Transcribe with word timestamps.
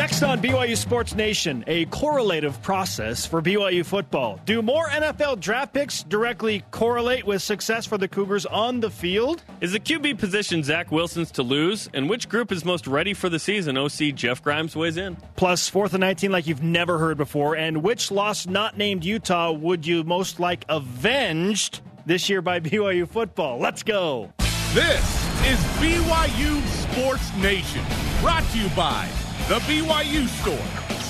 Next 0.00 0.22
on 0.22 0.40
BYU 0.40 0.78
Sports 0.78 1.14
Nation, 1.14 1.62
a 1.66 1.84
correlative 1.84 2.62
process 2.62 3.26
for 3.26 3.42
BYU 3.42 3.84
football. 3.84 4.40
Do 4.46 4.62
more 4.62 4.86
NFL 4.86 5.40
draft 5.40 5.74
picks 5.74 6.04
directly 6.04 6.64
correlate 6.70 7.26
with 7.26 7.42
success 7.42 7.84
for 7.84 7.98
the 7.98 8.08
Cougars 8.08 8.46
on 8.46 8.80
the 8.80 8.88
field? 8.88 9.42
Is 9.60 9.72
the 9.72 9.78
QB 9.78 10.18
position 10.18 10.62
Zach 10.62 10.90
Wilson's 10.90 11.30
to 11.32 11.42
lose? 11.42 11.90
And 11.92 12.08
which 12.08 12.30
group 12.30 12.50
is 12.50 12.64
most 12.64 12.86
ready 12.86 13.12
for 13.12 13.28
the 13.28 13.38
season? 13.38 13.76
OC 13.76 14.14
Jeff 14.14 14.42
Grimes 14.42 14.74
weighs 14.74 14.96
in. 14.96 15.18
Plus, 15.36 15.68
fourth 15.68 15.92
and 15.92 16.00
19 16.00 16.32
like 16.32 16.46
you've 16.46 16.62
never 16.62 16.96
heard 16.96 17.18
before. 17.18 17.54
And 17.54 17.82
which 17.82 18.10
loss 18.10 18.46
not 18.46 18.78
named 18.78 19.04
Utah 19.04 19.52
would 19.52 19.86
you 19.86 20.02
most 20.02 20.40
like 20.40 20.64
avenged 20.70 21.82
this 22.06 22.30
year 22.30 22.40
by 22.40 22.58
BYU 22.60 23.06
football? 23.06 23.58
Let's 23.58 23.82
go. 23.82 24.32
This 24.72 25.04
is 25.44 25.58
BYU 25.76 26.66
Sports 26.68 27.36
Nation, 27.36 27.84
brought 28.22 28.48
to 28.52 28.58
you 28.58 28.70
by 28.70 29.06
The 29.50 29.58
BYU 29.66 30.28
Store, 30.28 30.54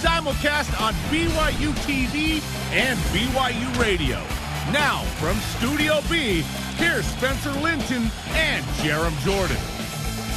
simulcast 0.01 0.81
on 0.81 0.95
BYU 1.11 1.75
TV 1.85 2.41
and 2.73 2.99
BYU 3.13 3.79
Radio. 3.79 4.17
Now, 4.73 5.03
from 5.19 5.37
Studio 5.59 6.01
B, 6.09 6.41
here's 6.77 7.05
Spencer 7.05 7.53
Linton 7.61 8.11
and 8.31 8.65
Jarom 8.77 9.15
Jordan. 9.27 9.59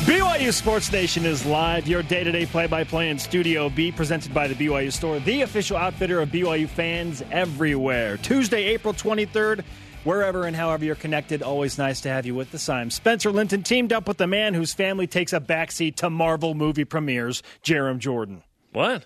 BYU 0.04 0.52
Sports 0.52 0.92
Nation 0.92 1.26
is 1.26 1.46
live, 1.46 1.88
your 1.88 2.04
day 2.04 2.26
to 2.26 2.32
day 2.34 2.46
play 2.46 2.68
by 2.68 2.84
play 2.84 3.10
in 3.10 3.18
Studio 3.18 3.70
B, 3.70 3.90
presented 3.90 4.34
by 4.34 4.50
the 4.50 4.56
BYU 4.56 4.92
Store, 4.92 5.20
the 5.22 5.44
official 5.44 5.78
outfitter 5.78 6.20
of 6.20 6.28
BYU 6.28 6.68
fans 6.68 7.24
everywhere. 7.32 8.18
Tuesday, 8.18 8.66
April 8.66 8.94
23rd, 8.94 9.64
wherever 10.04 10.46
and 10.46 10.56
however 10.56 10.86
you're 10.86 10.96
connected, 10.96 11.42
always 11.42 11.78
nice 11.78 12.02
to 12.02 12.10
have 12.10 12.26
you 12.26 12.36
with 12.36 12.52
the 12.52 12.74
I'm 12.74 12.90
Spencer 12.90 13.32
Linton 13.32 13.64
teamed 13.64 13.94
up 13.94 14.08
with 14.08 14.18
the 14.18 14.28
man 14.28 14.54
whose 14.54 14.74
family 14.74 15.08
takes 15.08 15.34
a 15.34 15.40
backseat 15.40 15.96
to 15.98 16.10
Marvel 16.10 16.54
movie 16.54 16.86
premieres, 16.86 17.44
Jarom 17.64 18.00
Jordan. 18.00 18.44
What? 18.72 19.06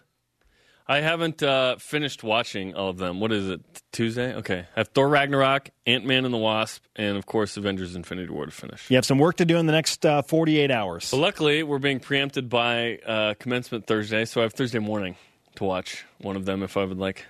I 0.90 1.02
haven't 1.02 1.44
uh, 1.44 1.76
finished 1.78 2.24
watching 2.24 2.74
all 2.74 2.90
of 2.90 2.98
them. 2.98 3.20
What 3.20 3.34
is 3.34 3.50
it? 3.50 3.62
Tuesday? 3.92 4.34
Okay. 4.36 4.60
I 4.76 4.80
have 4.80 4.88
Thor 4.90 5.10
Ragnarok, 5.10 5.70
Ant 5.86 6.06
Man 6.06 6.24
and 6.24 6.34
the 6.34 6.38
Wasp, 6.38 6.84
and 6.96 7.18
of 7.18 7.26
course 7.26 7.58
Avengers 7.58 7.96
Infinity 7.96 8.30
War 8.30 8.46
to 8.46 8.52
finish. 8.52 8.90
You 8.90 8.96
have 8.96 9.06
some 9.06 9.18
work 9.18 9.36
to 9.38 9.46
do 9.46 9.58
in 9.58 9.66
the 9.66 9.74
next 9.74 10.06
uh, 10.06 10.22
48 10.22 10.72
hours. 10.72 11.12
But 11.12 11.18
luckily, 11.18 11.64
we're 11.64 11.80
being 11.80 12.00
preempted 12.00 12.48
by 12.48 13.00
uh, 13.06 13.34
commencement 13.38 13.86
Thursday, 13.86 14.24
so 14.24 14.40
I 14.40 14.44
have 14.44 14.54
Thursday 14.54 14.80
morning 14.80 15.18
to 15.56 15.66
watch 15.66 16.06
one 16.20 16.38
of 16.38 16.46
them 16.46 16.64
if 16.64 16.78
I 16.78 16.86
would 16.86 17.00
like. 17.00 17.26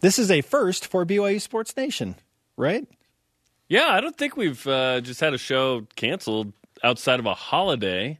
This 0.00 0.18
is 0.18 0.30
a 0.30 0.42
first 0.42 0.86
for 0.86 1.06
BYU 1.06 1.40
Sports 1.40 1.74
Nation, 1.76 2.16
right? 2.56 2.86
Yeah, 3.70 3.86
I 3.88 4.00
don't 4.00 4.16
think 4.18 4.36
we've 4.36 4.66
uh, 4.66 5.00
just 5.00 5.20
had 5.20 5.32
a 5.32 5.38
show 5.38 5.86
canceled 5.96 6.52
outside 6.82 7.20
of 7.20 7.26
a 7.26 7.34
holiday, 7.34 8.18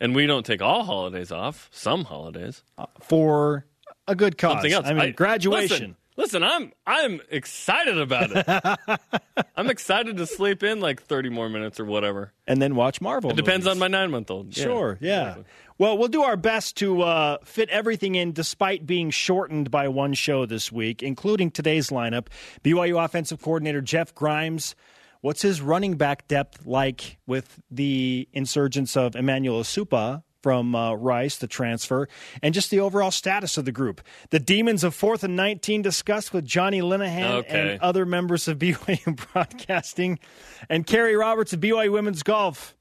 and 0.00 0.14
we 0.14 0.26
don't 0.26 0.44
take 0.44 0.60
all 0.60 0.82
holidays 0.84 1.30
off. 1.32 1.68
Some 1.72 2.04
holidays 2.04 2.64
for 3.00 3.64
a 4.08 4.14
good 4.16 4.36
cause. 4.36 4.54
Something 4.54 4.72
else. 4.72 4.86
I 4.86 4.92
mean, 4.92 5.02
I- 5.02 5.10
graduation. 5.10 5.96
Listen, 6.16 6.42
listen, 6.42 6.42
I'm 6.42 6.72
I'm 6.84 7.20
excited 7.30 7.96
about 7.96 8.30
it. 8.34 9.00
I'm 9.56 9.70
excited 9.70 10.16
to 10.16 10.26
sleep 10.26 10.64
in 10.64 10.80
like 10.80 11.00
30 11.02 11.28
more 11.28 11.48
minutes 11.48 11.78
or 11.78 11.84
whatever. 11.84 12.32
and 12.48 12.60
then 12.60 12.74
watch 12.74 13.00
Marvel. 13.00 13.30
It 13.30 13.36
depends 13.36 13.66
on 13.68 13.78
my 13.78 13.86
nine 13.88 14.10
month 14.10 14.30
old. 14.32 14.52
Sure, 14.54 14.98
yeah. 15.00 15.36
Well, 15.82 15.98
we'll 15.98 16.06
do 16.06 16.22
our 16.22 16.36
best 16.36 16.76
to 16.76 17.02
uh, 17.02 17.38
fit 17.42 17.68
everything 17.68 18.14
in 18.14 18.30
despite 18.30 18.86
being 18.86 19.10
shortened 19.10 19.68
by 19.72 19.88
one 19.88 20.12
show 20.14 20.46
this 20.46 20.70
week, 20.70 21.02
including 21.02 21.50
today's 21.50 21.90
lineup. 21.90 22.28
BYU 22.62 23.04
offensive 23.04 23.42
coordinator 23.42 23.80
Jeff 23.80 24.14
Grimes. 24.14 24.76
What's 25.22 25.42
his 25.42 25.60
running 25.60 25.96
back 25.96 26.28
depth 26.28 26.66
like 26.68 27.18
with 27.26 27.58
the 27.68 28.28
insurgence 28.32 28.96
of 28.96 29.16
Emmanuel 29.16 29.64
Supa 29.64 30.22
from 30.40 30.76
uh, 30.76 30.94
Rice, 30.94 31.38
the 31.38 31.48
transfer, 31.48 32.08
and 32.44 32.54
just 32.54 32.70
the 32.70 32.78
overall 32.78 33.10
status 33.10 33.58
of 33.58 33.64
the 33.64 33.72
group? 33.72 34.02
The 34.30 34.38
Demons 34.38 34.84
of 34.84 34.94
4th 34.94 35.24
and 35.24 35.34
19 35.34 35.82
discussed 35.82 36.32
with 36.32 36.44
Johnny 36.44 36.80
Linehan 36.80 37.38
Okay. 37.40 37.72
and 37.72 37.80
other 37.80 38.06
members 38.06 38.46
of 38.46 38.56
BYU 38.60 39.18
Broadcasting, 39.32 40.20
and 40.68 40.86
Kerry 40.86 41.16
Roberts 41.16 41.52
of 41.52 41.58
BYU 41.58 41.90
Women's 41.90 42.22
Golf 42.22 42.76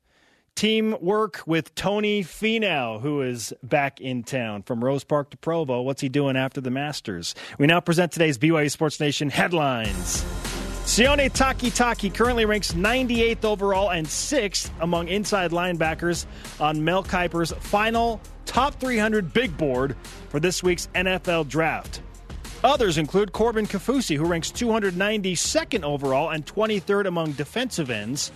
teamwork 0.55 1.41
with 1.45 1.73
Tony 1.75 2.23
Finau, 2.23 3.01
who 3.01 3.21
is 3.21 3.53
back 3.63 3.99
in 4.01 4.23
town 4.23 4.63
from 4.63 4.83
Rose 4.83 5.03
Park 5.03 5.29
to 5.31 5.37
Provo. 5.37 5.81
What's 5.81 6.01
he 6.01 6.09
doing 6.09 6.37
after 6.37 6.61
the 6.61 6.71
Masters? 6.71 7.35
We 7.57 7.67
now 7.67 7.79
present 7.79 8.11
today's 8.11 8.37
BYU 8.37 8.69
Sports 8.69 8.99
Nation 8.99 9.29
headlines. 9.29 10.23
Sione 10.83 11.31
Takitaki 11.31 12.13
currently 12.13 12.45
ranks 12.45 12.73
98th 12.73 13.45
overall 13.45 13.91
and 13.91 14.05
6th 14.05 14.69
among 14.81 15.07
inside 15.07 15.51
linebackers 15.51 16.25
on 16.59 16.83
Mel 16.83 17.03
Kiper's 17.03 17.51
final 17.59 18.19
top 18.45 18.75
300 18.75 19.31
big 19.31 19.55
board 19.57 19.95
for 20.29 20.39
this 20.39 20.61
week's 20.61 20.87
NFL 20.95 21.47
draft. 21.47 22.01
Others 22.63 22.97
include 22.97 23.31
Corbin 23.31 23.65
Kaufusi, 23.65 24.17
who 24.17 24.25
ranks 24.25 24.51
292nd 24.51 25.83
overall 25.83 26.29
and 26.29 26.45
23rd 26.45 27.07
among 27.07 27.31
defensive 27.31 27.89
ends. 27.89 28.31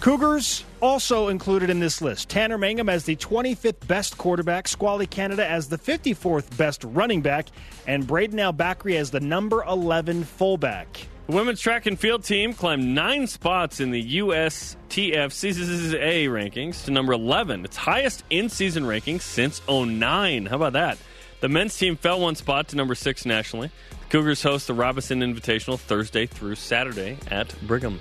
Cougars 0.00 0.64
also 0.80 1.26
included 1.26 1.70
in 1.70 1.80
this 1.80 2.00
list. 2.00 2.28
Tanner 2.28 2.56
Mangum 2.56 2.88
as 2.88 3.04
the 3.04 3.16
25th 3.16 3.84
best 3.88 4.16
quarterback, 4.16 4.68
Squally 4.68 5.08
Canada 5.08 5.44
as 5.44 5.68
the 5.68 5.76
54th 5.76 6.56
best 6.56 6.84
running 6.84 7.20
back, 7.20 7.46
and 7.86 8.06
Brayden 8.06 8.38
El-Bakri 8.38 8.96
as 8.96 9.10
the 9.10 9.18
number 9.18 9.64
11 9.64 10.22
fullback. 10.22 11.08
The 11.26 11.34
women's 11.34 11.60
track 11.60 11.86
and 11.86 11.98
field 11.98 12.22
team 12.22 12.54
climbed 12.54 12.94
nine 12.94 13.26
spots 13.26 13.80
in 13.80 13.90
the 13.90 14.18
USTF 14.18 14.78
CCCA 14.88 16.28
rankings 16.28 16.84
to 16.84 16.92
number 16.92 17.12
11, 17.12 17.64
its 17.64 17.76
highest 17.76 18.22
in 18.30 18.48
season 18.48 18.86
ranking 18.86 19.18
since 19.18 19.60
09. 19.68 20.46
How 20.46 20.56
about 20.56 20.74
that? 20.74 20.96
The 21.40 21.48
men's 21.48 21.76
team 21.76 21.96
fell 21.96 22.20
one 22.20 22.36
spot 22.36 22.68
to 22.68 22.76
number 22.76 22.94
six 22.94 23.26
nationally. 23.26 23.70
The 23.90 24.06
Cougars 24.10 24.42
host 24.42 24.68
the 24.68 24.74
Robinson 24.74 25.20
Invitational 25.20 25.78
Thursday 25.78 26.26
through 26.26 26.54
Saturday 26.54 27.18
at 27.30 27.54
Brigham. 27.66 28.00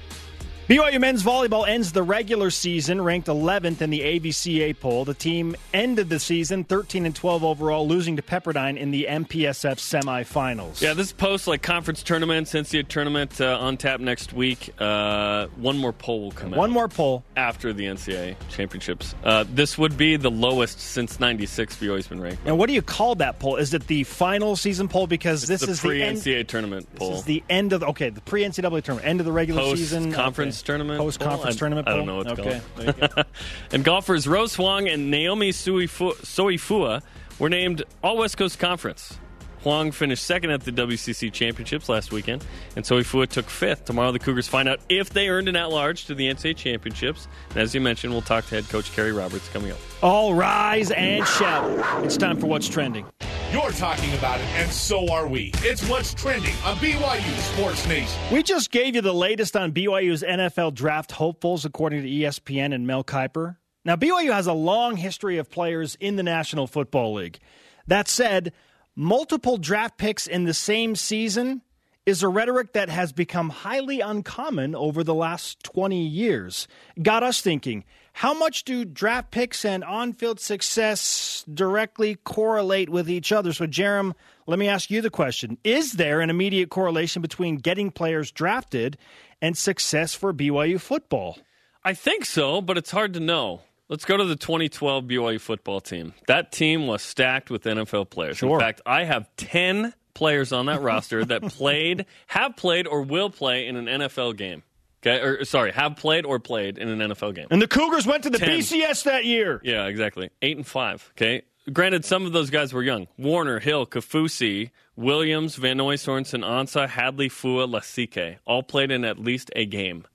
BYU 0.67 1.00
men's 1.00 1.23
volleyball 1.23 1.66
ends 1.66 1.94
the 1.94 2.03
regular 2.03 2.50
season 2.50 3.01
ranked 3.01 3.29
11th 3.29 3.79
in 3.79 3.89
the 3.89 4.01
AVCA 4.01 4.78
poll. 4.78 5.05
The 5.05 5.13
team 5.13 5.55
ended 5.73 6.09
the 6.09 6.19
season 6.19 6.66
13 6.66 7.05
and 7.05 7.16
12 7.16 7.45
overall, 7.45 7.88
losing 7.88 8.17
to 8.17 8.22
Pepperdine 8.22 8.75
in 8.75 8.91
the 8.91 9.07
MPSF 9.09 9.78
semifinals. 9.78 10.81
Yeah, 10.81 10.94
this 10.94 11.13
post 11.13 11.47
like 11.47 11.61
conference 11.61 12.03
tournament, 12.03 12.47
NCAA 12.47 12.89
tournament 12.89 13.39
uh, 13.39 13.57
on 13.57 13.78
tap 13.78 14.01
next 14.01 14.33
week. 14.33 14.73
Uh, 14.78 15.47
one 15.55 15.78
more 15.78 15.94
poll 15.94 16.23
will 16.23 16.31
come 16.33 16.53
out. 16.53 16.57
One 16.57 16.72
more 16.72 16.89
poll. 16.89 17.23
after 17.38 17.72
the 17.72 17.85
NCAA 17.85 18.35
championships. 18.49 19.16
Uh, 19.23 19.45
this 19.47 19.78
would 19.78 19.95
be 19.95 20.17
the 20.17 20.31
lowest 20.31 20.81
since 20.81 21.17
'96. 21.17 21.78
BYU's 21.78 22.09
been 22.09 22.19
ranked. 22.19 22.41
And 22.45 22.57
what 22.57 22.67
do 22.67 22.73
you 22.73 22.81
call 22.81 23.16
that 23.16 23.39
poll? 23.39 23.55
Is 23.55 23.73
it 23.73 23.88
the 23.88 24.03
final 24.03 24.57
season 24.57 24.89
poll? 24.89 25.07
Because 25.07 25.47
this 25.47 25.61
the 25.61 25.72
is 25.72 25.81
the 25.81 25.88
pre-NCAA 25.88 26.45
tournament 26.45 26.94
poll. 26.95 27.11
This 27.11 27.19
is 27.19 27.23
the 27.23 27.41
end 27.49 27.72
of 27.72 27.79
the, 27.79 27.88
okay, 27.88 28.09
the 28.09 28.19
pre 28.19 28.44
NCAA 28.44 28.84
tournament, 28.84 29.07
end 29.07 29.22
of 29.22 29.25
the 29.25 29.31
regular 29.31 29.61
Post 29.61 29.78
season 29.78 30.11
conference 30.11 30.56
okay. 30.56 30.56
Tournament, 30.66 31.00
post 31.00 31.19
conference 31.19 31.44
poll? 31.44 31.53
I- 31.53 31.57
tournament. 31.57 31.88
I 31.88 31.95
don't 31.95 32.06
know 32.06 32.18
what 32.18 32.31
it's 32.31 32.40
okay. 32.40 33.06
called. 33.13 33.25
And 33.72 33.84
golfers 33.84 34.28
Rose 34.28 34.56
Huang 34.56 34.88
and 34.88 35.12
Naomi 35.12 35.51
Suifu- 35.51 36.16
Soifua 36.18 37.01
were 37.40 37.50
named 37.50 37.84
All 38.03 38.18
West 38.18 38.38
Coast 38.38 38.59
Conference. 38.59 39.17
Huang 39.63 39.91
finished 39.91 40.23
second 40.23 40.51
at 40.51 40.62
the 40.62 40.72
WCC 40.72 41.34
Championships 41.34 41.90
last 41.90 42.12
weekend, 42.12 42.46
and 42.75 42.85
Soifua 42.85 43.28
took 43.28 43.50
fifth. 43.50 43.85
Tomorrow, 43.85 44.12
the 44.12 44.19
Cougars 44.19 44.47
find 44.47 44.69
out 44.69 44.79
if 44.88 45.09
they 45.09 45.28
earned 45.29 45.50
an 45.50 45.56
at-large 45.56 46.06
to 46.06 46.16
the 46.16 46.28
NCAA 46.28 46.56
Championships. 46.56 47.28
And 47.50 47.57
as 47.57 47.75
you 47.75 47.81
mentioned, 47.81 48.13
we'll 48.13 48.22
talk 48.22 48.46
to 48.46 48.56
head 48.56 48.69
coach 48.69 48.94
Kerry 48.94 49.12
Roberts 49.12 49.50
coming 49.50 49.72
up. 49.72 49.78
All 50.01 50.35
rise 50.35 50.91
and 50.91 51.25
shout! 51.28 52.06
It's 52.06 52.17
time 52.17 52.40
for 52.40 52.46
what's 52.47 52.69
trending. 52.69 53.06
You're 53.52 53.72
talking 53.72 54.13
about 54.16 54.41
it, 54.41 54.46
and 54.56 54.69
so 54.69 55.09
are 55.09 55.25
we. 55.25 55.52
It's 55.59 55.88
what's 55.88 56.13
trending 56.13 56.53
on 56.66 56.75
BYU 56.78 57.38
Sports 57.53 57.88
Nation. 57.88 58.22
We 58.30 58.44
just 58.44 58.72
gave 58.72 58.94
you 58.94 59.02
the 59.02 59.13
latest 59.13 59.56
on 59.56 59.72
BYU's 59.72 60.22
NFL 60.22 60.74
draft 60.74 61.13
hopefuls, 61.13 61.63
according 61.63 62.03
to 62.03 62.09
ESPN 62.09 62.75
and 62.75 62.85
Mel 62.85 63.06
Kiper. 63.06 63.56
Now, 63.85 63.96
BYU 63.96 64.34
has 64.34 64.47
a 64.47 64.53
long 64.53 64.97
history 64.97 65.38
of 65.38 65.50
players 65.50 65.96
in 66.02 66.18
the 66.18 66.24
National 66.24 66.68
Football 66.68 67.13
League. 67.13 67.40
That 67.88 68.09
said, 68.09 68.52
multiple 68.97 69.58
draft 69.58 69.97
picks 69.97 70.28
in 70.28 70.43
the 70.43 70.53
same 70.53 70.97
season 70.97 71.61
is 72.05 72.23
a 72.23 72.28
rhetoric 72.28 72.73
that 72.73 72.90
has 72.90 73.14
become 73.14 73.50
highly 73.50 74.02
uncommon 74.02 74.76
over 74.76 75.05
the 75.05 75.14
last 75.14 75.64
20 75.64 76.05
years. 76.05 76.67
Got 77.02 77.23
us 77.23 77.40
thinking 77.40 77.85
how 78.17 78.34
much 78.34 78.64
do 78.64 78.84
draft 78.84 79.29
picks 79.29 79.64
and 79.64 79.84
on 79.84 80.11
field 80.11 80.40
success 80.40 81.46
directly 81.53 82.16
correlate 82.16 82.90
with 82.90 83.11
each 83.11 83.31
other? 83.31 83.53
So, 83.53 83.67
Jarom, 83.67 84.16
let 84.47 84.58
me 84.58 84.67
ask 84.67 84.90
you 84.90 85.03
the 85.03 85.11
question 85.11 85.59
Is 85.64 85.93
there 85.93 86.19
an 86.22 86.31
immediate 86.31 86.72
correlation 86.72 87.22
between 87.22 87.58
getting 87.58 87.91
players 87.91 88.31
drafted 88.31 88.97
and 89.40 89.55
success 89.55 90.16
for 90.16 90.34
BYU 90.34 90.81
football? 90.81 91.37
I 91.85 91.93
think 91.93 92.25
so, 92.25 92.59
but 92.59 92.75
it's 92.75 92.90
hard 92.90 93.14
to 93.14 93.19
know. 93.19 93.61
Let's 93.87 94.03
go 94.03 94.17
to 94.17 94.25
the 94.25 94.35
2012 94.35 95.03
BYU 95.03 95.40
football 95.40 95.79
team. 95.79 96.16
That 96.25 96.52
team 96.52 96.87
was 96.87 97.03
stacked 97.03 97.52
with 97.52 97.66
NFL 97.66 98.09
players. 98.09 98.37
Sure. 98.37 98.55
In 98.55 98.59
fact, 98.59 98.81
I 98.84 99.03
have 99.03 99.29
10 99.37 99.93
players 100.16 100.52
on 100.52 100.66
that 100.66 100.81
roster 100.81 101.23
that 101.23 101.43
played, 101.49 102.08
have 102.25 102.58
played, 102.58 102.87
or 102.87 103.03
will 103.03 103.29
play 103.29 103.67
in 103.67 103.75
an 103.75 103.85
NFL 103.85 104.37
game. 104.37 104.64
Okay, 105.03 105.20
or 105.22 105.46
sorry, 105.46 105.72
have 105.72 105.96
played 105.96 106.26
or 106.26 106.40
played 106.40 106.78
in 106.78 106.90
an 106.90 107.11
NFL 107.11 107.35
game. 107.35 107.47
And 107.52 107.61
the 107.61 107.67
Cougars 107.67 108.08
went 108.08 108.23
to 108.23 108.29
the 108.29 108.40
Ten. 108.40 108.49
BCS 108.49 109.03
that 109.03 109.26
year. 109.26 109.61
Yeah, 109.64 109.85
exactly. 109.85 110.32
Eight 110.41 110.58
and 110.58 110.66
five. 110.66 111.11
Okay, 111.16 111.44
granted, 111.72 112.03
some 112.03 112.26
of 112.26 112.34
those 112.34 112.49
guys 112.49 112.73
were 112.73 112.82
young. 112.84 113.08
Warner, 113.17 113.59
Hill, 113.59 113.85
Kaufusi, 113.85 114.72
Williams, 114.96 115.55
Van 115.55 115.78
Noy, 115.78 115.96
Sorensen, 115.96 116.44
Ansah, 116.44 116.90
Hadley, 116.90 117.29
Fua, 117.29 117.67
Lasike 117.70 118.38
all 118.46 118.64
played 118.64 118.91
in 118.91 119.05
at 119.05 119.20
least 119.20 119.52
a 119.55 119.66
game. 119.66 120.05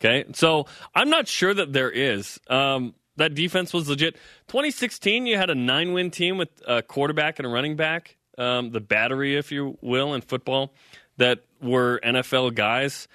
Okay, 0.00 0.24
so 0.34 0.66
I'm 0.94 1.10
not 1.10 1.28
sure 1.28 1.54
that 1.54 1.72
there 1.72 1.90
is. 1.90 2.40
Um, 2.48 2.94
that 3.16 3.34
defense 3.34 3.72
was 3.72 3.88
legit. 3.88 4.14
2016, 4.48 5.26
you 5.26 5.36
had 5.36 5.48
a 5.50 5.54
nine 5.54 5.92
win 5.92 6.10
team 6.10 6.38
with 6.38 6.48
a 6.66 6.82
quarterback 6.82 7.38
and 7.38 7.46
a 7.46 7.48
running 7.48 7.76
back, 7.76 8.16
um, 8.36 8.70
the 8.70 8.80
battery, 8.80 9.36
if 9.36 9.52
you 9.52 9.78
will, 9.80 10.14
in 10.14 10.20
football, 10.20 10.74
that 11.18 11.40
were 11.60 12.00
NFL 12.02 12.54
guys. 12.54 13.06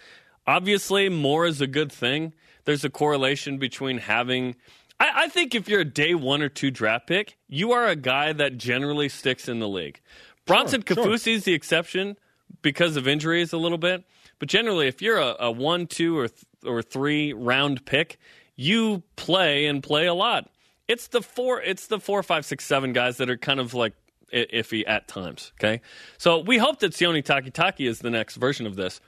Obviously, 0.47 1.09
more 1.09 1.45
is 1.45 1.59
a 1.61 1.67
good 1.67 1.91
thing. 1.91 2.33
There's 2.65 2.83
a 2.85 2.89
correlation 2.89 3.57
between 3.57 3.97
having. 3.99 4.55
I, 4.99 5.11
I 5.15 5.27
think 5.27 5.53
if 5.53 5.67
you're 5.69 5.81
a 5.81 5.85
day 5.85 6.15
one 6.15 6.41
or 6.41 6.49
two 6.49 6.71
draft 6.71 7.07
pick, 7.07 7.37
you 7.47 7.71
are 7.73 7.85
a 7.85 7.95
guy 7.95 8.33
that 8.33 8.57
generally 8.57 9.09
sticks 9.09 9.47
in 9.47 9.59
the 9.59 9.67
league. 9.67 9.99
Bronson 10.45 10.83
Sure, 10.87 10.95
sure. 10.95 11.05
Kaufusi 11.05 11.33
is 11.33 11.43
the 11.43 11.53
exception 11.53 12.17
because 12.61 12.95
of 12.95 13.07
injuries 13.07 13.51
a 13.53 13.57
little 13.57 13.77
bit. 13.77 14.05
But 14.39 14.49
generally, 14.49 14.87
if 14.87 15.01
you're 15.01 15.17
a, 15.19 15.35
a 15.39 15.51
one, 15.51 15.87
two, 15.87 16.17
or 16.17 16.27
th- 16.29 16.43
or 16.65 16.81
three 16.81 17.33
round 17.33 17.85
pick, 17.85 18.17
you 18.55 19.03
play 19.15 19.65
and 19.65 19.83
play 19.83 20.05
a 20.05 20.13
lot. 20.13 20.49
It's 20.87 21.07
the 21.07 21.21
four, 21.21 21.61
it's 21.61 21.87
the 21.87 21.99
four, 21.99 22.23
five, 22.23 22.45
six, 22.45 22.63
seven 22.65 22.93
guys 22.93 23.17
that 23.17 23.29
are 23.29 23.37
kind 23.37 23.59
of 23.59 23.73
like 23.73 23.93
i- 24.33 24.47
iffy 24.53 24.83
at 24.87 25.07
times. 25.07 25.51
Okay, 25.59 25.81
so 26.17 26.39
we 26.39 26.57
hope 26.57 26.79
that 26.79 26.93
Sione 26.93 27.23
Takitaki 27.23 27.87
is 27.87 27.99
the 27.99 28.09
next 28.09 28.35
version 28.37 28.65
of 28.65 28.75
this. 28.75 29.01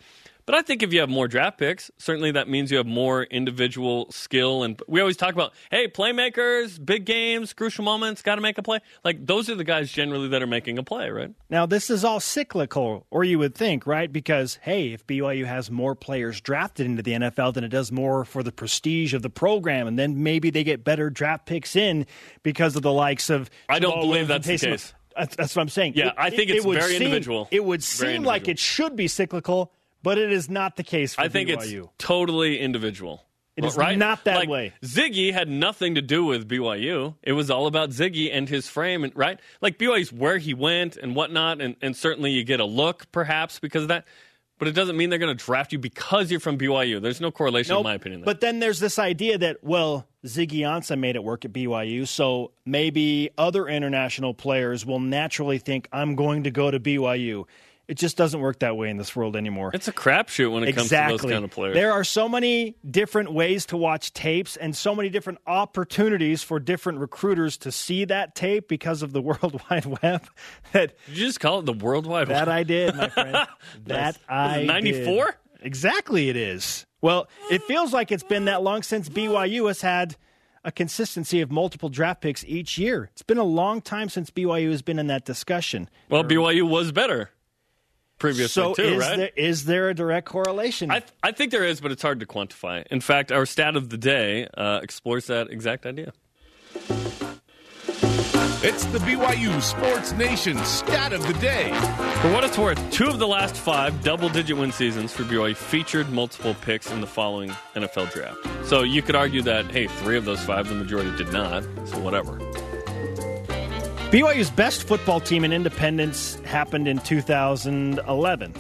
But 0.50 0.58
I 0.58 0.64
think 0.64 0.82
if 0.82 0.92
you 0.92 1.02
have 1.02 1.10
more 1.10 1.28
draft 1.28 1.60
picks, 1.60 1.92
certainly 2.00 2.32
that 2.32 2.50
means 2.50 2.72
you 2.72 2.78
have 2.78 2.88
more 2.88 3.22
individual 3.22 4.10
skill. 4.10 4.64
And 4.64 4.82
we 4.88 5.00
always 5.00 5.16
talk 5.16 5.36
about, 5.36 5.54
hey, 5.70 5.88
playmakers, 5.88 6.84
big 6.84 7.06
games, 7.06 7.54
crucial 7.54 7.84
moments, 7.84 8.24
got 8.24 8.34
to 8.34 8.42
make 8.42 8.58
a 8.58 8.64
play. 8.64 8.80
Like 9.04 9.24
those 9.24 9.48
are 9.52 9.54
the 9.54 9.64
guys 9.64 9.92
generally 9.92 10.28
that 10.30 10.42
are 10.42 10.48
making 10.48 10.80
a 10.80 10.84
play, 10.84 11.12
right? 11.12 11.30
Now, 11.52 11.68
this 11.68 11.92
is 11.92 12.04
all 12.04 12.20
cyclical, 12.20 13.06
or 13.12 13.24
you 13.24 13.38
would 13.38 13.54
think, 13.54 13.86
right? 13.86 14.12
Because, 14.12 14.58
hey, 14.64 14.92
if 14.92 15.06
BYU 15.06 15.46
has 15.46 15.70
more 15.70 15.94
players 15.94 16.42
drafted 16.42 16.88
into 16.88 17.04
the 17.04 17.12
NFL, 17.12 17.54
then 17.54 17.64
it 17.64 17.70
does 17.70 17.92
more 17.92 18.26
for 18.26 18.42
the 18.42 18.52
prestige 18.52 19.14
of 19.14 19.22
the 19.22 19.30
program. 19.30 19.86
And 19.86 20.00
then 20.00 20.24
maybe 20.24 20.50
they 20.50 20.64
get 20.64 20.84
better 20.84 21.12
draft 21.12 21.46
picks 21.46 21.76
in 21.76 22.08
because 22.42 22.76
of 22.76 22.82
the 22.82 22.92
likes 22.92 23.30
of. 23.30 23.52
I 23.70 23.78
don't 23.78 24.00
believe 24.00 24.28
that's 24.28 24.48
the 24.48 24.58
case. 24.58 24.96
That's, 25.16 25.36
that's 25.36 25.56
what 25.56 25.62
I'm 25.62 25.70
saying. 25.70 25.94
Yeah, 25.96 26.14
I 26.18 26.30
think 26.30 26.50
it's 26.50 26.66
would 26.66 26.80
very 26.80 26.94
seem- 26.94 27.04
individual. 27.04 27.48
It 27.52 27.64
would 27.64 27.84
Very 27.84 28.14
seem 28.14 28.24
like 28.24 28.48
it 28.48 28.58
should 28.58 28.96
be 28.96 29.08
cyclical, 29.08 29.74
but 30.04 30.18
it 30.18 30.32
is 30.32 30.50
not 30.50 30.76
the 30.76 30.84
case 30.84 31.16
for 31.16 31.22
BYU. 31.22 31.26
I 31.26 31.30
think 31.30 31.50
BYU. 31.50 31.84
it's 31.84 31.90
totally 31.98 32.60
individual. 32.60 33.26
It 33.56 33.66
is 33.66 33.76
right? 33.76 33.98
not 33.98 34.24
that 34.24 34.38
Like, 34.38 34.48
way. 34.50 34.74
Ziggy 34.86 35.34
had 35.34 35.50
nothing 35.50 35.96
to 35.96 36.02
do 36.02 36.24
with 36.24 36.48
BYU. 36.48 37.16
It 37.22 37.34
was 37.34 37.52
all 37.52 37.68
about 37.68 37.90
Ziggy 37.90 38.30
and 38.34 38.48
his 38.48 38.70
frame, 38.70 39.04
and 39.04 39.14
right? 39.18 39.38
Like 39.60 39.78
BYU's 39.78 40.14
where 40.14 40.38
he 40.38 40.54
went 40.54 40.96
and 40.96 41.14
whatnot, 41.14 41.60
and, 41.60 41.76
and 41.82 41.94
certainly 41.96 42.32
you 42.32 42.46
get 42.46 42.62
a 42.62 42.66
look 42.66 43.12
perhaps 43.12 43.60
because 43.60 43.82
of 43.84 43.90
that. 43.90 44.06
But 44.60 44.68
it 44.68 44.74
doesn't 44.76 44.96
mean 44.98 45.10
they're 45.10 45.20
going 45.20 45.36
to 45.38 45.46
draft 45.46 45.72
you 45.74 45.80
because 45.80 46.30
you're 46.32 46.40
from 46.42 46.58
BYU. 46.58 47.02
There's 47.02 47.22
no 47.22 47.32
correlation, 47.32 47.74
Nope. 47.74 47.80
in 47.82 47.84
my 47.86 47.94
opinion. 47.96 48.22
there. 48.22 48.26
But 48.26 48.42
then 48.42 48.60
there's 48.60 48.80
this 48.82 49.00
idea 49.00 49.38
that, 49.38 49.64
well, 49.64 50.06
Ziggy 50.26 50.60
Ansah 50.60 51.00
made 51.00 51.16
it 51.16 51.24
work 51.24 51.44
at 51.46 51.54
BYU, 51.54 52.06
so 52.08 52.52
maybe 52.66 53.30
other 53.38 53.68
international 53.70 54.34
players 54.34 54.86
will 54.86 55.00
naturally 55.00 55.60
think, 55.60 55.88
I'm 55.94 56.16
going 56.16 56.44
to 56.44 56.52
go 56.52 56.72
to 56.72 56.80
BYU. 56.80 57.46
It 57.90 57.98
just 57.98 58.18
doesn't 58.18 58.40
work 58.40 58.60
that 58.60 58.78
way 58.78 58.92
in 58.92 58.98
this 58.98 59.16
world 59.16 59.36
anymore. 59.36 59.72
it's 59.74 59.88
a 59.88 59.92
crapshoot 59.92 60.52
when 60.52 60.62
it 60.62 60.70
exactly. 60.70 60.90
comes 60.90 61.22
to 61.22 61.28
those 61.28 61.34
kind 61.34 61.44
of 61.44 61.50
players. 61.50 61.74
There 61.74 61.92
are 61.92 62.04
so 62.04 62.30
many 62.30 62.76
different 62.88 63.34
ways 63.34 63.66
to 63.66 63.78
watch 63.78 64.14
tapes 64.14 64.56
and 64.56 64.78
so 64.78 64.94
many 64.94 65.10
different 65.10 65.40
opportunities 65.48 66.44
for 66.44 66.60
different 66.60 67.00
recruiters 67.00 67.58
to 67.58 67.72
see 67.72 68.06
that 68.06 68.36
tape 68.36 68.68
because 68.68 69.02
of 69.02 69.12
the 69.12 69.22
World 69.30 69.60
Wide 69.72 69.88
Web 69.88 70.30
that 70.72 70.96
Did 71.08 71.18
you 71.18 71.26
just 71.26 71.40
call 71.40 71.60
it 71.60 71.66
the 71.66 71.74
World 71.74 72.06
Wide 72.06 72.28
that 72.28 72.46
Web? 72.46 72.56
I 72.56 72.62
did, 72.62 72.96
my 72.96 73.10
friend. 73.10 73.48
that 73.88 74.20
I 74.30 74.60
did. 74.60 74.68
94? 74.68 75.36
Exactly, 75.62 76.30
it 76.30 76.36
is. 76.36 76.86
Well, 77.02 77.28
it 77.50 77.64
feels 77.64 77.92
like 77.92 78.12
it's 78.12 78.22
been 78.22 78.46
that 78.46 78.62
long 78.62 78.84
since 78.84 79.10
BYU 79.10 79.68
has 79.68 79.82
had 79.82 80.16
a 80.64 80.72
consistency 80.72 81.42
of 81.42 81.50
multiple 81.50 81.90
draft 81.90 82.22
picks 82.22 82.46
each 82.46 82.78
year. 82.78 83.10
It's 83.14 83.24
been 83.24 83.40
a 83.40 83.44
long 83.44 83.82
time 83.82 84.10
since 84.10 84.30
BYU 84.30 84.70
has 84.70 84.84
been 84.84 85.00
in 85.00 85.08
that 85.08 85.26
discussion. 85.26 85.90
Well, 86.08 86.24
BYU 86.24 86.70
was 86.70 86.92
better 86.92 87.32
previously 88.20 88.62
so 88.62 88.74
too, 88.74 88.84
is 88.84 89.00
right? 89.00 89.18
there 89.18 89.32
is 89.36 89.66
there 89.66 89.90
a 89.90 89.94
direct 89.94 90.28
correlation? 90.28 90.92
I, 90.92 91.04
I 91.24 91.32
think 91.32 91.52
there 91.52 91.64
is, 91.64 91.82
but 91.82 91.92
it's 91.92 92.02
hard 92.02 92.20
to 92.20 92.26
quantify. 92.26 92.86
In 92.92 93.02
fact, 93.02 93.32
our 93.32 93.46
stat 93.46 93.76
of 93.76 93.90
the 93.90 93.98
day 93.98 94.48
uh, 94.56 94.80
explores 94.84 95.28
that 95.28 95.50
exact 95.50 95.86
idea. 95.86 96.14
It's 98.62 98.84
the 98.88 98.98
BYU 99.00 99.62
Sports 99.62 100.12
Nation 100.12 100.58
stat 100.66 101.14
of 101.14 101.26
the 101.26 101.34
day. 101.36 101.70
For 102.22 102.34
what 102.34 102.44
it's 102.44 102.58
worth, 102.58 102.92
two 102.92 103.08
of 103.08 103.18
the 103.18 103.28
last 103.28 103.56
five 103.56 104.04
double 104.04 104.28
digit 104.28 104.58
win 104.58 104.74
seasons 104.74 105.14
for 105.14 105.24
BYU 105.24 105.56
featured 105.56 106.10
multiple 106.10 106.54
picks 106.56 106.92
in 106.92 107.00
the 107.00 107.08
following 107.08 107.52
NFL 107.74 108.12
draft. 108.12 108.38
So 108.68 108.84
you 108.84 109.02
could 109.02 109.16
argue 109.16 109.42
that, 109.44 109.72
hey, 109.72 109.88
three 109.88 110.18
of 110.18 110.26
those 110.26 110.44
five, 110.44 110.68
the 110.68 110.76
majority 110.76 111.16
did 111.16 111.32
not. 111.32 111.64
So 111.86 112.00
whatever. 112.00 112.38
BYU's 114.12 114.50
best 114.50 114.88
football 114.88 115.20
team 115.20 115.44
in 115.44 115.54
independence 115.54 116.36
happened 116.46 116.88
in 116.88 116.98
2011. 117.00 118.54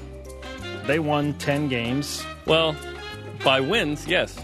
They 0.86 1.00
won 1.00 1.34
10 1.36 1.70
games. 1.70 2.24
Well, 2.46 2.76
by 3.44 3.60
wins, 3.60 4.06
yes. 4.08 4.38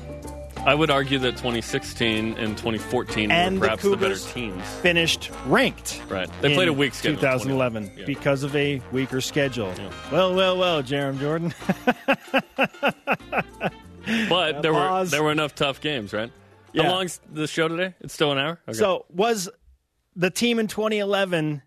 I 0.66 0.74
would 0.74 0.90
argue 0.90 1.20
that 1.20 1.34
2016 1.34 2.34
and 2.40 2.58
2014 2.58 3.30
And 3.30 3.60
were 3.60 3.66
perhaps 3.68 3.84
the, 3.84 3.96
better 3.96 4.16
teams. 4.18 4.64
Finished 4.82 5.30
ranked. 5.46 6.02
Right. 6.10 6.28
They 6.42 6.56
played 6.56 6.70
a 6.70 6.74
weak 6.74 6.96
schedule. 6.96 7.20
2011 7.20 7.84
2011. 7.84 8.00
Yeah. 8.00 8.06
because 8.08 8.42
of 8.42 8.56
a 8.56 8.82
weaker 8.92 9.22
schedule. 9.22 9.72
Well, 10.12 10.34
well, 10.34 10.58
well, 10.58 10.82
Jarom 10.82 11.20
Jordan. 11.20 11.54
But 14.30 14.62
there 14.62 14.72
were 14.72 15.04
there 15.06 15.24
were 15.24 15.32
enough 15.32 15.56
tough 15.56 15.82
games, 15.82 16.14
right? 16.14 16.32
Yeah. 16.74 16.84
How 16.84 16.92
long's 16.92 17.20
the 17.34 17.48
show 17.48 17.68
today? 17.68 17.96
It's 18.02 18.14
still 18.14 18.32
an 18.32 18.38
hour. 18.38 18.60
Okay. 18.68 18.78
So 18.78 19.06
was 19.12 19.50
the 20.16 20.30
team 20.30 20.60
in 20.60 20.68
2011 20.68 21.62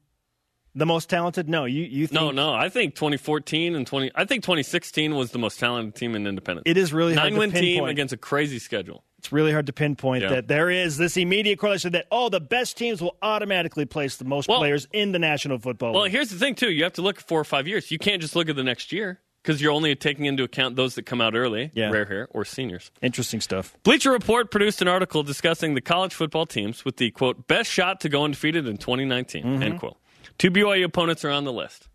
the 0.75 0.87
most 0.87 1.09
talented? 1.11 1.49
No, 1.49 1.65
you 1.65 1.85
you 1.85 2.07
think 2.07 2.21
no, 2.21 2.31
no. 2.31 2.53
I 2.55 2.69
think 2.69 2.95
2014 2.95 3.75
and 3.75 3.87
20. 3.87 4.11
I 4.15 4.25
think 4.25 4.43
2016 4.45 5.15
was 5.15 5.33
the 5.33 5.39
most 5.39 5.59
talented 5.59 5.95
team 5.95 6.15
in 6.15 6.27
Independence. 6.27 6.65
It 6.67 6.77
is 6.77 6.93
really 6.93 7.15
hard 7.15 7.27
nine 7.27 7.33
to 7.33 7.39
win 7.39 7.51
team 7.53 7.63
pinpoint. 7.77 7.91
against 7.91 8.13
a 8.13 8.17
crazy 8.17 8.59
schedule. 8.59 9.05
It's 9.19 9.33
really 9.33 9.51
hard 9.51 9.67
to 9.67 9.73
pinpoint 9.73 10.23
Yeah. 10.23 10.29
that 10.31 10.47
there 10.49 10.71
is 10.71 10.97
this 10.97 11.17
immediate 11.17 11.59
correlation 11.59 11.93
that 11.93 12.07
oh 12.13 12.29
the 12.29 12.41
best 12.41 12.77
teams 12.77 13.01
will 13.03 13.17
automatically 13.23 13.85
place 13.85 14.17
the 14.17 14.25
most 14.25 14.49
Well- 14.49 14.59
players 14.59 14.87
in 14.93 15.11
the 15.13 15.19
National 15.19 15.59
Football 15.59 15.93
Well, 15.93 16.03
League. 16.05 16.13
here's 16.13 16.31
the 16.31 16.39
thing 16.39 16.55
too. 16.55 16.71
You 16.71 16.85
have 16.85 16.93
to 16.95 17.03
look 17.03 17.19
at 17.19 17.23
four 17.27 17.41
or 17.41 17.45
five 17.45 17.67
years. 17.67 17.91
You 17.91 17.99
can't 17.99 18.23
just 18.23 18.37
look 18.37 18.49
at 18.49 18.55
the 18.57 18.63
next 18.65 18.93
year 18.93 19.21
because 19.49 19.63
you're 19.63 19.73
only 19.73 19.97
taking 19.97 20.27
into 20.27 20.43
account 20.43 20.77
those 20.77 20.95
that 20.97 21.07
come 21.07 21.23
out 21.23 21.35
early, 21.35 21.71
Yeah. 21.75 21.89
rare 21.89 22.05
hair, 22.05 22.29
or 22.33 22.45
seniors. 22.45 22.91
Interesting 23.01 23.41
stuff. 23.41 23.75
Bleacher 23.83 24.11
Report 24.13 24.51
produced 24.51 24.83
an 24.83 24.89
article 24.89 25.23
discussing 25.23 25.73
the 25.73 25.81
college 25.81 26.13
football 26.13 26.45
teams 26.45 26.85
with 26.85 26.99
the 26.99 27.11
quote 27.13 27.47
best 27.49 27.71
shot 27.71 28.03
to 28.03 28.11
go 28.11 28.25
undefeated 28.25 28.67
in 28.69 28.77
2019 28.77 29.43
Mm-hmm. 29.45 29.63
end 29.63 29.79
quote. 29.81 29.97
Two 30.37 30.51
BYU 30.51 30.85
opponents 30.85 31.25
are 31.25 31.31
on 31.31 31.45
the 31.45 31.53
list: 31.53 31.89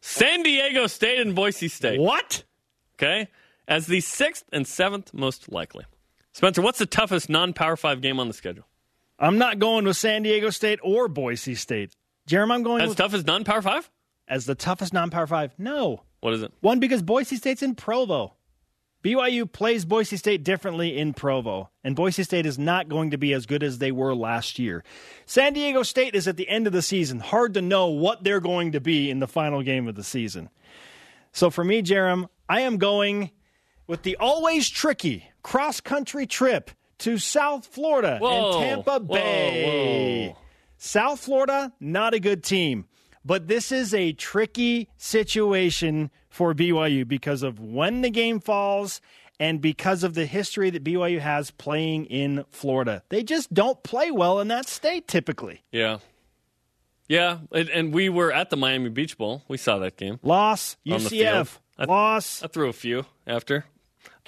San 0.00 0.42
Diego 0.42 0.88
State 0.88 1.20
and 1.20 1.36
Boise 1.36 1.68
State. 1.68 2.00
What? 2.00 2.42
Okay, 2.96 3.28
as 3.68 3.86
the 3.86 4.00
sixth 4.00 4.44
and 4.52 4.66
seventh 4.66 5.14
most 5.14 5.52
likely. 5.52 5.84
Spencer, 6.32 6.60
what's 6.60 6.80
the 6.80 6.86
toughest 6.86 7.28
non-power 7.30 7.76
five 7.76 8.00
game 8.00 8.18
on 8.18 8.26
the 8.26 8.34
schedule? 8.34 8.66
I'm 9.18 9.38
not 9.38 9.60
going 9.60 9.84
with 9.84 9.96
San 9.96 10.24
Diego 10.24 10.50
State 10.50 10.80
or 10.82 11.06
Boise 11.06 11.54
State. 11.54 11.94
Jeremy, 12.26 12.54
I'm 12.54 12.62
going 12.64 12.82
As 12.82 12.88
with 12.88 12.98
tough 12.98 13.14
as 13.14 13.24
non-power 13.24 13.62
five? 13.62 13.88
as 14.26 14.44
the 14.44 14.56
toughest 14.56 14.92
non-power 14.92 15.28
five. 15.28 15.52
No, 15.56 16.02
What 16.20 16.34
is 16.34 16.42
it? 16.42 16.52
one 16.60 16.80
because 16.80 17.02
Boise 17.02 17.36
State's 17.36 17.62
in 17.62 17.74
Provo. 17.74 18.34
BYU 19.04 19.50
plays 19.50 19.84
Boise 19.84 20.16
State 20.16 20.42
differently 20.42 20.96
in 20.98 21.14
Provo, 21.14 21.70
and 21.84 21.94
Boise 21.94 22.24
State 22.24 22.44
is 22.44 22.58
not 22.58 22.88
going 22.88 23.12
to 23.12 23.16
be 23.18 23.32
as 23.32 23.46
good 23.46 23.62
as 23.62 23.78
they 23.78 23.92
were 23.92 24.16
last 24.16 24.58
year. 24.58 24.82
San 25.26 25.52
Diego 25.52 25.84
State 25.84 26.16
is 26.16 26.26
at 26.26 26.36
the 26.36 26.48
end 26.48 26.66
of 26.66 26.72
the 26.72 26.82
season. 26.82 27.20
Hard 27.20 27.54
to 27.54 27.62
know 27.62 27.86
what 27.86 28.24
they're 28.24 28.40
going 28.40 28.72
to 28.72 28.80
be 28.80 29.08
in 29.08 29.20
the 29.20 29.28
final 29.28 29.62
game 29.62 29.86
of 29.86 29.94
the 29.94 30.02
season. 30.02 30.48
So 31.30 31.50
for 31.50 31.62
me, 31.62 31.82
Jarom, 31.82 32.28
I 32.48 32.62
am 32.62 32.78
going 32.78 33.30
with 33.86 34.02
the 34.02 34.16
always 34.16 34.68
tricky 34.68 35.30
cross 35.42 35.80
country 35.80 36.26
trip 36.26 36.72
to 36.98 37.18
South 37.18 37.66
Florida 37.66 38.18
Whoa. 38.20 38.54
and 38.58 38.64
Tampa 38.64 38.98
Whoa, 38.98 39.14
Bay. 39.14 40.28
whoa. 40.34 40.38
South 40.78 41.20
Florida, 41.20 41.72
not 41.78 42.12
a 42.14 42.18
good 42.18 42.42
team. 42.42 42.86
But 43.26 43.48
this 43.48 43.72
is 43.72 43.92
a 43.92 44.12
tricky 44.12 44.88
situation 44.96 46.10
for 46.30 46.54
BYU 46.54 47.06
because 47.08 47.42
of 47.42 47.58
when 47.58 48.02
the 48.02 48.10
game 48.10 48.38
falls 48.38 49.00
and 49.40 49.60
because 49.60 50.04
of 50.04 50.14
the 50.14 50.26
history 50.26 50.70
that 50.70 50.84
BYU 50.84 51.18
has 51.18 51.50
playing 51.50 52.04
in 52.06 52.44
Florida. 52.50 53.02
They 53.08 53.24
just 53.24 53.52
don't 53.52 53.82
play 53.82 54.10
well 54.12 54.38
in 54.38 54.46
that 54.48 54.68
state 54.68 55.08
typically. 55.08 55.62
Yeah. 55.72 55.98
Yeah, 57.08 57.38
and, 57.52 57.68
and 57.68 57.92
we 57.94 58.08
were 58.08 58.32
at 58.32 58.50
the 58.50 58.56
Miami 58.56 58.90
Beach 58.90 59.16
Bowl. 59.18 59.42
We 59.46 59.58
saw 59.58 59.78
that 59.78 59.96
game. 59.96 60.18
Loss, 60.24 60.76
On 60.90 61.02
the 61.02 61.08
field. 61.10 61.46
UCF, 61.46 61.58
I- 61.78 61.84
loss. 61.84 62.42
I 62.42 62.46
threw 62.48 62.68
a 62.68 62.72
few 62.72 63.06
after. 63.26 63.64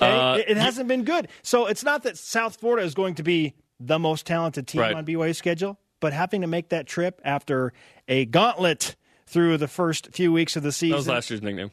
Okay? 0.00 0.10
Uh, 0.16 0.34
it, 0.36 0.50
it 0.50 0.56
hasn't 0.56 0.86
been 0.88 1.02
good. 1.04 1.26
So 1.42 1.66
it's 1.66 1.82
not 1.82 2.04
that 2.04 2.16
South 2.18 2.60
Florida 2.60 2.84
is 2.86 2.94
going 2.94 3.14
to 3.16 3.22
be 3.24 3.54
the 3.80 3.98
most 3.98 4.26
talented 4.26 4.66
team 4.68 4.80
Right. 4.80 4.94
on 4.94 5.04
BYU's 5.06 5.38
schedule. 5.38 5.76
But 6.00 6.12
having 6.12 6.40
to 6.42 6.46
make 6.46 6.68
that 6.70 6.86
trip 6.86 7.20
after 7.24 7.72
a 8.08 8.24
gauntlet 8.24 8.96
through 9.26 9.58
the 9.58 9.68
first 9.68 10.08
few 10.12 10.32
weeks 10.32 10.56
of 10.56 10.62
the 10.62 10.72
season. 10.72 10.92
That 10.92 10.96
was 10.96 11.08
last 11.08 11.30
year's 11.30 11.42
nickname. 11.42 11.70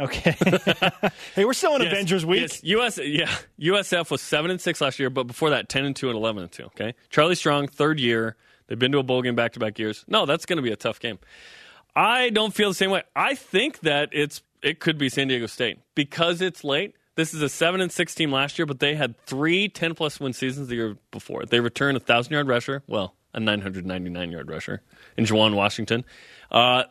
Okay. 0.00 0.32
hey, 1.34 1.44
we're 1.44 1.52
still 1.52 1.76
in 1.76 1.82
Yes, 1.82 1.92
Avengers 1.92 2.26
Week. 2.26 2.40
yes, 2.40 2.64
US, 2.64 2.98
yeah, 2.98 3.30
USF 3.60 4.10
was 4.10 4.20
seven 4.20 4.50
and 4.50 4.60
six 4.60 4.80
last 4.80 4.98
year, 4.98 5.08
but 5.10 5.24
before 5.24 5.50
that, 5.50 5.68
ten 5.68 5.84
and 5.84 5.94
two 5.94 6.08
and 6.08 6.16
eleven 6.16 6.42
and 6.42 6.50
two. 6.50 6.64
Okay, 6.64 6.94
Charlie 7.10 7.36
Strong, 7.36 7.68
third 7.68 8.00
year. 8.00 8.36
They've 8.66 8.78
been 8.78 8.92
to 8.92 8.98
a 8.98 9.02
bowl 9.02 9.22
game 9.22 9.34
back 9.36 9.52
to 9.52 9.60
back 9.60 9.78
years. 9.78 10.04
No, 10.08 10.26
that's 10.26 10.46
going 10.46 10.56
to 10.56 10.62
be 10.62 10.72
a 10.72 10.76
tough 10.76 10.98
game. 10.98 11.18
I 11.94 12.30
don't 12.30 12.52
feel 12.52 12.70
the 12.70 12.74
same 12.74 12.90
way. 12.90 13.02
I 13.14 13.34
think 13.36 13.80
that 13.80 14.08
it's 14.12 14.42
it 14.62 14.80
could 14.80 14.98
be 14.98 15.08
San 15.08 15.28
Diego 15.28 15.46
State 15.46 15.78
because 15.94 16.40
it's 16.40 16.64
late. 16.64 16.96
This 17.14 17.32
is 17.32 17.42
a 17.42 17.48
seven 17.48 17.80
and 17.80 17.92
six 17.92 18.14
team 18.16 18.32
last 18.32 18.58
year, 18.58 18.66
but 18.66 18.80
they 18.80 18.96
had 18.96 19.16
three 19.26 19.68
10 19.68 19.94
plus 19.94 20.18
win 20.18 20.32
seasons 20.32 20.66
the 20.66 20.74
year 20.74 20.96
before. 21.12 21.44
They 21.44 21.60
returned 21.60 21.96
a 21.96 22.00
thousand 22.00 22.32
yard 22.32 22.48
rusher, 22.48 22.82
well, 22.88 23.14
a 23.34 23.40
nine 23.40 23.60
hundred 23.60 23.84
ninety 23.86 24.10
nine 24.10 24.30
yard 24.30 24.48
rusher 24.48 24.80
in 25.16 25.24
Juwan 25.26 25.54
Washington. 25.54 26.04
Uh, 26.50 26.84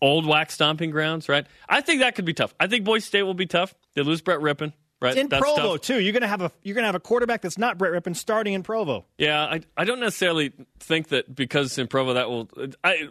old 0.00 0.26
wax 0.26 0.54
stomping 0.54 0.90
grounds, 0.90 1.28
right? 1.28 1.46
I 1.68 1.80
think 1.80 2.00
that 2.00 2.14
could 2.14 2.24
be 2.24 2.34
tough. 2.34 2.54
I 2.58 2.66
think 2.66 2.84
Boise 2.84 3.06
State 3.06 3.22
will 3.22 3.34
be 3.34 3.46
tough. 3.46 3.74
They 3.94 4.02
lose 4.02 4.20
Brett 4.20 4.40
Rypien, 4.40 4.72
right? 5.00 5.16
in 5.16 5.28
That's 5.28 5.40
Provo 5.42 5.76
tough. 5.76 5.82
too. 5.86 6.00
You're 6.00 6.12
gonna 6.12 6.26
have 6.28 6.42
a 6.42 6.50
you're 6.62 6.74
gonna 6.74 6.86
have 6.86 6.94
a 6.94 7.00
quarterback 7.00 7.42
that's 7.42 7.58
not 7.58 7.78
Brett 7.78 7.92
Rypien 7.92 8.16
starting 8.16 8.54
in 8.54 8.62
Provo. 8.62 9.04
Yeah, 9.18 9.42
I, 9.42 9.60
I 9.76 9.84
don't 9.84 10.00
necessarily 10.00 10.52
think 10.80 11.08
that 11.08 11.34
because 11.34 11.66
it's 11.68 11.78
in 11.78 11.86
Provo 11.88 12.14
that 12.14 12.28
will 12.28 12.48
I 12.84 13.08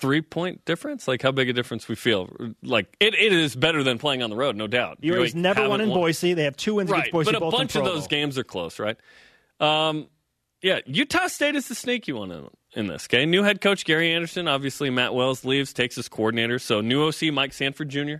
three 0.00 0.20
point 0.22 0.64
difference. 0.64 1.06
Like 1.06 1.22
how 1.22 1.30
big 1.32 1.48
a 1.48 1.52
difference 1.52 1.88
we 1.88 1.94
feel. 1.94 2.28
Like 2.62 2.94
it, 3.00 3.14
it 3.14 3.32
is 3.32 3.54
better 3.54 3.82
than 3.84 3.98
playing 3.98 4.22
on 4.22 4.30
the 4.30 4.36
road, 4.36 4.56
no 4.56 4.66
doubt. 4.66 4.98
You 5.00 5.14
always 5.14 5.34
never 5.36 5.68
won 5.68 5.80
in 5.80 5.90
won- 5.90 6.00
Boise. 6.00 6.34
They 6.34 6.44
have 6.44 6.56
two 6.56 6.74
wins 6.74 6.90
right? 6.90 6.98
against 7.08 7.12
Boise. 7.12 7.32
but 7.32 7.42
a 7.42 7.50
bunch 7.50 7.76
of 7.76 7.84
those 7.84 8.06
games 8.08 8.38
are 8.38 8.44
close, 8.44 8.78
right? 8.80 8.96
Um, 9.60 10.08
yeah, 10.62 10.80
Utah 10.86 11.28
State 11.28 11.54
is 11.54 11.68
the 11.68 11.74
sneaky 11.74 12.12
one 12.12 12.30
in, 12.32 12.48
in 12.74 12.86
this. 12.88 13.06
Okay, 13.06 13.26
new 13.26 13.42
head 13.42 13.60
coach 13.60 13.84
Gary 13.84 14.12
Anderson. 14.12 14.48
Obviously, 14.48 14.90
Matt 14.90 15.14
Wells 15.14 15.44
leaves, 15.44 15.72
takes 15.72 15.96
his 15.96 16.08
coordinator. 16.08 16.58
So 16.58 16.80
new 16.80 17.06
OC 17.06 17.32
Mike 17.32 17.52
Sanford 17.52 17.88
Jr. 17.88 18.16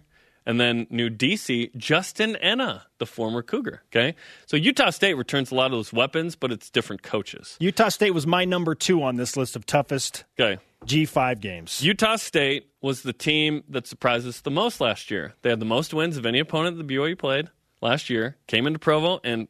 And 0.46 0.58
then 0.58 0.86
new 0.88 1.10
DC 1.10 1.76
Justin 1.76 2.34
Ena, 2.36 2.86
the 2.96 3.04
former 3.04 3.42
Cougar. 3.42 3.82
Okay, 3.92 4.14
so 4.46 4.56
Utah 4.56 4.90
State 4.90 5.14
returns 5.14 5.50
a 5.50 5.54
lot 5.54 5.66
of 5.66 5.72
those 5.72 5.92
weapons, 5.92 6.36
but 6.36 6.50
it's 6.50 6.70
different 6.70 7.02
coaches. 7.02 7.56
Utah 7.60 7.90
State 7.90 8.12
was 8.12 8.26
my 8.26 8.46
number 8.46 8.74
two 8.74 9.02
on 9.02 9.16
this 9.16 9.36
list 9.36 9.56
of 9.56 9.66
toughest 9.66 10.24
Okay, 10.40 10.62
G5 10.86 11.40
games. 11.40 11.82
Utah 11.82 12.16
State 12.16 12.70
was 12.80 13.02
the 13.02 13.12
team 13.12 13.64
that 13.68 13.86
surprised 13.86 14.26
us 14.26 14.40
the 14.40 14.50
most 14.50 14.80
last 14.80 15.10
year. 15.10 15.34
They 15.42 15.50
had 15.50 15.60
the 15.60 15.66
most 15.66 15.92
wins 15.92 16.16
of 16.16 16.24
any 16.24 16.38
opponent 16.38 16.78
that 16.78 16.86
BYU 16.86 17.18
played 17.18 17.50
last 17.82 18.08
year. 18.08 18.36
Came 18.46 18.66
into 18.66 18.78
Provo 18.78 19.20
and 19.24 19.48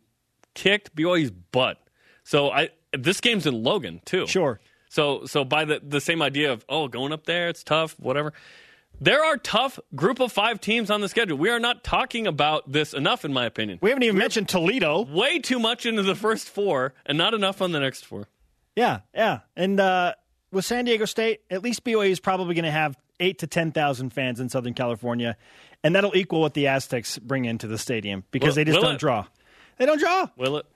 kicked 0.55 0.97
BYU's 0.97 1.31
butt. 1.31 1.79
So 2.25 2.51
I 2.51 2.71
this 2.97 3.21
game's 3.21 3.47
in 3.47 3.63
Logan 3.63 4.01
too. 4.05 4.27
Sure. 4.27 4.61
So 4.89 5.27
so 5.27 5.45
by 5.45 5.65
the 5.65 5.81
the 5.83 6.01
same 6.01 6.23
idea 6.23 6.53
of 6.53 6.65
oh 6.69 6.89
going 6.89 7.13
up 7.13 7.25
there 7.27 7.49
it's 7.49 7.63
tough 7.63 7.99
whatever. 7.99 8.33
There 9.01 9.25
are 9.25 9.37
tough 9.37 9.79
group 9.95 10.19
of 10.19 10.33
five 10.33 10.61
teams 10.61 10.91
on 10.91 11.01
the 11.01 11.09
schedule. 11.09 11.39
We 11.39 11.51
are 11.51 11.61
not 11.61 11.85
talking 11.85 12.27
about 12.27 12.73
this 12.73 12.93
enough, 12.95 13.25
in 13.25 13.33
my 13.33 13.47
opinion. 13.47 13.79
We 13.81 13.91
haven't 13.91 14.03
even 14.03 14.19
mentioned 14.19 14.49
Toledo. 14.49 15.03
Way 15.05 15.39
too 15.39 15.61
much 15.61 15.87
into 15.87 16.03
the 16.03 16.17
first 16.17 16.49
four, 16.49 16.95
and 17.07 17.17
not 17.17 17.33
enough 17.33 17.63
on 17.63 17.71
the 17.71 17.79
next 17.79 18.07
four. 18.07 18.27
Yeah, 18.75 19.01
yeah. 19.15 19.41
And 19.55 19.79
uh, 19.79 20.15
with 20.51 20.65
San 20.65 20.85
Diego 20.87 21.05
State, 21.05 21.43
at 21.49 21.63
least 21.63 21.85
BYU 21.85 22.11
is 22.11 22.19
probably 22.19 22.57
going 22.57 22.65
to 22.65 22.73
have 22.73 22.97
eight 23.21 23.39
to 23.41 23.47
ten 23.47 23.71
thousand 23.71 24.11
fans 24.11 24.41
in 24.41 24.49
Southern 24.49 24.75
California, 24.75 25.37
and 25.85 25.95
that'll 25.95 26.17
equal 26.17 26.41
what 26.41 26.55
the 26.55 26.67
Aztecs 26.67 27.19
bring 27.19 27.45
into 27.45 27.69
the 27.69 27.79
stadium 27.79 28.25
because 28.33 28.49
Will- 28.49 28.55
they 28.57 28.65
just 28.65 28.81
don't 28.81 28.95
it? 28.95 28.99
draw. 28.99 29.27
They 29.77 29.87
don't 29.87 30.01
draw. 30.01 30.27
Will 30.37 30.57
it? 30.57 30.67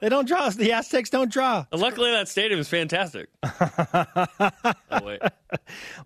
They 0.00 0.08
don't 0.08 0.28
draw. 0.28 0.48
The 0.50 0.72
Aztecs 0.72 1.10
don't 1.10 1.30
draw. 1.30 1.66
Luckily, 1.72 2.10
that 2.10 2.28
stadium 2.28 2.60
is 2.60 2.68
fantastic. 2.68 3.28
oh, 3.42 5.00
wait. 5.02 5.20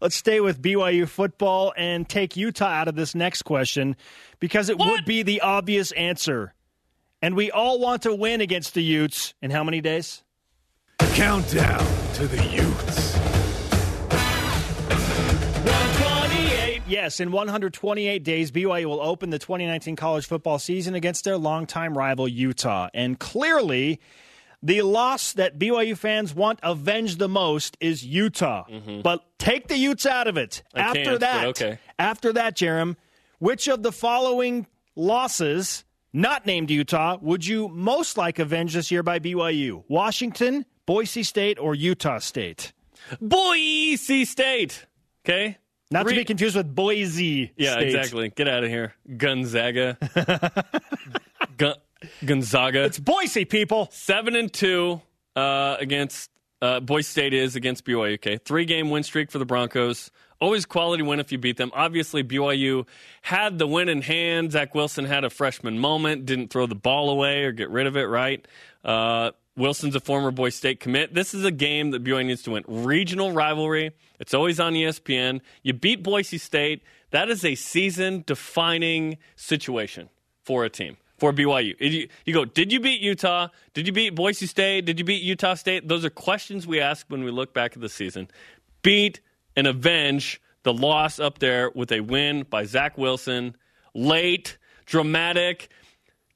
Let's 0.00 0.14
stay 0.16 0.40
with 0.40 0.62
BYU 0.62 1.06
football 1.08 1.74
and 1.76 2.08
take 2.08 2.36
Utah 2.36 2.66
out 2.66 2.88
of 2.88 2.94
this 2.94 3.14
next 3.14 3.42
question 3.42 3.96
because 4.40 4.68
it 4.68 4.78
would 4.78 5.04
be 5.04 5.22
the 5.22 5.42
obvious 5.42 5.92
answer. 5.92 6.54
And 7.20 7.36
we 7.36 7.50
all 7.50 7.78
want 7.78 8.02
to 8.02 8.14
win 8.14 8.40
against 8.40 8.74
the 8.74 8.82
Utes 8.82 9.34
in 9.42 9.50
how 9.50 9.62
many 9.62 9.80
days? 9.80 10.22
Countdown 10.98 11.84
to 12.14 12.26
the 12.26 12.42
Utes. 12.46 13.11
Yes, 16.92 17.20
in 17.20 17.32
128 17.32 18.22
days, 18.22 18.50
BYU 18.50 18.84
will 18.84 19.00
open 19.00 19.30
the 19.30 19.38
2019 19.38 19.96
college 19.96 20.26
football 20.26 20.58
season 20.58 20.94
against 20.94 21.24
their 21.24 21.38
longtime 21.38 21.96
rival, 21.96 22.28
Utah. 22.28 22.90
And 22.92 23.18
clearly, 23.18 23.98
the 24.62 24.82
loss 24.82 25.32
that 25.32 25.58
BYU 25.58 25.96
fans 25.96 26.34
want 26.34 26.60
avenged 26.62 27.18
the 27.18 27.30
most 27.30 27.78
is 27.80 28.04
Utah. 28.04 28.66
But 29.00 29.24
take 29.38 29.68
the 29.68 29.76
Utes 29.78 30.04
out 30.04 30.28
of 30.28 30.36
it. 30.36 30.62
Mm-hmm. 30.76 30.78
I 30.78 31.00
after 31.00 31.18
that, 31.18 31.46
okay. 31.46 31.78
after 31.98 32.34
that, 32.34 32.58
Jarom, 32.58 32.96
which 33.38 33.68
of 33.68 33.82
the 33.82 33.90
following 33.90 34.66
losses, 34.94 35.84
not 36.12 36.44
named 36.44 36.70
Utah, 36.70 37.16
would 37.22 37.46
you 37.46 37.68
most 37.68 38.18
like 38.18 38.38
avenged 38.38 38.74
this 38.76 38.90
year 38.90 39.02
by 39.02 39.18
BYU? 39.18 39.82
Washington, 39.88 40.66
Boise 40.84 41.22
State, 41.22 41.58
or 41.58 41.74
Utah 41.74 42.18
State? 42.18 42.74
Boise 43.18 44.26
State. 44.26 44.84
Okay. 45.24 45.56
Not 45.92 46.08
to 46.08 46.14
be 46.14 46.24
confused 46.24 46.56
with 46.56 46.74
Boise. 46.74 47.52
Yeah, 47.56 47.72
State. 47.74 47.94
exactly. 47.94 48.28
Get 48.30 48.48
out 48.48 48.64
of 48.64 48.70
here, 48.70 48.94
Gonzaga. 49.16 49.96
Gun- 51.56 51.76
Gonzaga. 52.24 52.84
It's 52.84 52.98
Boise, 52.98 53.44
people. 53.44 53.88
seven 53.92 54.34
and 54.36 54.52
two 54.52 55.00
uh, 55.36 55.76
against 55.78 56.30
uh, 56.60 56.80
Boise 56.80 57.04
State 57.08 57.34
is 57.34 57.56
against 57.56 57.84
BYU. 57.84 58.14
Okay, 58.14 58.38
three 58.38 58.64
game 58.64 58.90
win 58.90 59.02
streak 59.02 59.30
for 59.30 59.38
the 59.38 59.46
Broncos. 59.46 60.10
Always 60.40 60.66
quality 60.66 61.04
win 61.04 61.20
if 61.20 61.30
you 61.30 61.38
beat 61.38 61.56
them. 61.56 61.70
Obviously, 61.72 62.24
BYU 62.24 62.86
had 63.20 63.58
the 63.58 63.66
win 63.68 63.88
in 63.88 64.02
hand. 64.02 64.50
Zach 64.50 64.74
Wilson 64.74 65.04
had 65.04 65.22
a 65.24 65.30
freshman 65.30 65.78
moment, 65.78 66.26
didn't 66.26 66.48
throw 66.50 66.66
the 66.66 66.74
ball 66.74 67.10
away 67.10 67.44
or 67.44 67.52
get 67.52 67.70
rid 67.70 67.86
of 67.86 67.96
it. 67.96 68.04
Right. 68.06 68.44
Uh, 68.84 69.30
Wilson's 69.56 69.94
a 69.94 70.00
former 70.00 70.30
Boise 70.30 70.56
State 70.56 70.80
commit. 70.80 71.14
This 71.14 71.34
is 71.34 71.44
a 71.44 71.50
game 71.50 71.90
that 71.90 72.02
BYU 72.02 72.26
needs 72.26 72.42
to 72.42 72.52
win. 72.52 72.64
Regional 72.66 73.32
rivalry. 73.32 73.92
It's 74.18 74.32
always 74.32 74.58
on 74.58 74.72
ESPN. 74.72 75.40
You 75.62 75.74
beat 75.74 76.02
Boise 76.02 76.38
State. 76.38 76.82
That 77.10 77.28
is 77.28 77.44
a 77.44 77.54
season 77.54 78.24
defining 78.26 79.18
situation 79.36 80.08
for 80.42 80.64
a 80.64 80.70
team 80.70 80.96
for 81.18 81.32
BYU. 81.32 81.76
You, 81.78 82.08
you 82.24 82.34
go, 82.34 82.44
did 82.44 82.72
you 82.72 82.80
beat 82.80 83.00
Utah? 83.00 83.48
Did 83.74 83.86
you 83.86 83.92
beat 83.92 84.14
Boise 84.14 84.46
State? 84.46 84.86
Did 84.86 84.98
you 84.98 85.04
beat 85.04 85.22
Utah 85.22 85.54
State? 85.54 85.86
Those 85.86 86.04
are 86.04 86.10
questions 86.10 86.66
we 86.66 86.80
ask 86.80 87.06
when 87.08 87.22
we 87.22 87.30
look 87.30 87.52
back 87.52 87.74
at 87.74 87.80
the 87.80 87.88
season. 87.88 88.28
Beat 88.82 89.20
and 89.54 89.66
avenge 89.66 90.40
the 90.62 90.72
loss 90.72 91.20
up 91.20 91.38
there 91.38 91.70
with 91.74 91.92
a 91.92 92.00
win 92.00 92.44
by 92.48 92.64
Zach 92.64 92.96
Wilson. 92.96 93.54
Late, 93.94 94.56
dramatic, 94.86 95.68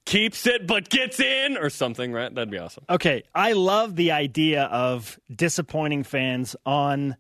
keeps 0.07 0.47
it 0.47 0.67
but 0.67 0.89
gets 0.89 1.21
in 1.21 1.59
or 1.59 1.69
something, 1.69 2.13
right? 2.13 2.35
That'd 2.35 2.51
be 2.51 2.59
awesome. 2.59 2.85
Okay, 2.89 3.25
I 3.35 3.53
love 3.53 3.97
the 3.97 4.13
idea 4.13 4.63
of 4.65 5.21
disappointing 5.35 6.05
fans 6.05 6.57
on 6.65 7.17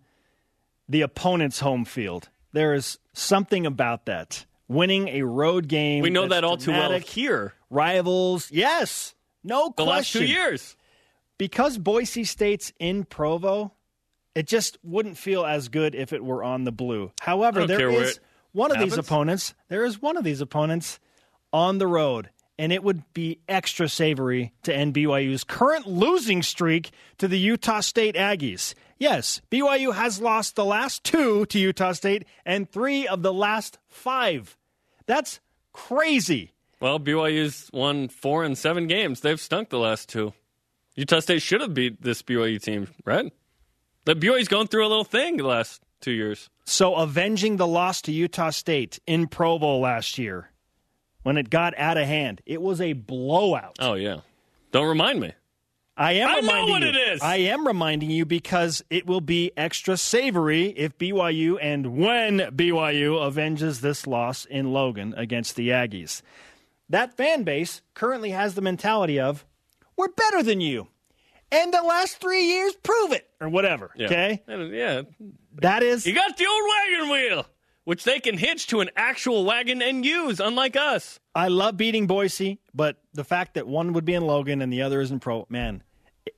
the 0.88 1.02
opponent's 1.02 1.60
home 1.60 1.84
field. 1.84 2.30
There 2.52 2.72
is 2.72 2.98
something 3.12 3.66
about 3.66 4.06
that. 4.06 4.46
Winning 4.68 5.08
a 5.08 5.22
road 5.22 5.68
game. 5.68 6.02
We 6.02 6.10
know 6.10 6.26
that 6.28 6.42
all 6.42 6.56
too 6.56 6.70
well 6.72 6.98
here. 6.98 7.52
Rivals, 7.70 8.50
yes, 8.50 9.14
no 9.44 9.72
The 9.76 9.84
last 9.84 10.12
question. 10.12 10.22
two 10.22 10.26
years. 10.26 10.76
because 11.38 11.76
Boise 11.78 12.24
State's 12.24 12.72
in 12.78 13.04
Provo, 13.04 13.72
it 14.34 14.46
just 14.46 14.78
wouldn't 14.82 15.18
feel 15.18 15.44
as 15.44 15.68
good 15.68 15.94
if 15.94 16.12
it 16.12 16.24
were 16.24 16.42
on 16.42 16.64
the 16.64 16.72
blue. 16.72 17.12
However, 17.20 17.66
there 17.66 17.90
is 17.90 18.18
one 18.52 18.72
of 18.72 18.78
these 18.80 18.96
opponents. 18.98 19.54
There 19.68 19.84
is 19.84 20.00
one 20.00 20.16
of 20.16 20.24
these 20.24 20.40
opponents 20.40 20.98
on 21.52 21.78
the 21.78 21.86
road, 21.86 22.30
and 22.58 22.72
it 22.72 22.82
would 22.82 23.02
be 23.12 23.38
extra 23.48 23.88
savory 23.88 24.52
to 24.62 24.74
end 24.74 24.94
BYU's 24.94 25.44
current 25.44 25.86
losing 25.86 26.42
streak 26.42 26.90
to 27.18 27.28
the 27.28 27.38
Utah 27.38 27.80
State 27.80 28.14
Aggies. 28.14 28.74
Yes, 28.98 29.42
BYU 29.50 29.94
has 29.94 30.20
lost 30.20 30.56
the 30.56 30.64
last 30.64 31.04
two 31.04 31.46
to 31.46 31.58
Utah 31.58 31.92
State 31.92 32.24
and 32.44 32.70
three 32.70 33.06
of 33.06 33.22
the 33.22 33.32
last 33.32 33.78
five. 33.88 34.56
That's 35.06 35.40
crazy. 35.72 36.52
Well, 36.80 36.98
BYU's 36.98 37.70
won 37.72 38.08
four 38.08 38.44
and 38.44 38.56
seven 38.56 38.86
games. 38.86 39.20
They've 39.20 39.40
stunk 39.40 39.68
the 39.68 39.78
last 39.78 40.08
two. 40.08 40.32
Utah 40.94 41.20
State 41.20 41.42
should 41.42 41.60
have 41.60 41.74
beat 41.74 42.02
this 42.02 42.22
BYU 42.22 42.60
team, 42.60 42.88
right? 43.04 43.30
The 44.06 44.14
BYU's 44.14 44.48
going 44.48 44.68
through 44.68 44.86
a 44.86 44.88
little 44.88 45.04
thing 45.04 45.36
the 45.36 45.44
last 45.44 45.82
two 46.00 46.12
years. 46.12 46.48
So, 46.64 46.94
avenging 46.94 47.56
the 47.56 47.66
loss 47.66 48.02
to 48.02 48.12
Utah 48.12 48.50
State 48.50 48.98
in 49.06 49.28
Provo 49.28 49.78
last 49.78 50.18
year 50.18 50.50
when 51.26 51.36
it 51.36 51.50
got 51.50 51.76
out 51.76 51.96
of 51.96 52.06
hand, 52.06 52.40
it 52.46 52.62
was 52.62 52.80
a 52.80 52.92
blowout. 52.92 53.76
Oh 53.80 53.94
yeah. 53.94 54.20
Don't 54.70 54.86
remind 54.86 55.18
me. 55.18 55.32
I 55.96 56.12
am 56.12 56.28
I 56.28 56.34
know 56.34 56.36
reminding 56.40 56.70
what 56.70 56.82
you. 56.82 56.88
it 56.88 56.96
is. 57.14 57.20
I 57.20 57.36
am 57.36 57.66
reminding 57.66 58.10
you 58.10 58.24
because 58.24 58.84
it 58.90 59.06
will 59.06 59.20
be 59.20 59.50
extra 59.56 59.96
savory 59.96 60.66
if 60.66 60.96
BYU 60.98 61.58
and 61.60 61.96
when 61.96 62.38
BYU 62.38 63.26
avenges 63.26 63.80
this 63.80 64.06
loss 64.06 64.44
in 64.44 64.72
Logan 64.72 65.14
against 65.16 65.56
the 65.56 65.70
Aggies. 65.70 66.22
That 66.88 67.16
fan 67.16 67.42
base 67.42 67.80
currently 67.94 68.30
has 68.30 68.54
the 68.54 68.60
mentality 68.60 69.18
of 69.18 69.44
we're 69.96 70.08
better 70.08 70.44
than 70.44 70.60
you. 70.60 70.86
and 71.50 71.72
the 71.74 71.82
last 71.82 72.20
three 72.20 72.44
years 72.44 72.74
prove 72.74 73.10
it 73.12 73.28
or 73.40 73.48
whatever. 73.48 73.90
Yeah. 73.96 74.06
Okay, 74.06 74.42
yeah. 74.48 75.02
that 75.62 75.82
is 75.82 76.06
You 76.06 76.14
got 76.14 76.36
the 76.36 76.46
old 76.46 76.62
wagon 76.68 77.10
wheel, 77.10 77.46
which 77.86 78.04
they 78.04 78.20
can 78.20 78.36
hitch 78.36 78.66
to 78.66 78.80
an 78.80 78.90
actual 78.96 79.44
wagon 79.44 79.80
and 79.80 80.04
use, 80.04 80.38
unlike 80.40 80.76
us. 80.76 81.18
I 81.34 81.48
love 81.48 81.76
beating 81.76 82.06
Boise, 82.06 82.58
but 82.74 82.98
the 83.14 83.24
fact 83.24 83.54
that 83.54 83.66
one 83.66 83.92
would 83.94 84.04
be 84.04 84.12
in 84.14 84.26
Logan 84.26 84.60
and 84.60 84.70
the 84.72 84.82
other 84.82 85.00
is 85.00 85.10
in 85.10 85.20
Pro, 85.20 85.46
man, 85.48 85.82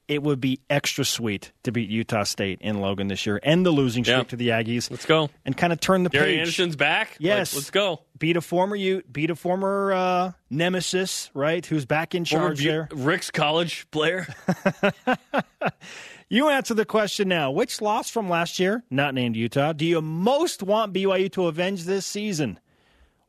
it- 0.07 0.23
would 0.23 0.41
be 0.41 0.61
extra 0.69 1.05
sweet 1.05 1.53
to 1.63 1.73
beat 1.73 1.89
Utah 1.91 2.25
State 2.25 2.59
in 2.61 2.81
Logan 2.81 3.09
this 3.09 3.25
year, 3.27 3.41
end 3.43 3.65
the 3.67 3.71
losing 3.71 4.05
streak 4.05 4.17
Yeah. 4.19 4.23
to 4.25 4.37
the 4.37 4.49
Aggies, 4.49 4.91
Let's 4.91 5.07
go. 5.07 5.31
and 5.47 5.57
kind 5.57 5.73
of 5.73 5.81
turn 5.81 6.03
the 6.03 6.11
Gary 6.11 6.33
page. 6.33 6.39
Anderson's 6.41 6.77
back. 6.77 7.09
Like, 7.13 7.17
Yes. 7.21 7.55
let's 7.55 7.71
go. 7.71 8.01
Beat 8.19 8.37
a 8.37 8.41
former 8.43 8.77
Ute, 8.77 9.11
beat 9.13 9.31
a 9.31 9.35
former 9.37 9.93
uh, 9.93 10.33
nemesis, 10.51 11.31
right? 11.35 11.65
Who's 11.65 11.87
back 11.87 12.15
in 12.15 12.25
charge 12.25 12.59
Bu- 12.59 12.65
there. 12.65 12.89
Ricks 12.93 13.31
college 13.31 13.87
player. 13.91 14.27
You 16.31 16.51
answer 16.51 16.75
the 16.75 16.85
question 16.85 17.29
now. 17.29 17.51
Which 17.51 17.81
loss 17.81 18.11
from 18.11 18.29
last 18.29 18.59
year, 18.59 18.85
not 18.91 19.15
named 19.15 19.35
Utah, 19.37 19.73
do 19.73 19.87
you 19.87 20.03
most 20.03 20.63
want 20.63 20.93
BYU 20.93 21.33
to 21.33 21.47
avenge 21.47 21.85
this 21.85 22.05
season? 22.05 22.61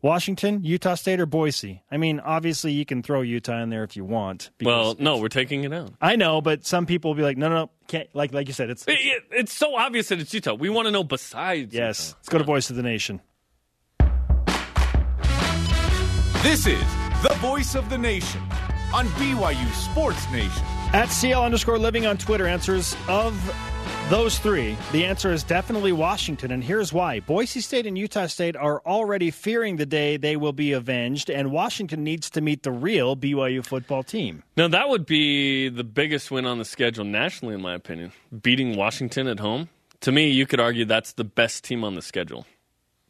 Washington, 0.02 0.64
Utah 0.64 0.96
State, 0.96 1.20
or 1.20 1.26
Boise? 1.26 1.82
I 1.92 1.98
mean, 1.98 2.20
obviously 2.22 2.72
you 2.74 2.86
can 2.86 3.02
throw 3.04 3.22
Utah 3.22 3.62
in 3.62 3.70
there 3.70 3.84
if 3.84 3.96
you 3.96 4.04
want. 4.06 4.50
well, 4.62 4.94
because- 4.94 5.04
no, 5.04 5.18
we're 5.18 5.28
taking 5.30 5.64
it 5.64 5.74
out. 5.74 5.94
I 6.02 6.16
know, 6.18 6.42
but 6.42 6.66
some 6.66 6.86
people 6.86 7.12
will 7.12 7.16
be 7.16 7.24
like, 7.24 7.38
no, 7.38 7.48
no, 7.50 7.56
no, 7.56 7.70
can't. 7.88 8.10
Like, 8.14 8.34
like 8.34 8.48
you 8.48 8.54
said, 8.54 8.70
it's 8.70 8.86
It- 8.88 8.94
it- 9.00 9.24
it's 9.32 9.54
so 9.54 9.76
obvious 9.76 10.10
that 10.10 10.20
it's 10.20 10.34
Utah. 10.34 10.54
We 10.54 10.70
want 10.70 10.88
to 10.88 10.92
know 10.92 11.04
besides. 11.04 11.74
yes. 11.74 12.10
Utah. 12.10 12.18
Let's 12.18 12.30
go 12.30 12.38
to 12.38 12.44
Voice 12.44 12.70
of 12.70 12.76
the 12.76 12.84
Nation. 12.84 13.22
This 16.44 16.66
is 16.66 16.80
the 17.22 17.36
voice 17.40 17.76
of 17.76 17.90
the 17.90 17.98
nation 17.98 18.42
on 18.94 19.06
BYU 19.18 19.70
Sports 19.74 20.26
Nation. 20.32 20.64
At 20.92 21.12
CL 21.12 21.44
underscore 21.44 21.78
living 21.78 22.08
on 22.08 22.18
Twitter, 22.18 22.48
answers 22.48 22.98
of 23.08 23.36
those 24.10 24.40
three, 24.40 24.76
the 24.92 25.06
answer 25.06 25.32
is 25.32 25.44
definitely 25.44 25.92
Washington, 25.92 26.50
and 26.50 26.64
here's 26.64 26.92
why. 26.92 27.20
Boise 27.20 27.62
State 27.62 27.86
and 27.86 27.96
Utah 27.96 28.26
State 28.26 28.56
are 28.56 28.82
already 28.88 29.30
fearing 29.30 29.76
the 29.76 29.86
day 29.86 30.18
they 30.18 30.36
will 30.36 30.52
be 30.52 30.72
avenged, 30.72 31.30
and 31.30 31.52
Washington 31.52 32.04
needs 32.04 32.32
to 32.32 32.42
meet 32.42 32.64
the 32.64 32.72
real 32.72 33.16
BYU 33.16 33.64
football 33.64 34.02
team. 34.02 34.42
Now 34.58 34.68
that 34.68 34.90
would 34.90 35.06
be 35.06 35.70
the 35.70 35.84
biggest 35.84 36.32
win 36.32 36.48
on 36.48 36.58
the 36.58 36.66
schedule 36.66 37.06
nationally, 37.06 37.54
in 37.54 37.62
my 37.62 37.76
opinion. 37.76 38.12
Beating 38.42 38.76
Washington 38.76 39.28
at 39.28 39.40
home. 39.40 39.70
To 40.02 40.12
me, 40.12 40.32
you 40.32 40.48
could 40.48 40.60
argue 40.60 40.86
that's 40.86 41.14
the 41.14 41.24
best 41.24 41.64
team 41.64 41.84
on 41.84 41.94
the 41.94 42.02
schedule. 42.02 42.48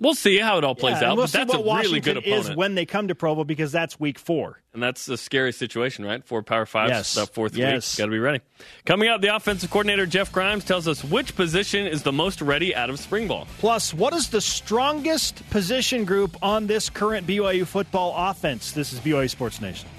We'll 0.01 0.15
see 0.15 0.37
how 0.37 0.57
it 0.57 0.63
all 0.63 0.75
plays 0.75 1.01
Yeah, 1.01 1.09
out, 1.09 1.17
we'll 1.17 1.25
but 1.25 1.29
see 1.31 1.37
that's 1.39 1.53
a 1.53 1.59
what 1.59 1.83
really 1.83 1.99
good 1.99 2.15
opponent. 2.15 2.49
is 2.51 2.55
when 2.55 2.73
they 2.75 2.85
come 2.85 3.09
to 3.09 3.15
Provo 3.15 3.43
because 3.43 3.73
that's 3.73 3.99
week 3.99 4.17
four. 4.17 4.61
And 4.73 4.81
that's 4.81 5.09
a 5.09 5.17
scary 5.17 5.51
situation, 5.51 6.05
right? 6.05 6.23
For 6.25 6.41
Power 6.41 6.65
Five, 6.65 6.87
Yes. 6.87 7.15
that 7.15 7.33
fourth 7.33 7.53
Yes. 7.57 7.95
week. 7.95 7.97
Got 7.97 8.05
to 8.05 8.11
be 8.11 8.19
ready. 8.19 8.39
Coming 8.85 9.09
out, 9.09 9.19
the 9.19 9.35
offensive 9.35 9.69
coordinator, 9.69 10.05
Jeff 10.05 10.31
Grimes, 10.31 10.63
tells 10.63 10.87
us 10.87 11.03
which 11.03 11.35
position 11.35 11.85
is 11.85 12.03
the 12.03 12.13
most 12.13 12.41
ready 12.41 12.73
out 12.73 12.89
of 12.89 12.97
spring 12.97 13.27
ball. 13.27 13.45
Plus, 13.57 13.93
what 13.93 14.13
is 14.13 14.29
the 14.29 14.39
strongest 14.39 15.47
position 15.49 16.05
group 16.05 16.37
on 16.41 16.67
this 16.67 16.89
current 16.89 17.27
BYU 17.27 17.65
football 17.65 18.13
offense? 18.15 18.71
This 18.71 18.93
is 18.93 19.01
BYU 19.01 19.27
Sports 19.29 19.59
Nation. 19.59 19.89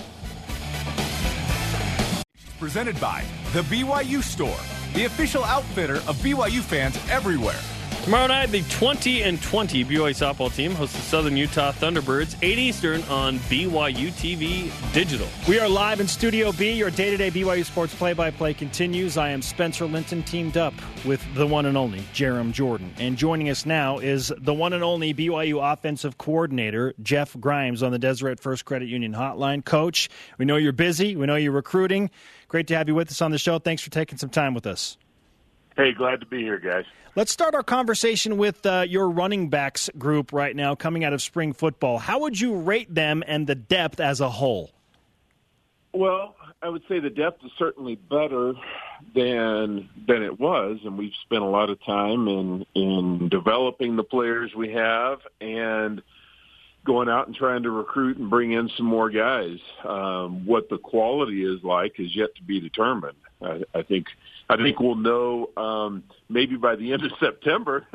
Presented 2.59 2.99
by 3.00 3.23
The 3.52 3.62
BYU 3.62 4.23
Store, 4.23 4.57
the 4.95 5.04
official 5.04 5.45
outfitter 5.45 5.97
of 6.09 6.16
BYU 6.23 6.61
fans 6.62 6.99
everywhere. 7.11 7.59
Tomorrow 8.04 8.28
night, 8.28 8.47
the 8.47 8.62
20 8.62 9.23
and 9.25 9.40
20 9.42 9.85
BYU 9.85 10.11
softball 10.12 10.52
team 10.52 10.73
hosts 10.73 10.97
the 10.97 11.02
Southern 11.02 11.37
Utah 11.37 11.71
Thunderbirds, 11.71 12.35
8 12.40 12.59
Eastern 12.59 13.02
on 13.02 13.38
BYU 13.40 14.09
TV 14.12 14.73
Digital. 14.95 15.28
We 15.47 15.61
are 15.61 15.69
live 15.69 16.00
in 16.00 16.09
Studio 16.09 16.50
B. 16.50 16.73
Your 16.73 16.90
day 16.90 17.11
to 17.11 17.19
day 17.19 17.30
BYU 17.30 17.62
Sports 17.62 17.95
play 17.95 18.14
by 18.14 18.30
play 18.30 18.54
continues. 18.54 19.19
I 19.19 19.28
am 19.28 19.42
Spencer 19.42 19.85
Linton, 19.85 20.23
teamed 20.23 20.57
up 20.57 20.73
with 21.04 21.23
the 21.35 21.47
one 21.47 21.66
and 21.66 21.76
only 21.76 22.00
Jarom 22.14 22.52
Jordan. 22.52 22.90
And 22.99 23.19
joining 23.19 23.50
us 23.50 23.66
now 23.66 23.99
is 23.99 24.33
the 24.38 24.54
one 24.54 24.73
and 24.73 24.83
only 24.83 25.12
BYU 25.12 25.60
offensive 25.73 26.17
coordinator, 26.17 26.95
Jeff 27.02 27.39
Grimes, 27.39 27.82
on 27.82 27.93
the 27.93 27.99
Deseret 27.99 28.41
First 28.41 28.65
Credit 28.65 28.89
Union 28.89 29.13
hotline. 29.13 29.63
Coach, 29.63 30.08
we 30.39 30.47
know 30.47 30.56
you're 30.56 30.73
busy, 30.73 31.17
we 31.17 31.26
know 31.26 31.36
you're 31.36 31.52
recruiting. 31.52 32.10
Great 32.49 32.67
to 32.69 32.76
have 32.78 32.89
you 32.89 32.95
with 32.95 33.10
us 33.10 33.21
on 33.21 33.30
the 33.30 33.39
show. 33.39 33.58
Thanks 33.58 33.82
for 33.82 33.91
taking 33.91 34.17
some 34.17 34.30
time 34.30 34.54
with 34.54 34.67
us. 34.67 34.97
Hey, 35.80 35.93
glad 35.93 36.21
to 36.21 36.26
be 36.26 36.43
here, 36.43 36.58
guys. 36.58 36.84
Let's 37.16 37.32
start 37.32 37.54
our 37.54 37.62
conversation 37.62 38.36
with 38.36 38.66
uh, 38.66 38.84
your 38.86 39.08
running 39.08 39.49
backs 39.49 39.88
group 39.97 40.30
right 40.30 40.54
now 40.54 40.75
coming 40.75 41.04
out 41.04 41.14
of 41.14 41.23
spring 41.23 41.54
football. 41.54 41.97
How 41.97 42.21
would 42.21 42.38
you 42.38 42.54
rate 42.54 42.95
them 42.95 43.25
and 43.26 43.47
the 43.47 43.54
depth 43.54 43.99
as 43.99 44.21
a 44.21 44.28
whole? 44.28 44.73
Well, 45.95 46.36
I 46.60 46.69
would 46.69 46.82
say 46.86 47.00
the 47.00 47.08
depth 47.08 47.43
is 47.47 47.50
certainly 47.58 47.95
better 47.95 48.52
than 49.14 49.88
than 50.06 50.23
it 50.23 50.38
was, 50.38 50.80
and 50.84 50.99
we've 50.99 51.14
spent 51.25 51.40
a 51.40 51.47
lot 51.47 51.71
of 51.71 51.82
time 51.82 52.28
in 52.28 52.66
in 52.75 53.30
developing 53.30 53.97
the 53.97 54.04
players 54.04 54.54
we 54.54 54.75
have 54.75 55.21
and 55.40 56.02
going 56.84 57.08
out 57.08 57.26
and 57.26 57.34
trying 57.34 57.62
to 57.62 57.71
recruit 57.71 58.19
and 58.19 58.28
bring 58.28 58.52
in 58.52 58.69
some 58.76 58.84
more 58.84 59.08
guys. 59.08 59.58
Um, 59.82 60.45
what 60.45 60.69
the 60.69 60.76
quality 60.76 61.43
is 61.43 61.64
like 61.64 61.99
is 61.99 62.14
yet 62.14 62.34
to 62.36 62.43
be 62.43 62.60
determined. 62.60 63.16
I, 63.40 63.62
I 63.75 63.80
think 63.80 64.08
I 64.50 64.56
think 64.56 64.80
we'll 64.80 64.97
know 64.97 65.50
um, 65.56 66.02
maybe 66.28 66.56
by 66.56 66.75
the 66.75 66.93
end 66.93 67.04
of 67.04 67.13
September. 67.21 67.86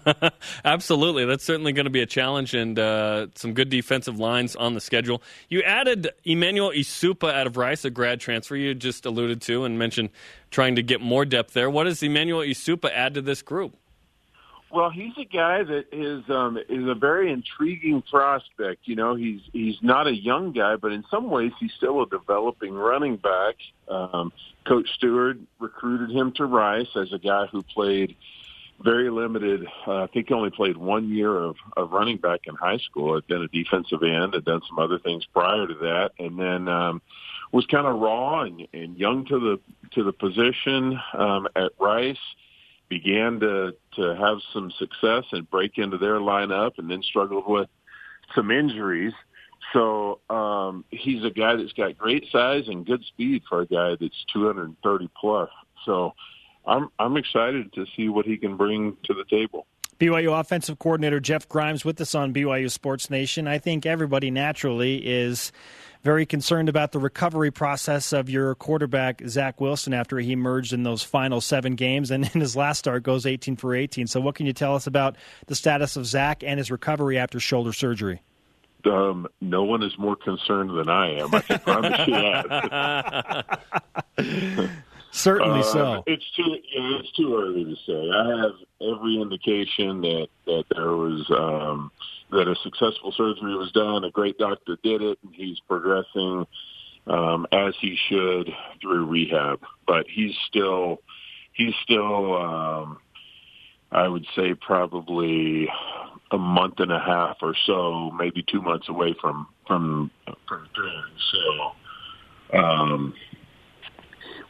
Absolutely. 0.64 1.24
That's 1.24 1.42
certainly 1.42 1.72
going 1.72 1.84
to 1.84 1.90
be 1.90 2.00
a 2.00 2.06
challenge 2.06 2.54
and 2.54 2.78
uh, 2.78 3.26
some 3.34 3.54
good 3.54 3.70
defensive 3.70 4.20
lines 4.20 4.54
on 4.54 4.74
the 4.74 4.80
schedule. 4.80 5.20
You 5.48 5.62
added 5.62 6.10
Emmanuel 6.24 6.70
Esukpa 6.70 7.32
out 7.32 7.48
of 7.48 7.56
Rice, 7.56 7.84
a 7.84 7.90
grad 7.90 8.20
transfer 8.20 8.54
you 8.54 8.72
just 8.74 9.04
alluded 9.04 9.42
to 9.42 9.64
and 9.64 9.78
mentioned 9.78 10.10
trying 10.50 10.76
to 10.76 10.82
get 10.82 11.00
more 11.00 11.24
depth 11.24 11.54
there. 11.54 11.68
What 11.68 11.84
does 11.84 12.00
Emmanuel 12.02 12.40
Esukpa 12.40 12.90
add 12.92 13.14
to 13.14 13.20
this 13.20 13.42
group? 13.42 13.76
Well, 14.72 14.88
he's 14.88 15.12
a 15.18 15.26
guy 15.26 15.62
that 15.62 15.88
is 15.92 16.28
um, 16.30 16.56
is 16.56 16.88
a 16.88 16.94
very 16.94 17.30
intriguing 17.30 18.00
prospect. 18.00 18.88
You 18.88 18.96
know, 18.96 19.14
he's 19.14 19.42
he's 19.52 19.76
not 19.82 20.06
a 20.06 20.14
young 20.14 20.52
guy, 20.52 20.76
but 20.76 20.92
in 20.92 21.04
some 21.10 21.30
ways 21.30 21.52
he's 21.60 21.72
still 21.76 22.00
a 22.00 22.06
developing 22.08 22.72
running 22.72 23.16
back. 23.16 23.56
Um, 23.86 24.32
Coach 24.66 24.88
Stewart 24.94 25.36
recruited 25.58 26.10
him 26.16 26.32
to 26.36 26.46
Rice 26.46 26.88
as 26.96 27.12
a 27.12 27.18
guy 27.18 27.46
who 27.52 27.62
played 27.62 28.16
very 28.80 29.10
limited. 29.10 29.66
Uh, 29.86 30.04
I 30.04 30.06
think 30.06 30.28
he 30.28 30.34
only 30.34 30.48
played 30.48 30.78
one 30.78 31.10
year 31.10 31.36
of, 31.36 31.56
of 31.76 31.92
running 31.92 32.16
back 32.16 32.46
in 32.46 32.54
high 32.54 32.78
school. 32.78 33.14
Had 33.14 33.26
been 33.26 33.42
a 33.42 33.48
defensive 33.48 34.02
end, 34.02 34.32
had 34.32 34.46
done 34.46 34.62
some 34.66 34.78
other 34.78 34.98
things 34.98 35.26
prior 35.26 35.66
to 35.66 35.74
that, 35.74 36.12
and 36.18 36.38
then 36.38 36.68
um, 36.68 37.02
was 37.52 37.66
kind 37.66 37.86
of 37.86 38.00
raw 38.00 38.40
and, 38.40 38.66
and 38.72 38.96
young 38.96 39.26
to 39.26 39.38
the 39.38 39.60
to 39.90 40.02
the 40.02 40.12
position 40.12 40.98
um, 41.12 41.46
at 41.54 41.72
Rice 41.78 42.16
began 42.92 43.40
to 43.40 43.74
to 43.96 44.14
have 44.16 44.38
some 44.52 44.70
success 44.78 45.24
and 45.32 45.48
break 45.50 45.78
into 45.78 45.96
their 45.96 46.16
lineup, 46.16 46.72
and 46.76 46.90
then 46.90 47.02
struggled 47.02 47.46
with 47.46 47.70
some 48.34 48.50
injuries. 48.50 49.14
So 49.72 50.20
um, 50.28 50.84
he's 50.90 51.24
a 51.24 51.30
guy 51.30 51.56
that's 51.56 51.72
got 51.72 51.96
great 51.96 52.26
size 52.30 52.64
and 52.66 52.84
good 52.84 53.02
speed 53.04 53.44
for 53.48 53.62
a 53.62 53.66
guy 53.66 53.96
that's 53.98 54.24
230 54.34 55.10
plus. 55.18 55.48
So 55.86 56.12
I'm 56.66 56.90
I'm 56.98 57.16
excited 57.16 57.72
to 57.72 57.86
see 57.96 58.10
what 58.10 58.26
he 58.26 58.36
can 58.36 58.58
bring 58.58 58.98
to 59.04 59.14
the 59.14 59.24
table. 59.24 59.66
BYU 59.98 60.38
offensive 60.38 60.78
coordinator 60.78 61.20
Jeff 61.20 61.48
Grimes 61.48 61.84
with 61.84 61.98
us 62.00 62.14
on 62.14 62.34
BYU 62.34 62.70
Sports 62.70 63.08
Nation. 63.08 63.48
I 63.48 63.58
think 63.58 63.86
everybody 63.86 64.30
naturally 64.30 64.96
is 64.98 65.50
very 66.02 66.26
concerned 66.26 66.68
about 66.68 66.92
the 66.92 66.98
recovery 66.98 67.50
process 67.50 68.12
of 68.12 68.28
your 68.28 68.54
quarterback 68.56 69.22
Zach 69.28 69.60
Wilson 69.60 69.94
after 69.94 70.18
he 70.18 70.32
emerged 70.32 70.72
in 70.72 70.82
those 70.82 71.02
final 71.02 71.40
seven 71.40 71.74
games 71.76 72.10
and 72.10 72.24
in 72.34 72.40
his 72.40 72.56
last 72.56 72.78
start 72.78 73.02
goes 73.02 73.24
18 73.26 73.56
for 73.56 73.74
18. 73.74 74.06
So, 74.06 74.20
what 74.20 74.34
can 74.34 74.46
you 74.46 74.52
tell 74.52 74.74
us 74.74 74.86
about 74.86 75.16
the 75.46 75.54
status 75.54 75.96
of 75.96 76.06
Zach 76.06 76.42
and 76.42 76.58
his 76.58 76.70
recovery 76.70 77.18
after 77.18 77.38
shoulder 77.40 77.72
surgery? 77.72 78.22
Um, 78.84 79.28
no 79.40 79.62
one 79.62 79.82
is 79.84 79.96
more 79.96 80.16
concerned 80.16 80.70
than 80.70 80.88
I 80.88 81.18
am. 81.20 81.32
I 81.32 81.40
can 81.40 81.58
promise 81.60 82.06
you 82.08 82.14
that. 82.14 83.60
Certainly 85.12 85.60
Uh, 85.60 85.62
so. 85.62 86.02
It's 86.06 86.24
too 86.34 86.56
you 86.72 86.80
know, 86.80 86.98
it's 86.98 87.12
too 87.12 87.36
early 87.36 87.64
to 87.64 87.76
say. 87.86 88.10
I 88.10 88.42
have 88.42 88.54
every 88.80 89.20
indication 89.20 90.00
that 90.00 90.28
that 90.46 90.64
there 90.74 90.92
was 90.96 91.30
um, 91.30 91.92
that 92.32 92.48
a 92.48 92.56
successful 92.62 93.12
surgery 93.16 93.56
was 93.56 93.70
done. 93.72 94.04
A 94.04 94.10
great 94.10 94.38
doctor 94.38 94.76
did 94.82 95.02
it, 95.02 95.18
and 95.22 95.34
he's 95.34 95.58
progressing 95.68 96.46
um, 97.06 97.46
as 97.52 97.74
he 97.80 97.96
should 98.08 98.50
through 98.80 99.06
rehab. 99.06 99.60
But 99.86 100.06
he's 100.08 100.34
still 100.48 100.98
he's 101.52 101.74
still 101.82 102.36
um, 102.36 102.98
I 103.90 104.08
would 104.08 104.26
say 104.34 104.54
probably 104.54 105.68
a 106.30 106.38
month 106.38 106.74
and 106.78 106.90
a 106.90 106.98
half 106.98 107.36
or 107.42 107.54
so, 107.66 108.10
maybe 108.10 108.44
two 108.50 108.62
months 108.62 108.88
away 108.88 109.14
from 109.20 109.46
from 109.66 110.10
from 110.48 110.68
throwing. 110.74 111.02
So. 111.32 111.72
Um, 112.58 113.14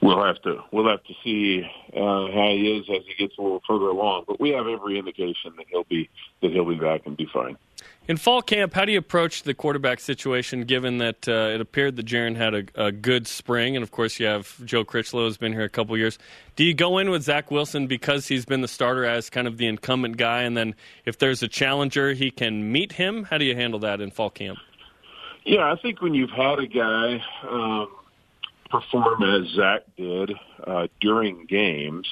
we'll 0.03 0.23
have 0.25 0.40
to 0.42 0.57
we'll 0.73 0.88
have 0.88 1.03
to 1.05 1.14
see 1.25 1.62
uh, 1.95 2.27
how 2.33 2.49
he 2.51 2.79
is 2.79 2.87
as 2.90 3.03
he 3.07 3.14
gets 3.25 3.38
a 3.38 3.42
little 3.42 3.62
further 3.66 3.87
along. 3.87 4.25
But 4.27 4.40
we 4.40 4.51
have 4.51 4.66
every 4.66 4.99
indication 4.99 5.55
that 5.57 5.66
he'll 5.71 5.85
be 5.85 6.11
that 6.42 6.51
he'll 6.51 6.68
be 6.68 6.75
back 6.75 7.03
and 7.07 7.16
be 7.16 7.29
fine. 7.33 7.57
In 8.08 8.16
fall 8.16 8.42
camp, 8.42 8.74
how 8.74 8.84
do 8.84 8.90
you 8.90 8.98
approach 8.98 9.44
the 9.44 9.54
quarterback 9.54 10.00
situation 10.00 10.64
given 10.64 10.98
that 10.98 11.28
uh, 11.28 11.54
it 11.54 11.60
appeared 11.60 11.94
that 11.96 12.06
Jaren 12.06 12.34
had 12.34 12.52
a, 12.52 12.86
a, 12.86 12.90
good 12.90 13.28
spring? 13.28 13.76
And 13.76 13.84
of 13.84 13.92
course, 13.92 14.18
you 14.18 14.26
have 14.26 14.56
Joe 14.64 14.84
Critchlow 14.84 15.26
has 15.26 15.36
been 15.36 15.52
here 15.52 15.62
a 15.62 15.68
couple 15.68 15.96
years. 15.96 16.18
Do 16.56 16.64
you 16.64 16.74
go 16.74 16.98
in 16.98 17.10
with 17.10 17.22
Zach 17.22 17.52
Wilson 17.52 17.86
because 17.86 18.26
he's 18.26 18.44
been 18.44 18.60
the 18.60 18.66
starter 18.66 19.04
as 19.04 19.30
kind 19.30 19.46
of 19.46 19.56
the 19.56 19.68
incumbent 19.68 20.16
guy? 20.16 20.42
And 20.42 20.56
then 20.56 20.74
if 21.04 21.18
there's 21.18 21.44
a 21.44 21.48
challenger, 21.48 22.12
he 22.12 22.32
can 22.32 22.72
meet 22.72 22.92
him? 22.92 23.22
How 23.22 23.38
do 23.38 23.44
you 23.44 23.54
handle 23.54 23.78
that 23.80 24.00
in 24.00 24.10
fall 24.10 24.30
camp? 24.30 24.58
Yeah, 25.44 25.72
I 25.72 25.76
think 25.80 26.02
when 26.02 26.12
you've 26.12 26.30
had 26.30 26.58
a 26.58 26.66
guy 26.66 27.22
um, 27.48 27.88
perform 28.68 29.22
as 29.22 29.48
Zach 29.50 29.82
did 29.96 30.32
uh, 30.66 30.88
during 31.00 31.46
games, 31.46 32.08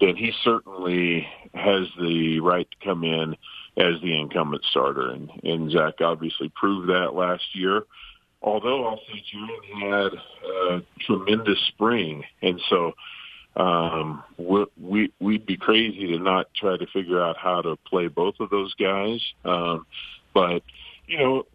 then 0.00 0.16
he 0.16 0.32
certainly 0.42 1.28
has 1.54 1.86
the 2.00 2.40
right 2.40 2.68
to 2.68 2.84
come 2.84 3.04
in 3.04 3.36
as 3.78 4.00
the 4.02 4.18
incumbent 4.18 4.64
starter. 4.70 5.10
And, 5.10 5.30
and 5.42 5.70
Zach 5.70 6.00
obviously 6.00 6.50
proved 6.54 6.88
that 6.88 7.14
last 7.14 7.44
year. 7.54 7.84
Although 8.42 8.86
I'll 8.86 9.00
say 9.08 9.24
Jaren 9.34 9.90
had 9.90 10.12
a 10.48 10.82
tremendous 11.00 11.58
spring, 11.68 12.22
and 12.40 12.60
so 12.70 12.92
um, 13.56 14.22
we 14.36 15.12
we'd 15.18 15.44
be 15.44 15.56
crazy 15.56 16.06
to 16.06 16.18
not 16.20 16.46
try 16.54 16.76
to 16.76 16.86
figure 16.86 17.20
out 17.20 17.36
how 17.36 17.62
to 17.62 17.76
play 17.88 18.06
both 18.06 18.36
of 18.38 18.50
those 18.50 18.72
guys. 18.74 19.20
Um, 19.44 19.86
but 20.34 20.62
you 21.08 21.18
know, 21.18 21.46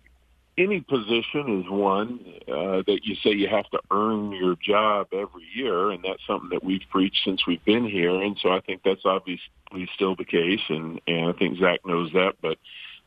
any 0.58 0.82
position 0.82 1.62
is 1.62 1.70
one 1.70 2.20
uh, 2.48 2.84
that 2.86 3.00
you 3.04 3.16
say 3.16 3.32
you 3.32 3.48
have 3.48 3.70
to 3.72 3.80
earn 3.92 4.32
your 4.32 4.56
job 4.56 5.08
every 5.12 5.46
year, 5.54 5.90
and 5.90 6.04
that's 6.04 6.26
something 6.28 6.50
that 6.50 6.64
we've 6.64 6.84
preached 6.90 7.24
since 7.26 7.48
we've 7.48 7.64
been 7.66 7.86
here. 7.86 8.22
And 8.22 8.38
so 8.40 8.52
I 8.52 8.60
think 8.60 8.82
that's 8.84 9.06
obviously 9.06 9.50
still 9.96 10.16
the 10.16 10.26
case, 10.26 10.62
and 10.70 11.02
and 11.08 11.30
I 11.30 11.34
think 11.34 11.58
Zach 11.60 11.86
knows 11.86 12.12
that. 12.14 12.36
But 12.42 12.58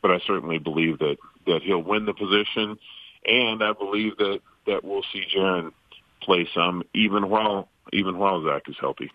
but 0.02 0.10
I 0.10 0.18
certainly 0.26 0.58
believe 0.58 0.98
that 0.98 1.16
that 1.46 1.62
he'll 1.62 1.82
win 1.82 2.04
the 2.04 2.14
position, 2.14 2.78
and 3.24 3.62
I 3.62 3.72
believe 3.72 4.16
that 4.18 4.40
that 4.66 4.84
we'll 4.84 5.04
see 5.12 5.24
Jaren 5.34 5.72
play 6.20 6.48
some 6.52 6.82
even 6.94 7.28
while 7.28 7.68
even 7.92 8.18
while 8.18 8.44
Zach 8.44 8.68
is 8.68 8.76
healthy. 8.80 9.12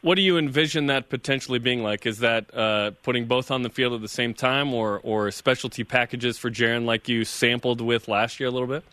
What 0.00 0.14
do 0.14 0.22
you 0.22 0.38
envision 0.38 0.86
that 0.86 1.08
potentially 1.08 1.58
being 1.58 1.82
like? 1.82 2.06
Is 2.06 2.18
that 2.18 2.54
uh, 2.54 2.92
putting 3.02 3.26
both 3.26 3.50
on 3.50 3.62
the 3.62 3.70
field 3.70 3.94
at 3.94 4.00
the 4.00 4.08
same 4.08 4.32
time, 4.32 4.72
or 4.72 5.00
or 5.02 5.30
specialty 5.30 5.82
packages 5.82 6.38
for 6.38 6.50
Jaren 6.50 6.84
like 6.84 7.08
you 7.08 7.24
sampled 7.24 7.80
with 7.80 8.06
last 8.06 8.38
year 8.38 8.48
a 8.48 8.52
little 8.52 8.68
bit? 8.68 8.84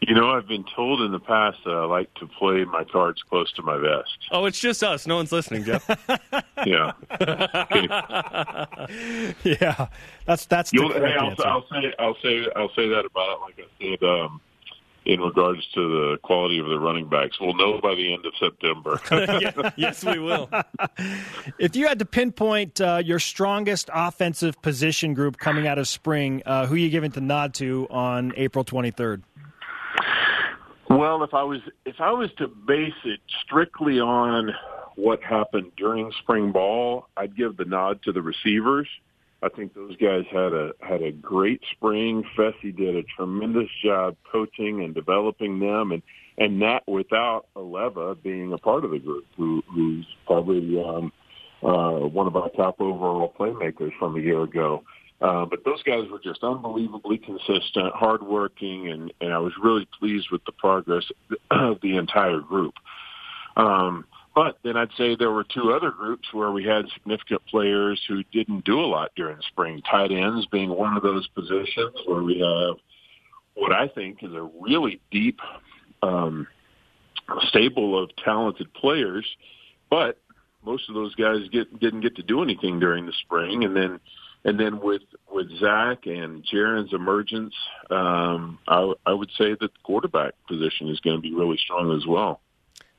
You 0.00 0.14
know, 0.14 0.30
I've 0.30 0.48
been 0.48 0.64
told 0.74 1.02
in 1.02 1.12
the 1.12 1.20
past 1.20 1.58
that 1.64 1.74
I 1.74 1.84
like 1.84 2.12
to 2.14 2.26
play 2.26 2.64
my 2.64 2.84
cards 2.84 3.22
close 3.22 3.52
to 3.52 3.62
my 3.62 3.76
vest. 3.76 4.08
Oh, 4.30 4.46
it's 4.46 4.58
just 4.58 4.82
us. 4.82 5.06
No 5.06 5.16
one's 5.16 5.30
listening, 5.30 5.62
Jeff. 5.62 5.86
yeah. 6.66 6.92
yeah. 9.44 9.88
That's 10.24 10.46
that's. 10.46 10.72
You'll, 10.72 10.94
hey, 10.94 11.16
I'll, 11.20 11.34
I'll, 11.44 11.66
say 11.68 11.92
I'll 11.98 12.16
say 12.22 12.46
I'll 12.56 12.72
say 12.74 12.88
that 12.88 13.04
about 13.04 13.28
it. 13.28 13.40
Like 13.42 13.60
I 13.60 13.64
said, 13.78 14.02
um, 14.02 14.40
in 15.10 15.20
regards 15.20 15.66
to 15.74 15.80
the 15.80 16.18
quality 16.22 16.60
of 16.60 16.66
the 16.66 16.78
running 16.78 17.08
backs. 17.08 17.40
We'll 17.40 17.54
know 17.54 17.80
by 17.80 17.96
the 17.96 18.14
end 18.14 18.24
of 18.24 18.32
September. 18.38 19.00
yes, 19.76 20.04
we 20.04 20.20
will. 20.20 20.48
if 21.58 21.74
you 21.74 21.88
had 21.88 21.98
to 21.98 22.04
pinpoint 22.04 22.80
uh, 22.80 23.02
your 23.04 23.18
strongest 23.18 23.90
offensive 23.92 24.62
position 24.62 25.12
group 25.12 25.36
coming 25.36 25.66
out 25.66 25.78
of 25.78 25.88
spring, 25.88 26.44
uh, 26.46 26.66
who 26.66 26.76
are 26.76 26.78
you 26.78 26.90
giving 26.90 27.10
the 27.10 27.20
nod 27.20 27.54
to 27.54 27.88
on 27.90 28.32
April 28.36 28.64
23rd? 28.64 29.22
Well, 30.88 31.24
if 31.24 31.34
I 31.34 31.42
was 31.42 31.60
if 31.84 31.96
I 31.98 32.12
was 32.12 32.30
to 32.38 32.46
base 32.46 32.92
it 33.04 33.20
strictly 33.44 33.98
on 33.98 34.52
what 34.94 35.22
happened 35.24 35.72
during 35.76 36.12
spring 36.22 36.52
ball, 36.52 37.08
I'd 37.16 37.36
give 37.36 37.56
the 37.56 37.64
nod 37.64 38.00
to 38.04 38.12
the 38.12 38.22
receivers. 38.22 38.86
I 39.42 39.48
think 39.48 39.74
those 39.74 39.96
guys 39.96 40.24
had 40.30 40.52
a 40.52 40.72
had 40.80 41.02
a 41.02 41.12
great 41.12 41.62
spring. 41.72 42.24
Fesi 42.36 42.76
did 42.76 42.94
a 42.96 43.02
tremendous 43.16 43.68
job 43.82 44.16
coaching 44.30 44.82
and 44.82 44.94
developing 44.94 45.58
them, 45.58 45.92
and 45.92 46.02
and 46.40 46.60
that 46.62 46.86
without 46.88 47.46
Aleva 47.54 48.20
being 48.22 48.52
a 48.52 48.58
part 48.58 48.84
of 48.84 48.90
the 48.90 48.98
group, 48.98 49.26
who, 49.36 49.62
who's 49.72 50.06
probably 50.26 50.82
um, 50.82 51.12
uh, 51.62 52.06
one 52.06 52.26
of 52.26 52.34
our 52.34 52.48
top 52.50 52.80
overall 52.80 53.32
playmakers 53.38 53.92
from 53.98 54.16
a 54.16 54.20
year 54.20 54.42
ago. 54.42 54.82
Uh, 55.20 55.44
but 55.44 55.64
those 55.66 55.82
guys 55.82 56.08
were 56.10 56.18
just 56.18 56.42
unbelievably 56.42 57.18
consistent, 57.18 57.94
hardworking, 57.94 58.88
and, 58.88 59.12
and 59.20 59.34
I 59.34 59.38
was 59.38 59.52
really 59.62 59.86
pleased 59.98 60.28
with 60.32 60.42
the 60.46 60.52
progress 60.52 61.04
of 61.50 61.78
the 61.82 61.98
entire 61.98 62.40
group. 62.40 62.72
Um, 63.58 64.06
but 64.34 64.58
then 64.62 64.76
I'd 64.76 64.92
say 64.96 65.16
there 65.16 65.30
were 65.30 65.44
two 65.44 65.72
other 65.72 65.90
groups 65.90 66.32
where 66.32 66.50
we 66.50 66.64
had 66.64 66.86
significant 66.94 67.44
players 67.46 68.00
who 68.06 68.22
didn't 68.32 68.64
do 68.64 68.80
a 68.80 68.86
lot 68.86 69.10
during 69.16 69.36
the 69.36 69.42
spring. 69.42 69.82
Tight 69.90 70.12
ends 70.12 70.46
being 70.46 70.70
one 70.70 70.96
of 70.96 71.02
those 71.02 71.26
positions 71.28 71.96
where 72.06 72.22
we 72.22 72.38
have 72.38 72.76
what 73.54 73.72
I 73.72 73.88
think 73.88 74.22
is 74.22 74.32
a 74.32 74.48
really 74.60 75.00
deep 75.10 75.40
um, 76.02 76.46
stable 77.48 78.02
of 78.02 78.10
talented 78.24 78.72
players, 78.72 79.26
but 79.90 80.18
most 80.64 80.88
of 80.88 80.94
those 80.94 81.14
guys 81.14 81.48
get, 81.52 81.80
didn't 81.80 82.00
get 82.00 82.16
to 82.16 82.22
do 82.22 82.42
anything 82.42 82.78
during 82.78 83.06
the 83.06 83.12
spring, 83.24 83.64
and 83.64 83.76
then 83.76 84.00
and 84.44 84.58
then 84.58 84.80
with 84.80 85.02
with 85.30 85.48
Zach 85.58 86.06
and 86.06 86.44
Jaren's 86.44 86.94
emergence, 86.94 87.54
um, 87.90 88.58
I, 88.66 88.92
I 89.04 89.12
would 89.12 89.30
say 89.36 89.50
that 89.50 89.60
the 89.60 89.78
quarterback 89.82 90.32
position 90.48 90.88
is 90.88 91.00
going 91.00 91.16
to 91.16 91.22
be 91.22 91.34
really 91.34 91.58
strong 91.58 91.94
as 91.96 92.06
well. 92.06 92.40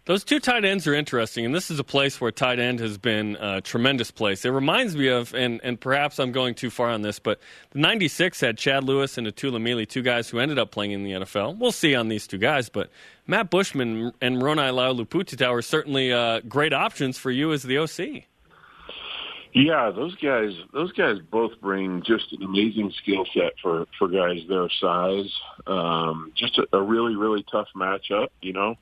Those 0.06 0.24
two 0.24 0.40
tight 0.40 0.66
ends 0.66 0.88
are 0.88 0.96
interesting, 0.96 1.46
and 1.46 1.54
this 1.54 1.70
is 1.70 1.78
a 1.78 1.84
place 1.84 2.20
where 2.20 2.32
tight 2.32 2.58
end 2.58 2.80
has 2.80 2.98
been 2.98 3.36
a 3.40 3.62
tremendous 3.62 4.10
place. 4.10 4.44
It 4.44 4.50
reminds 4.50 4.96
me 4.96 5.10
of, 5.10 5.36
and, 5.36 5.62
and 5.64 5.80
perhaps 5.80 6.20
I'm 6.20 6.32
going 6.32 6.56
too 6.56 6.72
far 6.72 6.90
on 6.90 7.04
this, 7.04 7.20
but 7.20 7.40
the 7.70 7.80
96 7.80 8.42
had 8.42 8.58
Chad 8.58 8.84
Lewis 8.84 9.20
and 9.20 9.28
Itula 9.28 9.62
Mili, 9.62 9.88
two 9.88 10.02
guys 10.02 10.28
who 10.28 10.40
ended 10.40 10.58
up 10.58 10.72
playing 10.72 10.92
in 10.92 11.04
the 11.04 11.12
NFL. 11.12 11.60
We'll 11.60 11.72
see 11.72 11.94
on 11.94 12.08
these 12.08 12.26
two 12.26 12.40
guys, 12.40 12.68
but 12.68 12.90
Matt 13.28 13.52
Bushman 13.52 14.12
and 14.22 14.40
Moroni 14.40 14.64
Laulupututau 14.64 15.52
are 15.52 15.62
certainly 15.62 16.12
uh, 16.12 16.40
great 16.50 16.74
options 16.74 17.20
for 17.20 17.30
you 17.30 17.54
as 17.54 17.62
the 17.62 17.78
OC. 17.78 18.24
Yeah, 19.54 19.92
those 19.92 20.16
guys, 20.16 20.54
those 20.74 20.94
guys 20.94 21.18
both 21.30 21.52
bring 21.62 22.02
just 22.02 22.32
an 22.32 22.42
amazing 22.42 22.92
skill 23.04 23.26
set 23.34 23.54
for 23.62 23.86
for 24.00 24.08
guys 24.08 24.40
their 24.48 24.70
size. 24.80 25.30
Um, 25.68 26.32
just 26.36 26.58
a, 26.58 26.66
a 26.72 26.82
really, 26.82 27.16
really 27.16 27.46
tough 27.52 27.68
matchup, 27.76 28.30
you 28.42 28.54
know 28.54 28.78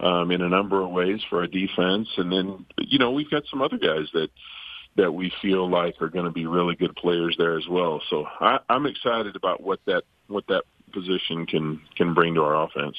um, 0.00 0.30
in 0.30 0.42
a 0.42 0.48
number 0.48 0.82
of 0.82 0.90
ways 0.90 1.20
for 1.28 1.40
our 1.40 1.46
defense. 1.46 2.08
And 2.16 2.30
then, 2.30 2.66
you 2.78 2.98
know, 2.98 3.12
we've 3.12 3.30
got 3.30 3.44
some 3.50 3.62
other 3.62 3.78
guys 3.78 4.06
that 4.12 4.28
that 4.96 5.12
we 5.12 5.30
feel 5.42 5.68
like 5.68 6.00
are 6.00 6.08
going 6.08 6.24
to 6.24 6.30
be 6.30 6.46
really 6.46 6.74
good 6.74 6.96
players 6.96 7.34
there 7.36 7.58
as 7.58 7.68
well. 7.68 8.00
So 8.08 8.24
I, 8.40 8.58
I'm 8.70 8.86
excited 8.86 9.36
about 9.36 9.62
what 9.62 9.80
that 9.86 10.04
what 10.26 10.46
that 10.48 10.64
position 10.92 11.46
can 11.46 11.80
can 11.96 12.14
bring 12.14 12.34
to 12.34 12.42
our 12.42 12.64
offense. 12.64 12.96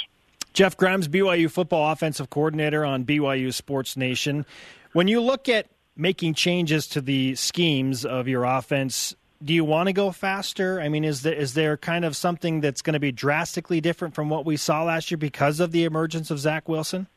Jeff 0.53 0.77
Grimes, 0.77 1.07
BYU 1.07 1.51
football 1.51 1.91
offensive 1.91 2.29
coordinator 2.29 2.83
on 2.83 3.05
BYU 3.05 3.53
Sports 3.53 3.95
Nation. 3.95 4.45
When 4.93 5.07
you 5.07 5.21
look 5.21 5.49
at 5.49 5.67
making 5.95 6.33
changes 6.33 6.87
to 6.87 7.01
the 7.01 7.35
schemes 7.35 8.05
of 8.05 8.27
your 8.27 8.43
offense, 8.43 9.15
do 9.43 9.53
you 9.53 9.63
want 9.63 9.87
to 9.87 9.93
go 9.93 10.11
faster? 10.11 10.81
I 10.81 10.89
mean, 10.89 11.03
is 11.03 11.21
there, 11.21 11.33
is 11.33 11.53
there 11.53 11.77
kind 11.77 12.05
of 12.05 12.15
something 12.15 12.61
that's 12.61 12.81
going 12.81 12.93
to 12.93 12.99
be 12.99 13.11
drastically 13.11 13.81
different 13.81 14.15
from 14.15 14.29
what 14.29 14.45
we 14.45 14.57
saw 14.57 14.83
last 14.83 15.11
year 15.11 15.17
because 15.17 15.59
of 15.59 15.71
the 15.71 15.83
emergence 15.83 16.31
of 16.31 16.39
Zach 16.39 16.67
Wilson? 16.67 17.07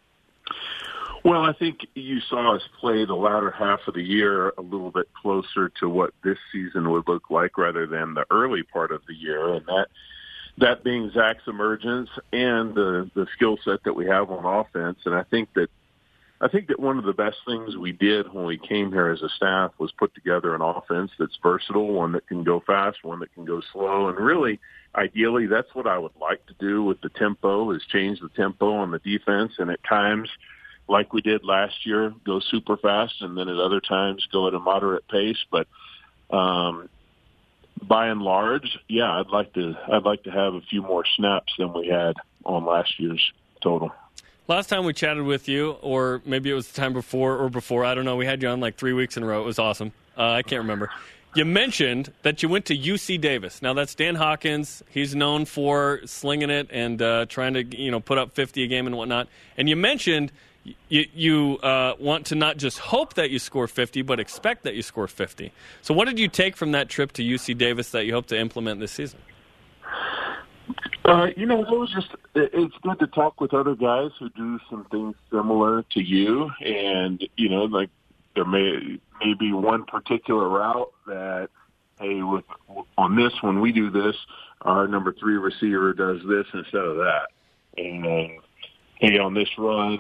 Well, 1.25 1.43
I 1.43 1.53
think 1.53 1.81
you 1.95 2.21
saw 2.21 2.57
us 2.57 2.63
play 2.81 3.05
the 3.05 3.15
latter 3.15 3.51
half 3.51 3.81
of 3.87 3.95
the 3.95 4.03
year 4.03 4.55
a 4.57 4.63
little 4.63 4.91
bit 4.91 5.09
closer 5.21 5.69
to 5.81 5.89
what 5.89 6.15
this 6.25 6.39
season 6.51 6.91
would 6.91 7.07
look 7.09 7.31
like 7.31 7.59
rather 7.59 7.87
than 7.87 8.15
the 8.15 8.25
early 8.31 8.63
part 8.63 8.91
of 8.91 9.03
the 9.07 9.15
year, 9.15 9.55
and 9.55 9.67
that 9.67 9.89
that 10.59 10.83
being 10.83 11.11
Zach's 11.11 11.47
emergence 11.47 12.09
and 12.33 12.75
the 12.75 13.11
the 13.15 13.27
skill 13.35 13.59
set 13.65 13.83
that 13.85 13.95
we 13.95 14.07
have 14.07 14.31
on 14.31 14.45
offense. 14.47 15.01
And 15.05 15.15
I 15.15 15.23
think 15.25 15.53
that 15.55 15.69
I 16.43 16.49
think 16.49 16.69
that 16.69 16.81
one 16.81 16.97
of 16.97 17.05
the 17.05 17.13
best 17.13 17.37
things 17.47 17.77
we 17.77 17.93
did 17.93 18.33
when 18.33 18.47
we 18.47 18.57
came 18.57 18.91
here 18.91 19.11
as 19.11 19.21
a 19.21 19.29
staff 19.29 19.73
was 19.79 19.93
put 19.93 20.15
together 20.15 20.55
an 20.55 20.63
offense 20.63 21.11
that's 21.19 21.39
versatile, 21.43 21.93
one 21.93 22.13
that 22.13 22.27
can 22.27 22.45
go 22.45 22.63
fast, 22.67 22.99
one 23.03 23.21
that 23.21 23.35
can 23.35 23.45
go 23.45 23.61
slow, 23.73 24.09
and 24.09 24.19
really, 24.19 24.59
ideally, 24.95 25.47
that's 25.47 25.75
what 25.75 25.87
I 25.87 25.99
would 25.99 26.17
like 26.19 26.47
to 26.47 26.55
do 26.59 26.83
with 26.83 27.01
the 27.03 27.11
tempo 27.11 27.73
is 27.73 27.83
change 27.93 28.21
the 28.21 28.31
tempo 28.31 28.73
on 28.73 28.91
the 28.91 28.99
defense, 29.01 29.53
and 29.59 29.71
at 29.71 29.85
times, 29.85 30.31
like 30.89 31.13
we 31.13 31.21
did 31.21 31.45
last 31.45 31.85
year, 31.85 32.15
go 32.25 32.41
super 32.41 32.79
fast, 32.79 33.21
and 33.21 33.37
then 33.37 33.49
at 33.49 33.59
other 33.59 33.81
times 33.81 34.27
go 34.33 34.49
at 34.49 34.55
a 34.55 34.59
moderate 34.59 35.07
pace. 35.09 35.45
But 35.51 35.69
um, 36.35 36.89
by 37.83 38.09
and 38.09 38.23
large, 38.23 38.79
yeah, 38.89 39.21
I'd 39.21 39.29
like 39.29 39.53
to 39.55 39.75
I'd 39.93 40.05
like 40.05 40.23
to 40.25 40.31
have 40.31 40.55
a 40.55 40.63
few 40.63 40.81
more 40.81 41.05
snaps 41.17 41.53
than 41.59 41.75
we 41.75 41.89
had 41.89 42.17
on 42.45 42.65
last 42.65 42.99
year's 42.99 43.23
total. 43.63 43.93
Last 44.51 44.67
time 44.67 44.85
we 44.85 44.93
chatted 44.93 45.23
with 45.23 45.47
you, 45.47 45.77
or 45.81 46.23
maybe 46.25 46.51
it 46.51 46.55
was 46.55 46.67
the 46.67 46.81
time 46.81 46.93
before 46.93 47.37
or 47.37 47.49
before, 47.49 47.85
I 47.85 47.95
don't 47.95 48.05
know. 48.05 48.17
We 48.17 48.27
had 48.27 48.43
you 48.43 48.49
on 48.49 48.59
like 48.59 48.75
three 48.75 48.93
weeks 48.93 49.17
in 49.17 49.23
a 49.23 49.27
row. 49.27 49.41
It 49.41 49.45
was 49.45 49.61
awesome. 49.61 49.93
Uh, 50.19 50.31
I 50.31 50.43
can't 50.43 50.63
remember. 50.63 50.91
You 51.37 51.45
mentioned 51.45 52.13
that 52.23 52.43
you 52.43 52.49
went 52.49 52.65
to 52.65 52.77
UC 52.77 53.21
Davis. 53.21 53.63
Now 53.63 53.75
that's 53.75 53.95
Dan 53.95 54.17
Hawkins. 54.17 54.83
He's 54.91 55.15
known 55.15 55.45
for 55.45 56.01
slinging 56.05 56.51
it 56.51 56.69
and 56.73 57.01
uh, 57.01 57.27
trying 57.27 57.55
to 57.55 57.63
you 57.63 57.93
know 57.93 58.01
put 58.01 58.19
up 58.19 58.33
50 58.33 58.65
a 58.65 58.67
game 58.67 58.89
and 58.89 58.97
whatnot. 58.97 59.29
And 59.57 59.69
you 59.69 59.77
mentioned 59.77 60.33
you, 60.89 61.07
you 61.15 61.59
uh, 61.59 61.95
want 62.01 62.27
to 62.27 62.35
not 62.35 62.57
just 62.57 62.81
hope 62.81 63.15
that 63.15 63.31
you 63.31 63.39
score 63.39 63.69
50, 63.69 64.03
but 64.03 64.19
expect 64.19 64.65
that 64.65 64.75
you 64.75 64.83
score 64.83 65.07
50. 65.07 65.53
So, 65.81 65.95
what 65.95 66.09
did 66.09 66.19
you 66.19 66.27
take 66.27 66.57
from 66.57 66.73
that 66.73 66.89
trip 66.89 67.13
to 67.13 67.23
UC 67.23 67.57
Davis 67.57 67.91
that 67.91 68.05
you 68.05 68.15
hope 68.15 68.27
to 68.27 68.37
implement 68.37 68.81
this 68.81 68.91
season? 68.91 69.21
Uh, 71.05 71.29
you 71.37 71.47
know, 71.47 71.63
it 71.63 71.71
was 71.71 71.91
just 71.95 72.09
it's 72.35 72.75
good 72.83 72.99
to 72.99 73.07
talk 73.09 73.41
with 73.41 73.55
other 73.55 73.75
guys 73.75 74.11
who 74.19 74.29
do 74.31 74.59
some 74.69 74.85
things 74.91 75.15
similar 75.31 75.83
to 75.93 76.01
you, 76.01 76.51
and 76.61 77.27
you 77.37 77.49
know, 77.49 77.65
like 77.65 77.89
there 78.35 78.45
may 78.45 78.99
may 79.25 79.35
be 79.35 79.53
one 79.53 79.85
particular 79.85 80.49
route 80.49 80.93
that 81.07 81.49
hey, 81.99 82.23
with 82.23 82.45
on 82.99 83.17
this 83.17 83.33
when 83.41 83.61
we 83.61 83.73
do 83.73 83.91
this, 83.91 84.15
our 84.63 84.87
number 84.87 85.15
three 85.15 85.37
receiver 85.37 85.95
does 85.95 86.21
this 86.29 86.47
instead 86.53 86.83
of 86.83 86.97
that, 86.97 87.29
and 87.79 88.33
hey, 88.97 89.19
on 89.19 89.33
this 89.33 89.49
run, 89.57 89.99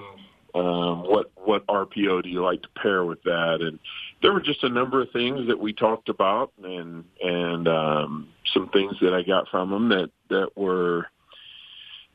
um, 0.54 1.02
what 1.08 1.30
what 1.36 1.66
RPO 1.66 2.22
do 2.22 2.28
you 2.28 2.44
like 2.44 2.60
to 2.62 2.68
pair 2.76 3.04
with 3.04 3.22
that? 3.22 3.58
And 3.60 3.78
there 4.22 4.32
were 4.32 4.40
just 4.40 4.62
a 4.64 4.68
number 4.68 5.00
of 5.00 5.10
things 5.12 5.46
that 5.48 5.58
we 5.58 5.72
talked 5.72 6.08
about, 6.08 6.52
and 6.62 7.04
and 7.22 7.68
um, 7.68 8.28
some 8.52 8.68
things 8.68 8.94
that 9.00 9.14
I 9.14 9.22
got 9.22 9.48
from 9.48 9.70
them 9.70 9.88
that 9.88 10.10
that 10.28 10.56
were 10.56 11.06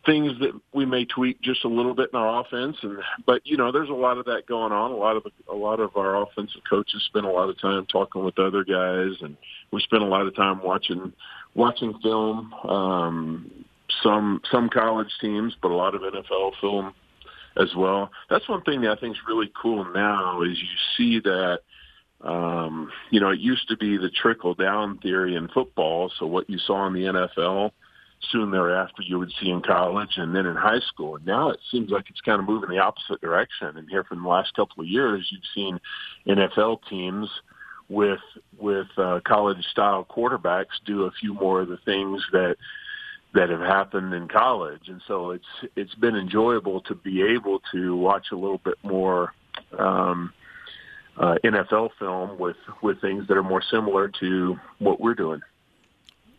things 0.06 0.34
that 0.40 0.52
we 0.72 0.86
may 0.86 1.04
tweak 1.06 1.42
just 1.42 1.66
a 1.66 1.68
little 1.68 1.96
bit 1.96 2.10
in 2.14 2.20
our 2.20 2.42
offense. 2.42 2.78
And 2.84 3.00
but 3.26 3.42
you 3.46 3.58
know, 3.58 3.72
there's 3.72 3.90
a 3.90 3.94
lot 3.94 4.18
of 4.18 4.26
that 4.26 4.46
going 4.48 4.72
on. 4.72 4.92
A 4.92 4.96
lot 4.96 5.18
of 5.18 5.26
a 5.52 5.56
lot 5.56 5.80
of 5.80 5.96
our 5.98 6.22
offensive 6.22 6.62
coaches 6.70 7.04
spend 7.08 7.26
a 7.26 7.32
lot 7.32 7.50
of 7.50 7.60
time 7.60 7.86
talking 7.88 8.24
with 8.24 8.38
other 8.40 8.64
guys, 8.64 9.16
and 9.22 9.36
we 9.72 9.82
spend 9.82 10.04
a 10.04 10.08
lot 10.08 10.28
of 10.28 10.36
time 10.36 10.62
watching 10.64 11.12
watching 11.56 11.98
film. 12.02 12.54
Um, 12.54 13.66
some 14.04 14.42
some 14.52 14.70
college 14.70 15.12
teams, 15.22 15.56
but 15.62 15.72
a 15.72 15.76
lot 15.76 15.96
of 15.96 16.02
NFL 16.02 16.52
film 16.62 16.94
as 17.58 17.74
well. 17.76 18.12
That's 18.30 18.48
one 18.50 18.62
thing 18.64 18.82
that 18.82 18.92
I 18.92 19.00
think 19.00 19.16
is 19.16 19.22
really 19.28 19.52
cool 19.60 19.86
now 19.94 20.42
is 20.42 20.58
you 20.58 20.68
see 20.98 21.20
that 21.22 21.60
um, 22.22 22.92
you 23.12 23.20
know, 23.20 23.30
it 23.30 23.40
used 23.40 23.68
to 23.70 23.78
be 23.78 23.98
the 23.98 24.10
trickle 24.10 24.54
down 24.54 24.98
theory 25.00 25.36
in 25.36 25.48
football. 25.50 26.12
So 26.18 26.26
what 26.26 26.50
you 26.50 26.58
saw 26.58 26.88
in 26.88 26.94
the 26.94 27.02
NFL, 27.02 27.72
soon 28.32 28.52
thereafter 28.52 29.04
you 29.04 29.20
would 29.20 29.32
see 29.42 29.50
in 29.50 29.62
college 29.62 30.18
and 30.18 30.36
then 30.36 30.46
in 30.46 30.56
high 30.56 30.80
school. 30.80 31.18
And 31.18 31.26
now 31.26 31.50
it 31.50 31.60
seems 31.72 31.92
like 31.92 32.10
it's 32.10 32.22
kind 32.22 32.40
of 32.40 32.48
moving 32.48 32.70
the 32.70 32.80
opposite 32.80 33.22
direction. 33.22 33.78
And 33.78 33.90
here 33.90 34.04
from 34.04 34.24
the 34.24 34.30
last 34.30 34.54
couple 34.56 34.82
of 34.82 34.88
years, 34.88 35.28
you've 35.32 35.42
seen 35.54 35.80
NFL 36.28 36.80
teams 36.90 37.30
with 37.88 38.20
with 38.58 38.88
uh, 38.98 39.20
college 39.26 39.64
style 39.72 40.08
quarterbacks 40.10 40.82
do 40.86 41.04
a 41.04 41.12
few 41.12 41.34
more 41.34 41.62
of 41.62 41.68
the 41.68 41.78
things 41.86 42.24
that 42.32 42.56
that 43.36 43.50
have 43.50 43.60
happened 43.60 44.14
in 44.14 44.28
college. 44.28 44.88
And 44.88 45.02
so 45.08 45.32
it's 45.32 45.46
it's 45.76 45.94
been 45.96 46.16
enjoyable 46.16 46.82
to 46.82 46.96
be 46.96 47.22
able 47.22 47.62
to 47.74 47.96
watch 47.96 48.28
a 48.32 48.36
little 48.36 48.62
bit 48.64 48.76
more 48.84 49.34
um, 49.78 50.34
uh, 51.18 51.36
NFL 51.44 51.92
film 51.98 52.38
with 52.38 52.58
with 52.82 53.00
things 53.02 53.28
that 53.28 53.38
are 53.38 53.44
more 53.44 53.62
similar 53.62 54.10
to 54.20 54.60
what 54.80 55.00
we're 55.00 55.16
doing. 55.16 55.42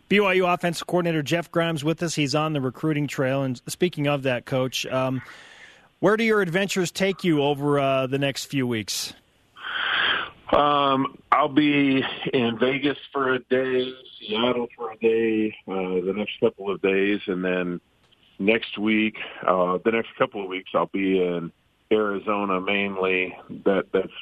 BYU 0.09 0.53
offensive 0.53 0.87
coordinator 0.87 1.23
Jeff 1.23 1.51
Grimes 1.51 1.83
with 1.83 2.03
us. 2.03 2.15
He's 2.15 2.35
on 2.35 2.53
the 2.53 2.61
recruiting 2.61 3.09
trail. 3.09 3.43
And 3.43 3.61
speaking 3.67 4.07
of 4.07 4.23
that, 4.23 4.47
Coach, 4.47 4.87
um, 4.87 5.21
where 5.99 6.17
do 6.17 6.23
your 6.23 6.41
adventures 6.43 6.93
take 6.93 7.25
you 7.25 7.43
over 7.43 7.81
uh, 7.81 8.07
the 8.07 8.19
next 8.19 8.45
few 8.45 8.67
weeks? 8.67 9.15
Um, 10.53 11.19
I'll 11.33 11.49
be 11.49 12.05
in 12.33 12.59
Vegas 12.59 12.99
for 13.13 13.35
a 13.35 13.41
day, 13.41 13.93
Seattle 14.21 14.69
for 14.77 14.93
a 14.93 14.97
day, 14.99 15.57
uh, 15.67 16.07
the 16.07 16.13
next 16.15 16.39
couple 16.39 16.71
of 16.71 16.81
days, 16.81 17.21
and 17.27 17.45
then 17.45 17.81
next 18.39 18.79
week, 18.79 19.17
uh, 19.45 19.79
the 19.85 19.91
next 19.91 20.15
couple 20.17 20.43
of 20.43 20.49
weeks, 20.49 20.71
I'll 20.73 20.87
be 20.87 21.21
in 21.21 21.51
Arizona 21.91 22.61
mainly. 22.61 23.37
That 23.65 23.87
that's 23.93 24.13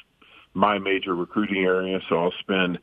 my 0.55 0.79
major 0.79 1.13
recruiting 1.13 1.63
area, 1.63 1.99
so 2.09 2.17
I'll 2.17 2.33
spend 2.39 2.79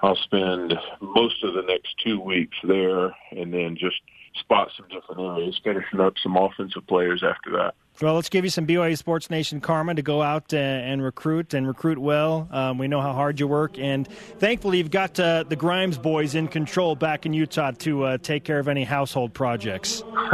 I'll 0.00 0.16
spend 0.16 0.74
most 1.00 1.42
of 1.42 1.54
the 1.54 1.62
next 1.62 1.96
two 2.04 2.20
weeks 2.20 2.56
there, 2.62 3.06
and 3.32 3.52
then 3.52 3.76
just 3.76 3.96
spot 4.38 4.68
some 4.76 4.86
different 4.88 5.20
areas, 5.20 5.60
finishing 5.64 5.98
up 6.00 6.14
some 6.22 6.36
offensive 6.36 6.86
players 6.86 7.24
after 7.24 7.50
that. 7.56 7.74
Well, 8.00 8.14
let's 8.14 8.28
give 8.28 8.44
you 8.44 8.50
some 8.50 8.64
BYU 8.64 8.96
Sports 8.96 9.28
Nation 9.28 9.60
karma 9.60 9.92
to 9.96 10.02
go 10.02 10.22
out 10.22 10.54
uh, 10.54 10.56
and 10.56 11.02
recruit 11.02 11.52
and 11.52 11.66
recruit 11.66 11.98
well. 11.98 12.48
Um, 12.52 12.78
we 12.78 12.86
know 12.86 13.00
how 13.00 13.12
hard 13.12 13.40
you 13.40 13.48
work, 13.48 13.76
and 13.76 14.06
thankfully, 14.38 14.78
you've 14.78 14.92
got 14.92 15.18
uh, 15.18 15.42
the 15.48 15.56
Grimes 15.56 15.98
boys 15.98 16.36
in 16.36 16.46
control 16.46 16.94
back 16.94 17.26
in 17.26 17.32
Utah 17.32 17.72
to 17.78 18.04
uh, 18.04 18.18
take 18.18 18.44
care 18.44 18.60
of 18.60 18.68
any 18.68 18.84
household 18.84 19.34
projects. 19.34 20.04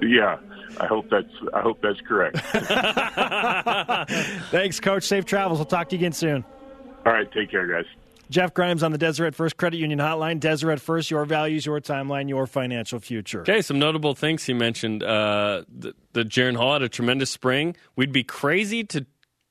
yeah, 0.00 0.38
I 0.78 0.86
hope 0.86 1.08
that's 1.10 1.32
I 1.54 1.60
hope 1.60 1.80
that's 1.82 2.00
correct. 2.02 2.38
Thanks, 4.50 4.80
Coach. 4.80 5.04
Safe 5.04 5.24
travels. 5.24 5.58
We'll 5.58 5.66
talk 5.66 5.88
to 5.90 5.96
you 5.96 6.00
again 6.00 6.12
soon. 6.12 6.44
All 7.04 7.12
right, 7.12 7.30
take 7.32 7.50
care, 7.50 7.66
guys. 7.66 7.84
Jeff 8.28 8.54
Grimes 8.54 8.82
on 8.82 8.92
the 8.92 8.98
Deseret 8.98 9.34
First 9.34 9.56
Credit 9.56 9.78
Union 9.78 10.00
Hotline. 10.00 10.40
Deseret 10.40 10.80
First, 10.80 11.10
your 11.10 11.24
values, 11.24 11.64
your 11.64 11.80
timeline, 11.80 12.28
your 12.28 12.46
financial 12.46 12.98
future. 12.98 13.42
Okay, 13.42 13.62
some 13.62 13.78
notable 13.78 14.14
things 14.14 14.44
he 14.44 14.52
mentioned. 14.52 15.02
Uh, 15.02 15.62
the, 15.68 15.94
the 16.12 16.24
Jaren 16.24 16.56
Hall 16.56 16.72
had 16.72 16.82
a 16.82 16.88
tremendous 16.88 17.30
spring. 17.30 17.76
We'd 17.94 18.12
be 18.12 18.24
crazy 18.24 18.82
to 18.84 19.06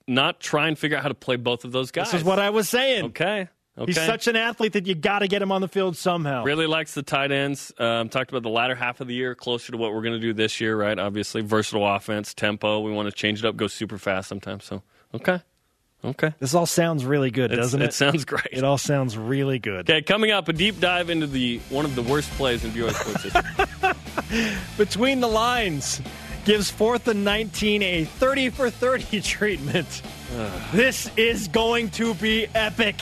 not 0.07 0.39
try 0.39 0.67
and 0.67 0.77
figure 0.77 0.97
out 0.97 1.03
how 1.03 1.09
to 1.09 1.15
play 1.15 1.37
both 1.37 1.63
of 1.63 1.71
those 1.71 1.91
guys. 1.91 2.11
This 2.11 2.21
is 2.21 2.25
what 2.25 2.39
I 2.39 2.49
was 2.49 2.67
saying. 2.67 3.05
Okay. 3.05 3.47
Okay. 3.77 3.87
He's 3.91 3.97
such 4.05 4.27
an 4.27 4.37
athlete 4.37 4.73
that 4.73 4.87
you 4.87 4.95
got 4.95 5.19
to 5.19 5.27
get 5.27 5.41
him 5.41 5.51
on 5.51 5.59
the 5.59 5.67
field 5.67 5.97
somehow. 5.97 6.43
Really 6.45 6.65
likes 6.67 6.93
the 6.93 7.03
tight 7.03 7.31
ends. 7.33 7.73
Um, 7.77 8.07
talked 8.07 8.29
about 8.31 8.43
the 8.43 8.49
latter 8.49 8.73
half 8.75 9.01
of 9.01 9.07
the 9.07 9.13
year, 9.13 9.35
closer 9.35 9.73
to 9.73 9.77
what 9.77 9.93
we're 9.93 10.01
going 10.01 10.13
to 10.13 10.19
do 10.19 10.31
this 10.33 10.61
year, 10.61 10.77
right? 10.77 10.97
Obviously, 10.97 11.41
versatile 11.41 11.85
offense, 11.85 12.33
tempo. 12.33 12.79
We 12.79 12.91
want 12.93 13.09
to 13.09 13.11
change 13.13 13.39
it 13.39 13.45
up, 13.45 13.57
go 13.57 13.67
super 13.67 13.97
fast 13.97 14.29
sometimes. 14.29 14.63
So, 14.63 14.81
okay. 15.13 15.41
Okay. 16.05 16.33
This 16.39 16.53
all 16.53 16.67
sounds 16.67 17.03
really 17.03 17.31
good, 17.31 17.51
It's- 17.51 17.65
doesn't 17.65 17.81
it? 17.81 17.85
It 17.85 17.93
sounds 17.93 18.23
great. 18.25 18.47
It 18.51 18.63
all 18.63 18.77
sounds 18.77 19.17
really 19.17 19.57
good. 19.59 19.89
Okay, 19.89 20.01
coming 20.03 20.31
up, 20.31 20.47
a 20.47 20.53
deep 20.53 20.79
dive 20.79 21.09
into 21.09 21.25
the 21.27 21.59
one 21.69 21.83
of 21.83 21.95
the 21.95 22.03
worst 22.03 22.29
plays 22.31 22.63
in 22.63 22.71
BYU 22.71 22.93
sports 22.93 23.23
history. 23.23 24.63
Between 24.77 25.19
the 25.19 25.27
lines 25.27 26.01
gives 26.45 26.69
fourth 26.69 27.07
and 27.07 27.23
19 27.25 27.81
a 27.81 28.03
30 28.05 28.49
for 28.51 28.69
30 28.69 29.19
treatment. 29.21 30.01
this 30.71 31.09
is 31.17 31.47
going 31.47 31.89
to 31.91 32.13
be 32.13 32.47
epic. 32.53 32.95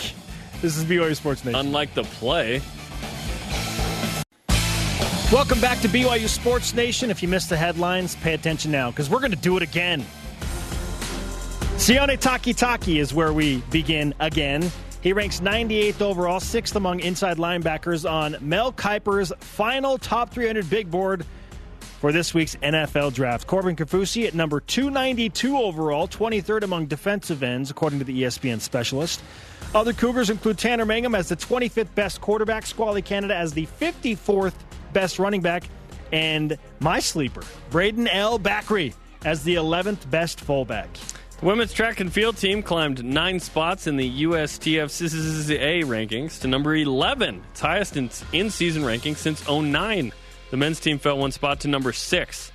This 0.64 0.78
is 0.78 0.86
BYU 0.86 1.14
Sports 1.14 1.44
Nation. 1.44 1.60
Unlike 1.60 1.94
the 1.94 2.04
play, 2.04 2.62
Welcome 5.30 5.60
back 5.60 5.82
to 5.82 5.90
BYU 5.90 6.30
Sports 6.30 6.74
Nation. 6.74 7.12
If 7.12 7.22
you 7.22 7.28
missed 7.28 7.50
the 7.50 7.58
headlines, 7.58 8.16
pay 8.16 8.34
attention 8.34 8.72
now 8.72 8.90
because 8.90 9.10
we're 9.10 9.20
going 9.20 9.32
to 9.32 9.38
do 9.38 9.58
it 9.58 9.64
again. 9.64 10.06
Sione 11.76 12.18
Takitaki 12.18 13.02
is 13.02 13.14
where 13.14 13.34
we 13.34 13.58
begin 13.72 14.14
again. 14.22 14.72
He 15.02 15.12
ranks 15.12 15.42
98th 15.42 16.00
overall, 16.00 16.40
sixth 16.40 16.78
among 16.78 17.02
inside 17.02 17.36
linebackers 17.36 18.10
on 18.10 18.38
Mel 18.40 18.72
Kiper's 18.72 19.34
final 19.40 19.98
top 19.98 20.30
300 20.30 20.70
big 20.70 20.90
board 20.90 21.26
for 22.04 22.12
this 22.12 22.34
week's 22.34 22.58
NFL 22.58 23.14
draft. 23.14 23.48
Corbin 23.48 23.78
Kaufusi 23.78 24.28
at 24.28 24.34
number 24.34 24.60
292 24.60 25.58
overall, 25.58 26.06
23rd 26.06 26.64
among 26.64 26.88
defensive 26.88 27.42
ends, 27.42 27.72
according 27.72 28.00
to 28.00 28.04
the 28.04 28.24
ESPN 28.24 28.60
specialist. 28.60 29.24
Other 29.74 29.94
Cougars 29.94 30.30
include 30.30 30.58
Tanner 30.58 30.84
Mangum 30.84 31.16
as 31.16 31.30
the 31.30 31.38
25th 31.38 31.96
best 31.96 32.20
quarterback, 32.20 32.66
Squally 32.66 33.02
Canada 33.02 33.38
as 33.38 33.54
the 33.54 33.66
54th 33.80 34.54
best 34.92 35.18
running 35.18 35.40
back, 35.40 35.64
and 36.12 36.58
my 36.82 37.00
sleeper, 37.00 37.44
Brayden 37.72 38.10
El-Bakri, 38.12 38.94
as 39.24 39.46
the 39.46 39.56
11th 39.56 40.10
best 40.10 40.42
fullback. 40.42 40.90
the 41.40 41.46
women's 41.46 41.72
track 41.72 42.02
and 42.02 42.12
field 42.12 42.36
team 42.36 42.62
climbed 42.62 43.02
nine 43.02 43.40
spots 43.40 43.88
in 43.88 43.96
the 43.96 44.24
USTF 44.24 44.90
CCCA 44.92 45.86
rankings 45.86 46.42
to 46.42 46.50
number 46.50 46.76
11. 46.76 47.42
Its 47.52 47.62
highest 47.62 47.96
in, 47.96 48.10
in 48.34 48.50
season 48.50 48.84
ranking 48.84 49.16
since 49.16 49.48
09. 49.48 50.12
The 50.54 50.58
men's 50.58 50.80
team 50.80 51.00
fell 51.00 51.18
one 51.18 51.32
spot 51.32 51.62
to 51.62 51.68
number 51.68 51.92
six. 51.92 52.52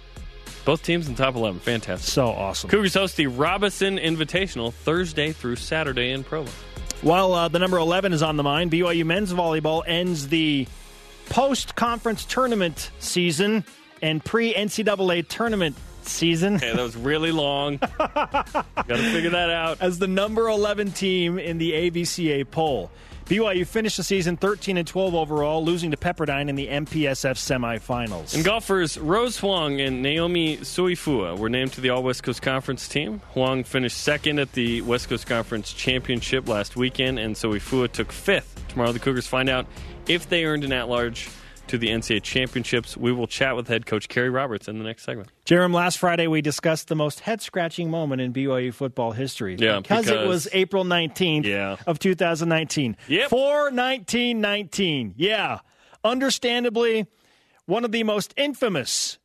Both 0.64 0.84
teams 0.84 1.08
in 1.08 1.16
top 1.16 1.34
11. 1.34 1.58
Fantastic. 1.58 2.08
So 2.08 2.28
awesome. 2.28 2.70
Cougars 2.70 2.94
host 2.94 3.16
the 3.16 3.26
Robinson 3.26 3.98
Invitational 3.98 4.72
Thursday 4.72 5.32
through 5.32 5.56
Saturday 5.56 6.12
in 6.12 6.22
Provo. 6.22 6.48
While 7.02 7.34
uh, 7.34 7.48
the 7.48 7.58
number 7.58 7.76
11 7.76 8.12
is 8.12 8.22
on 8.22 8.36
the 8.36 8.44
mind, 8.44 8.70
BYU 8.70 9.04
men's 9.04 9.32
volleyball 9.32 9.82
ends 9.84 10.28
the 10.28 10.68
post 11.28 11.74
conference 11.74 12.24
tournament 12.24 12.92
season 13.00 13.64
and 14.00 14.24
pre 14.24 14.54
NCAA 14.54 15.26
tournament 15.26 15.74
season 16.02 16.54
Okay, 16.54 16.72
that 16.72 16.80
was 16.80 16.96
really 16.96 17.32
long. 17.32 17.78
Got 17.98 18.64
to 18.86 19.10
figure 19.10 19.30
that 19.30 19.50
out. 19.50 19.78
as 19.80 19.98
the 19.98 20.06
number 20.06 20.46
11 20.48 20.92
team 20.92 21.36
in 21.36 21.58
the 21.58 21.72
AVCA 21.72 22.48
poll. 22.48 22.92
BYU 23.28 23.66
finished 23.66 23.98
the 23.98 24.02
season 24.02 24.38
13 24.38 24.78
and 24.78 24.88
12 24.88 25.14
overall, 25.14 25.62
losing 25.62 25.90
to 25.90 25.98
Pepperdine 25.98 26.48
in 26.48 26.54
the 26.54 26.66
MPSF 26.66 27.36
semifinals. 27.36 28.34
And 28.34 28.42
golfers 28.42 28.96
Rose 28.96 29.38
Huang 29.38 29.82
and 29.82 30.00
Naomi 30.00 30.56
Soifua 30.56 31.36
were 31.36 31.50
named 31.50 31.74
to 31.74 31.82
the 31.82 31.90
All 31.90 32.02
West 32.02 32.22
Coast 32.22 32.40
Conference 32.40 32.88
team. 32.88 33.20
Huang 33.34 33.64
finished 33.64 33.98
second 33.98 34.38
at 34.38 34.52
the 34.52 34.80
West 34.80 35.10
Coast 35.10 35.26
Conference 35.26 35.74
Championship 35.74 36.48
last 36.48 36.74
weekend, 36.74 37.18
and 37.18 37.34
Soifua 37.34 37.92
took 37.92 38.12
fifth. 38.12 38.66
Tomorrow, 38.68 38.92
the 38.92 38.98
Cougars 38.98 39.26
find 39.26 39.50
out 39.50 39.66
if 40.06 40.26
they 40.30 40.46
earned 40.46 40.64
an 40.64 40.72
at-large 40.72 41.28
to 41.68 41.78
the 41.78 41.88
NCAA 41.88 42.22
championships. 42.22 42.96
We 42.96 43.12
will 43.12 43.26
chat 43.26 43.56
with 43.56 43.68
head 43.68 43.86
coach 43.86 44.08
Kerry 44.08 44.30
Roberts 44.30 44.68
in 44.68 44.78
the 44.78 44.84
next 44.84 45.04
segment. 45.04 45.30
Jarom, 45.46 45.72
last 45.72 45.98
Friday 45.98 46.26
we 46.26 46.42
discussed 46.42 46.88
the 46.88 46.96
most 46.96 47.20
head 47.20 47.40
scratching 47.40 47.90
moment 47.90 48.20
in 48.20 48.32
BYU 48.32 48.72
football 48.74 49.12
history. 49.12 49.56
Yeah, 49.58 49.80
because, 49.80 50.08
it 50.08 50.26
was 50.26 50.48
April 50.52 50.84
19th 50.84 51.44
Yeah. 51.44 51.76
of 51.86 51.98
2019. 51.98 52.96
Yep. 53.08 53.30
41919. 53.30 55.14
Yeah. 55.16 55.60
Understandably, 56.04 57.06
one 57.66 57.84
of 57.84 57.92
the 57.92 58.02
most 58.02 58.32
infamous 58.36 59.18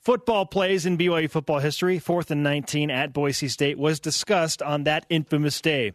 football 0.00 0.46
plays 0.46 0.86
in 0.86 0.96
BYU 0.96 1.28
football 1.30 1.58
history, 1.58 1.98
fourth 1.98 2.30
and 2.30 2.42
19 2.42 2.90
at 2.90 3.12
Boise 3.12 3.48
State, 3.48 3.78
was 3.78 4.00
discussed 4.00 4.62
on 4.62 4.84
that 4.84 5.04
infamous 5.08 5.60
day. 5.60 5.92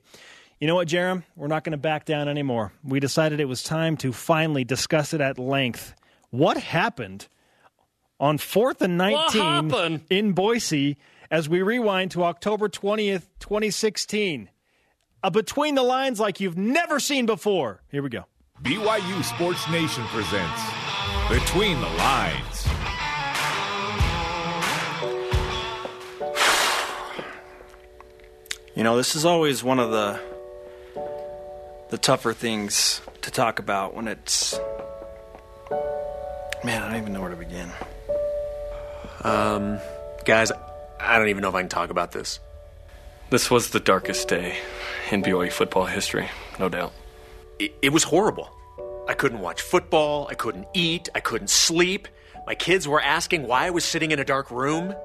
You 0.62 0.68
know 0.68 0.76
what, 0.76 0.88
Jarom? 0.88 1.24
We're 1.36 1.48
not 1.48 1.64
going 1.64 1.72
to 1.72 1.78
back 1.80 2.06
down 2.06 2.28
anymore. 2.28 2.72
We 2.84 3.00
decided 3.00 3.40
it 3.40 3.46
was 3.46 3.64
time 3.64 3.98
to 3.98 4.14
finally 4.14 4.64
discuss 4.64 5.12
it 5.12 5.20
at 5.20 5.40
length. 5.40 5.96
What 6.30 6.56
happened 6.56 7.28
on 8.20 8.38
fourth 8.38 8.84
and 8.84 8.96
19 8.96 9.42
happened? 9.42 10.02
in 10.12 10.34
Boise 10.34 10.98
as 11.32 11.50
we 11.50 11.64
rewind 11.64 12.12
to 12.12 12.24
October 12.24 12.70
20th, 12.70 13.24
2016? 13.40 14.52
A 15.24 15.32
between 15.32 15.74
the 15.74 15.82
lines 15.82 16.20
like 16.20 16.40
you've 16.40 16.60
never 16.60 17.00
seen 17.00 17.26
before. 17.26 17.82
Here 17.90 18.04
we 18.04 18.10
go. 18.10 18.26
BYU 18.62 19.24
Sports 19.24 19.68
Nation 19.72 20.04
presents 20.10 20.62
Between 21.28 21.82
the 21.82 21.90
Lines. 21.90 22.68
You 28.76 28.84
know, 28.84 28.96
this 28.96 29.16
is 29.16 29.26
always 29.26 29.64
one 29.64 29.80
of 29.80 29.90
the 29.90 30.20
the 31.92 31.98
tougher 31.98 32.34
things 32.34 33.02
to 33.22 33.30
talk 33.30 33.60
about 33.60 33.94
when 33.94 34.08
it's 34.08 34.58
man, 36.64 36.82
I 36.82 36.88
don't 36.90 37.02
even 37.02 37.14
know 37.14 37.20
where 37.20 37.30
to 37.30 37.36
begin. 37.36 37.70
Um, 39.24 39.80
guys, 40.26 40.52
I 41.00 41.20
don't 41.20 41.28
even 41.28 41.42
know 41.42 41.50
if 41.50 41.56
I 41.56 41.62
can 41.62 41.70
talk 41.70 41.90
about 41.90 42.14
this. 42.14 42.40
This 43.30 43.52
was 43.52 43.70
the 43.70 43.80
darkest 43.80 44.30
day 44.30 44.58
in 45.12 45.22
BYU 45.22 45.52
football 45.52 45.86
history, 45.86 46.30
no 46.60 46.70
doubt. 46.70 46.94
It, 47.60 47.74
it 47.82 47.90
was 47.90 48.04
horrible. 48.04 48.50
I 49.08 49.14
couldn't 49.14 49.40
watch 49.40 49.62
football. 49.62 50.28
I 50.30 50.34
couldn't 50.34 50.68
eat. 50.74 51.10
I 51.14 51.20
couldn't 51.20 51.50
sleep. 51.50 52.08
My 52.48 52.56
kids 52.56 52.88
were 52.88 53.02
asking 53.02 53.44
why 53.44 53.68
I 53.68 53.70
was 53.70 53.84
sitting 53.84 54.12
in 54.12 54.20
a 54.20 54.26
dark 54.26 54.50
room. 54.50 54.96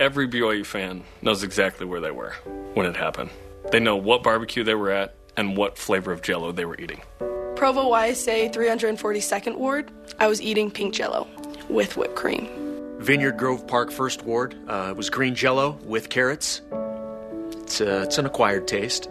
Every 0.00 0.26
BYU 0.26 0.64
fan 0.64 1.04
knows 1.20 1.42
exactly 1.42 1.84
where 1.86 2.00
they 2.00 2.10
were 2.10 2.32
when 2.74 2.86
it 2.86 2.96
happened. 2.96 3.30
They 3.70 3.80
know 3.80 3.96
what 3.96 4.22
barbecue 4.22 4.64
they 4.64 4.74
were 4.74 4.90
at 4.90 5.14
and 5.38 5.56
what 5.56 5.78
flavor 5.78 6.12
of 6.12 6.20
jello 6.20 6.52
they 6.52 6.64
were 6.64 6.76
eating. 6.78 7.00
Provo 7.54 7.90
YSA 7.90 8.52
342nd 8.52 9.56
Ward, 9.56 9.90
I 10.18 10.26
was 10.26 10.42
eating 10.42 10.70
pink 10.70 10.94
jello 10.94 11.26
with 11.68 11.96
whipped 11.96 12.16
cream. 12.16 12.48
Vineyard 12.98 13.38
Grove 13.38 13.66
Park 13.66 13.92
First 13.92 14.24
Ward 14.24 14.56
uh, 14.68 14.92
was 14.96 15.08
green 15.08 15.36
jello 15.36 15.78
with 15.84 16.10
carrots. 16.10 16.60
It's, 17.62 17.80
uh, 17.80 18.04
it's 18.06 18.18
an 18.18 18.26
acquired 18.26 18.66
taste. 18.66 19.06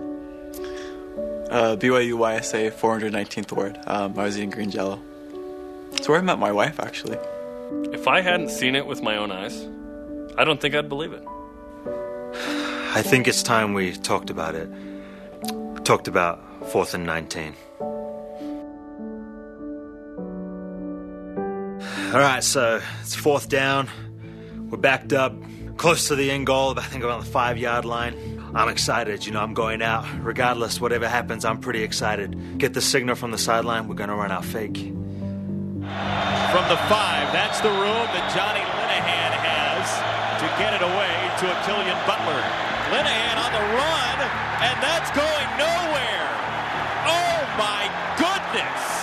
Uh, 1.49 1.77
BYU 1.77 2.17
YSA 2.17 2.73
419th 2.73 3.53
Ward. 3.53 3.79
Um, 3.87 4.19
I 4.19 4.23
was 4.23 4.37
eating 4.37 4.49
green 4.49 4.69
jello. 4.69 5.01
It's 5.93 6.09
where 6.09 6.17
I 6.17 6.21
met 6.21 6.39
my 6.39 6.51
wife, 6.51 6.81
actually. 6.81 7.17
If 7.93 8.07
I 8.07 8.19
hadn't 8.19 8.49
seen 8.49 8.75
it 8.75 8.85
with 8.85 9.01
my 9.01 9.15
own 9.15 9.31
eyes, 9.31 9.65
I 10.37 10.43
don't 10.43 10.59
think 10.59 10.75
I'd 10.75 10.89
believe 10.89 11.13
it. 11.13 11.23
I 12.93 13.01
think 13.01 13.27
it's 13.27 13.43
time 13.43 13.73
we 13.73 13.93
talked 13.93 14.29
about 14.29 14.55
it. 14.55 14.69
Talked 15.88 16.10
about 16.10 16.43
fourth 16.67 16.93
and 16.95 17.06
19. 17.06 17.56
All 17.80 17.88
right, 22.19 22.43
so 22.43 22.82
it's 23.02 23.15
fourth 23.15 23.47
down. 23.47 23.88
We're 24.69 24.80
backed 24.80 25.13
up 25.13 25.34
close 25.78 26.10
to 26.10 26.17
the 26.17 26.30
end 26.30 26.45
goal, 26.45 26.78
I 26.78 26.82
think 26.82 27.06
around 27.06 27.21
the 27.21 27.32
five 27.32 27.58
yard 27.58 27.86
line. 27.86 28.17
I'm 28.54 28.67
excited, 28.67 29.26
you 29.26 29.32
know, 29.32 29.39
I'm 29.39 29.54
going 29.54 29.82
out. 29.82 30.06
Regardless, 30.19 30.82
whatever 30.82 31.08
happens, 31.08 31.45
I'm 31.45 31.62
pretty 31.62 31.84
excited. 31.84 32.58
Get 32.58 32.73
the 32.73 32.82
signal 32.82 33.15
from 33.15 33.32
the 33.32 33.38
sideline, 33.38 33.88
we're 33.88 33.95
going 33.95 34.10
to 34.10 34.15
run 34.15 34.34
out 34.34 34.43
fake. 34.43 34.76
From 34.76 36.65
the 36.67 36.76
five, 36.91 37.32
that's 37.32 37.62
the 37.62 37.71
room 37.71 38.08
that 38.12 38.30
Johnny 38.36 38.60
Linehan 38.60 39.32
has 39.39 39.88
to 40.41 40.47
get 40.60 40.73
it 40.73 40.82
away 40.82 41.32
to 41.39 41.47
a 41.47 41.56
Butler. 42.06 42.43
Linehan 42.91 43.26
and 44.59 44.81
that's 44.81 45.11
going 45.11 45.49
nowhere. 45.57 46.29
Oh 47.09 47.39
my 47.57 47.83
goodness! 48.17 48.97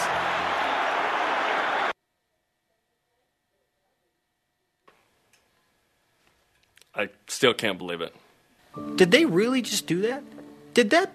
I 6.97 7.09
still 7.29 7.55
can't 7.55 7.79
believe 7.79 8.01
it. 8.01 8.15
Did 8.97 9.11
they 9.11 9.25
really 9.25 9.63
just 9.63 9.87
do 9.87 10.03
that? 10.03 10.23
Did 10.75 10.91
that 10.91 11.13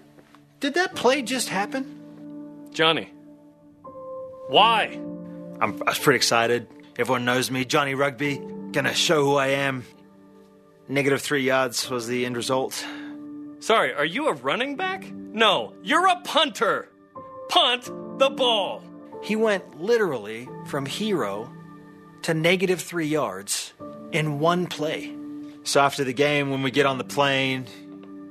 did 0.60 0.74
that 0.74 0.94
play 0.94 1.22
just 1.22 1.48
happen? 1.48 2.68
Johnny, 2.72 3.10
why? 4.48 4.98
I'm, 5.60 5.82
I 5.82 5.90
was 5.90 5.98
pretty 5.98 6.16
excited. 6.16 6.66
Everyone 6.98 7.24
knows 7.24 7.50
me, 7.50 7.64
Johnny 7.64 7.94
Rugby. 7.94 8.40
Gonna 8.72 8.94
show 8.94 9.24
who 9.24 9.36
I 9.36 9.48
am. 9.48 9.84
Negative 10.88 11.20
three 11.20 11.42
yards 11.42 11.88
was 11.90 12.06
the 12.06 12.24
end 12.26 12.36
result. 12.36 12.84
Sorry, 13.60 13.92
are 13.92 14.06
you 14.06 14.28
a 14.28 14.32
running 14.32 14.76
back? 14.76 15.04
No, 15.12 15.74
you're 15.82 16.06
a 16.06 16.18
punter. 16.22 16.88
Punt 17.50 17.90
the 18.18 18.30
ball. 18.30 18.82
He 19.22 19.36
went 19.36 19.78
literally 19.78 20.48
from 20.66 20.86
hero 20.86 21.52
to 22.22 22.32
negative 22.32 22.80
three 22.80 23.06
yards 23.06 23.74
in 24.12 24.38
one 24.38 24.66
play. 24.66 25.14
So 25.64 25.82
after 25.82 26.04
the 26.04 26.14
game, 26.14 26.50
when 26.50 26.62
we 26.62 26.70
get 26.70 26.86
on 26.86 26.96
the 26.96 27.04
plane, 27.04 27.66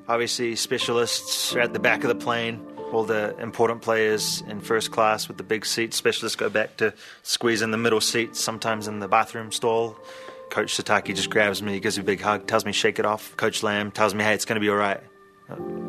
obviously 0.08 0.56
specialists 0.56 1.56
are 1.56 1.60
at 1.60 1.74
the 1.74 1.80
back 1.80 2.04
of 2.04 2.10
the 2.10 2.16
plane. 2.16 2.66
All 2.92 3.04
the 3.04 3.38
important 3.38 3.84
players 3.84 4.42
in 4.48 4.62
first 4.62 4.90
class 4.92 5.28
with 5.28 5.38
the 5.38 5.44
big 5.44 5.64
seats. 5.64 5.96
Specialists 5.96 6.36
go 6.36 6.50
back 6.50 6.78
to 6.78 6.92
squeeze 7.22 7.62
in 7.62 7.70
the 7.70 7.78
middle 7.78 8.02
seats, 8.02 8.40
sometimes 8.40 8.88
in 8.88 8.98
the 8.98 9.08
bathroom 9.08 9.52
stall. 9.52 9.96
Coach 10.50 10.76
Sitake 10.76 11.14
just 11.14 11.30
grabs 11.30 11.62
me, 11.62 11.80
gives 11.80 12.00
me 12.00 12.02
a 12.02 12.06
big 12.06 12.20
hug, 12.20 12.48
tells 12.48 12.66
me 12.66 12.72
shake 12.72 12.98
it 12.98 13.06
off. 13.06 13.38
Coach 13.38 13.62
Lamb 13.62 13.92
tells 13.92 14.16
me, 14.16 14.24
hey, 14.24 14.34
it's 14.34 14.46
going 14.46 14.56
to 14.56 14.60
be 14.60 14.70
all 14.70 14.76
right. 14.76 15.02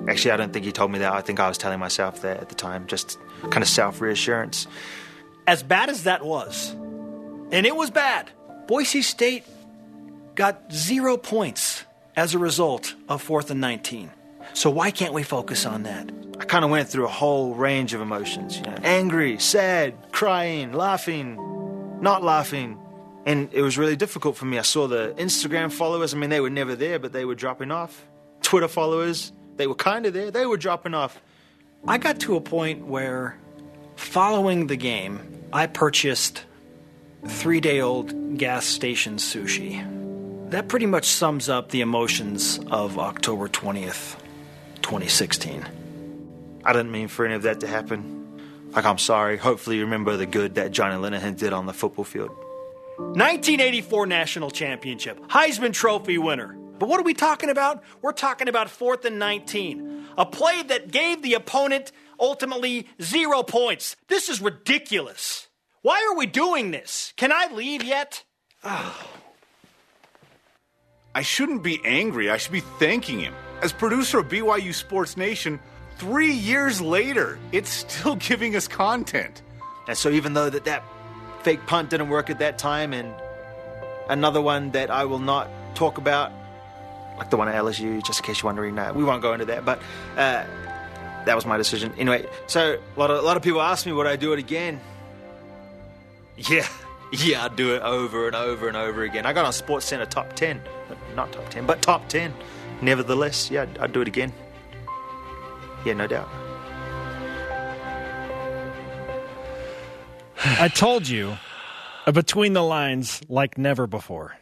Actually, 0.09 0.33
I 0.33 0.37
don't 0.37 0.53
think 0.53 0.65
he 0.65 0.73
told 0.73 0.91
me 0.91 0.99
that. 1.01 1.13
I 1.13 1.21
think 1.21 1.41
I 1.41 1.49
was 1.49 1.59
telling 1.59 1.79
myself 1.79 2.23
that 2.23 2.39
at 2.39 2.49
the 2.49 2.55
time, 2.55 2.87
just 2.87 3.19
kind 3.43 3.63
of 3.63 3.69
self 3.69 4.01
reassurance. 4.01 4.67
As 5.47 5.63
bad 5.63 5.89
as 5.89 6.05
that 6.05 6.25
was, 6.25 6.71
and 7.53 7.67
it 7.67 7.77
was 7.77 7.91
bad, 7.91 8.31
Boise 8.67 9.03
State 9.03 9.45
got 10.35 10.73
zero 10.73 11.17
points 11.17 11.85
as 12.17 12.35
a 12.35 12.39
result 12.39 12.95
of 13.09 13.23
fourth 13.23 13.51
and 13.51 13.61
19. 13.61 14.11
So 14.55 14.71
why 14.71 14.91
can't 14.91 15.13
we 15.13 15.23
focus 15.23 15.67
on 15.67 15.85
that? 15.85 16.11
I 16.39 16.45
kind 16.45 16.65
of 16.65 16.71
went 16.71 16.89
through 16.89 17.05
a 17.05 17.09
whole 17.09 17.55
range 17.55 17.93
of 17.95 18.01
emotions, 18.01 18.57
you 18.57 18.63
know, 18.63 18.77
angry, 18.83 19.39
sad, 19.39 19.95
crying, 20.13 20.73
laughing, 20.73 21.37
not 22.01 22.23
laughing. 22.23 22.79
And 23.27 23.53
it 23.53 23.61
was 23.61 23.77
really 23.77 23.97
difficult 23.97 24.37
for 24.37 24.47
me. 24.47 24.59
I 24.59 24.63
saw 24.63 24.87
the 24.87 25.15
Instagram 25.19 25.71
followers. 25.71 26.15
I 26.15 26.17
mean, 26.17 26.31
they 26.31 26.41
were 26.41 26.51
never 26.51 26.75
there, 26.75 26.99
but 26.99 27.13
they 27.13 27.27
were 27.27 27.35
dropping 27.35 27.71
off. 27.71 28.07
Twitter 28.41 28.69
followers, 28.69 29.33
they 29.61 29.67
were 29.67 29.75
kind 29.75 30.07
of 30.07 30.15
there. 30.15 30.31
They 30.31 30.47
were 30.47 30.57
dropping 30.57 30.95
off. 30.95 31.21
I 31.87 31.99
got 31.99 32.21
to 32.21 32.35
a 32.35 32.41
point 32.41 32.87
where, 32.87 33.37
following 33.95 34.69
the 34.69 34.77
game, 34.77 35.45
I 35.53 35.67
purchased 35.67 36.45
three 37.27 37.61
day 37.61 37.81
old 37.81 38.39
gas 38.39 38.65
station 38.65 39.17
sushi. 39.17 40.51
That 40.51 40.69
pretty 40.69 40.87
much 40.87 41.05
sums 41.05 41.51
up 41.51 41.69
the 41.69 41.83
emotions 41.83 42.59
of 42.71 42.99
October 42.99 43.49
20th, 43.49 44.17
2016. 44.81 45.67
I 46.65 46.73
didn't 46.73 46.91
mean 46.91 47.09
for 47.09 47.27
any 47.27 47.35
of 47.35 47.43
that 47.43 47.61
to 47.61 47.67
happen. 47.67 48.41
Like, 48.73 48.87
I'm 48.87 48.99
sorry. 48.99 49.37
Hopefully, 49.37 49.77
you 49.77 49.85
remember 49.85 50.17
the 50.17 50.27
good 50.27 50.55
that 50.55 50.73
Johnny 50.73 50.97
Linehan 50.97 51.37
did 51.37 51.53
on 51.53 51.67
the 51.67 51.75
football 51.75 52.07
field. 52.07 52.31
1984 52.97 54.07
National 54.07 54.51
Championship, 54.51 55.21
Heisman 55.29 55.75
Trophy 55.75 56.17
winner. 56.17 56.57
But 56.81 56.89
what 56.89 56.99
are 56.99 57.05
we 57.05 57.13
talking 57.13 57.51
about? 57.51 57.85
We're 58.01 58.13
talking 58.13 58.49
about 58.49 58.71
fourth 58.71 59.05
and 59.05 59.19
19. 59.19 60.07
A 60.17 60.25
play 60.25 60.63
that 60.63 60.91
gave 60.91 61.21
the 61.21 61.35
opponent 61.35 61.93
ultimately 62.19 62.89
zero 63.03 63.43
points. 63.43 63.97
This 64.09 64.31
is 64.31 64.41
ridiculous. 64.41 65.49
Why 65.83 66.09
are 66.11 66.17
we 66.17 66.25
doing 66.25 66.71
this? 66.71 67.13
Can 67.19 67.33
I 67.33 67.49
leave 67.53 67.85
yet? 67.85 68.25
I 68.65 68.95
shouldn't 71.21 71.63
be 71.63 71.83
angry. 71.85 72.31
I 72.31 72.39
should 72.39 72.53
be 72.53 72.61
thanking 72.61 73.21
him. 73.21 73.35
As 73.61 73.75
producer 73.75 74.21
of 74.21 74.29
BYU 74.29 74.73
Sports 74.73 75.19
Nation, 75.19 75.61
three 75.99 76.33
years 76.33 76.81
later, 76.81 77.39
it's 77.53 77.69
still 77.69 78.17
giving 78.29 78.57
us 78.57 78.67
content. 78.67 79.43
And 79.87 79.99
so, 79.99 80.09
even 80.09 80.33
though 80.33 80.49
that, 80.49 80.65
that 80.65 80.83
fake 81.43 81.67
punt 81.67 81.91
didn't 81.91 82.09
work 82.09 82.31
at 82.31 82.39
that 82.39 82.57
time, 82.57 82.95
and 82.95 83.13
another 84.09 84.41
one 84.41 84.71
that 84.71 84.91
I 84.91 85.05
will 85.05 85.19
not 85.19 85.51
talk 85.75 85.99
about, 85.99 86.33
like 87.21 87.29
the 87.29 87.37
one 87.37 87.49
at 87.49 87.55
LSU, 87.55 88.03
just 88.03 88.21
in 88.21 88.25
case 88.25 88.41
you're 88.41 88.49
wondering, 88.49 88.75
no, 88.75 88.95
we 88.95 89.05
won't 89.05 89.21
go 89.21 89.35
into 89.35 89.45
that, 89.45 89.63
but 89.63 89.79
uh, 90.17 90.43
that 91.27 91.37
was 91.37 91.45
my 91.45 91.59
decision. 91.59 91.93
Anyway, 91.99 92.27
so 92.47 92.79
a 92.97 92.99
lot 92.99 93.11
of, 93.11 93.19
a 93.19 93.21
lot 93.21 93.37
of 93.37 93.43
people 93.43 93.61
ask 93.61 93.85
me, 93.85 93.93
would 93.93 94.07
I 94.07 94.17
do 94.17 94.33
it 94.33 94.39
again? 94.39 94.81
Yeah, 96.39 96.67
yeah, 97.13 97.45
I'd 97.45 97.57
do 97.57 97.75
it 97.75 97.83
over 97.83 98.27
and 98.27 98.35
over 98.35 98.69
and 98.69 98.77
over 98.77 99.03
again. 99.03 99.27
I 99.27 99.35
got 99.35 99.45
on 99.45 99.53
Sports 99.53 99.85
Center 99.85 100.07
top 100.07 100.33
ten, 100.33 100.63
not 101.15 101.31
top 101.31 101.47
ten, 101.51 101.67
but 101.67 101.83
top 101.83 102.09
ten. 102.09 102.33
Nevertheless, 102.81 103.51
yeah, 103.51 103.63
I'd, 103.63 103.79
I'd 103.79 103.93
do 103.93 104.01
it 104.01 104.09
again. 104.09 104.33
Yeah, 105.85 105.93
no 105.93 106.07
doubt. 106.07 106.29
I 110.59 110.69
told 110.69 111.07
you, 111.07 111.37
uh, 112.07 112.13
between 112.13 112.55
the 112.55 112.63
lines, 112.63 113.21
like 113.29 113.59
never 113.59 113.87
before. 113.87 114.39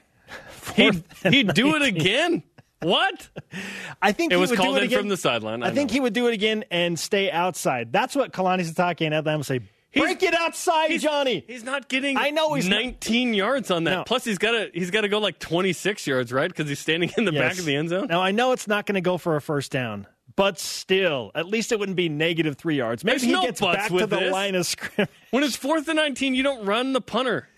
He'd, 0.77 1.03
he'd 1.25 1.55
do 1.55 1.75
it 1.75 1.83
again. 1.83 2.45
What? 2.83 3.29
I 4.01 4.13
think 4.13 4.33
It 4.33 4.37
he 4.37 4.41
was 4.41 4.51
would 4.51 4.57
do 4.57 4.63
called 4.63 4.77
it 4.77 4.81
in 4.81 4.85
again. 4.87 4.99
from 5.01 5.09
the 5.09 5.17
sideline. 5.17 5.63
I 5.63 5.69
I 5.69 5.71
think 5.73 5.91
know. 5.91 5.95
he 5.95 6.01
would 6.01 6.13
do 6.13 6.29
it 6.29 6.35
again 6.35 6.65
and 6.71 6.99
stay 6.99 7.31
outside. 7.31 7.93
That's 7.93 8.15
what 8.15 8.33
Kalani 8.33 8.61
Sitake 8.71 9.01
and 9.11 9.27
would 9.39 9.47
say. 9.47 9.61
Break 9.95 10.23
it 10.23 10.35
outside, 10.35 10.91
He's- 10.91 11.03
Johnny. 11.03 11.45
He's 11.49 11.65
not 11.65 11.89
getting. 11.89 12.17
I 12.19 12.31
know 12.31 12.53
he's 12.55 12.69
not- 12.69 12.77
19 12.83 13.35
yards 13.35 13.71
on 13.71 13.85
that. 13.85 13.91
No. 13.91 14.05
Plus, 14.05 14.23
he's 14.25 14.39
got 14.39 14.53
to 14.53 14.71
he's 14.73 14.91
got 14.91 15.01
to 15.01 15.09
go 15.09 15.19
like 15.19 15.39
26 15.39 16.07
yards, 16.07 16.33
right? 16.33 16.49
Because 16.49 16.69
he's 16.69 16.79
standing 16.79 17.11
in 17.17 17.25
the 17.25 17.33
back 17.33 17.59
of 17.59 17.65
the 17.65 17.75
end 17.75 17.89
zone. 17.89 18.07
Now 18.09 18.21
I 18.21 18.31
know 18.31 18.53
it's 18.53 18.69
not 18.69 18.87
going 18.87 18.95
to 18.97 19.01
go 19.01 19.17
for 19.19 19.35
a 19.35 19.41
first 19.41 19.73
down, 19.73 20.07
but 20.37 20.61
still, 20.61 21.33
at 21.35 21.47
least 21.47 21.73
it 21.73 21.79
wouldn't 21.81 21.97
be 21.97 22.09
negative 22.11 22.57
three 22.59 22.77
yards. 22.77 23.03
Maybe 23.03 23.15
There's 23.15 23.23
he 23.27 23.33
no 23.33 23.43
gets 23.43 23.61
back 23.63 23.89
to 23.89 23.97
the 23.99 24.07
this. 24.07 24.33
line 24.33 24.55
of 24.55 24.67
scrimmage. 24.67 25.11
When 25.31 25.43
it's 25.43 25.57
fourth 25.57 25.89
and 25.89 25.97
19, 25.97 26.35
you 26.35 26.43
don't 26.43 26.65
run 26.67 26.93
the 26.93 27.01
punter 27.01 27.49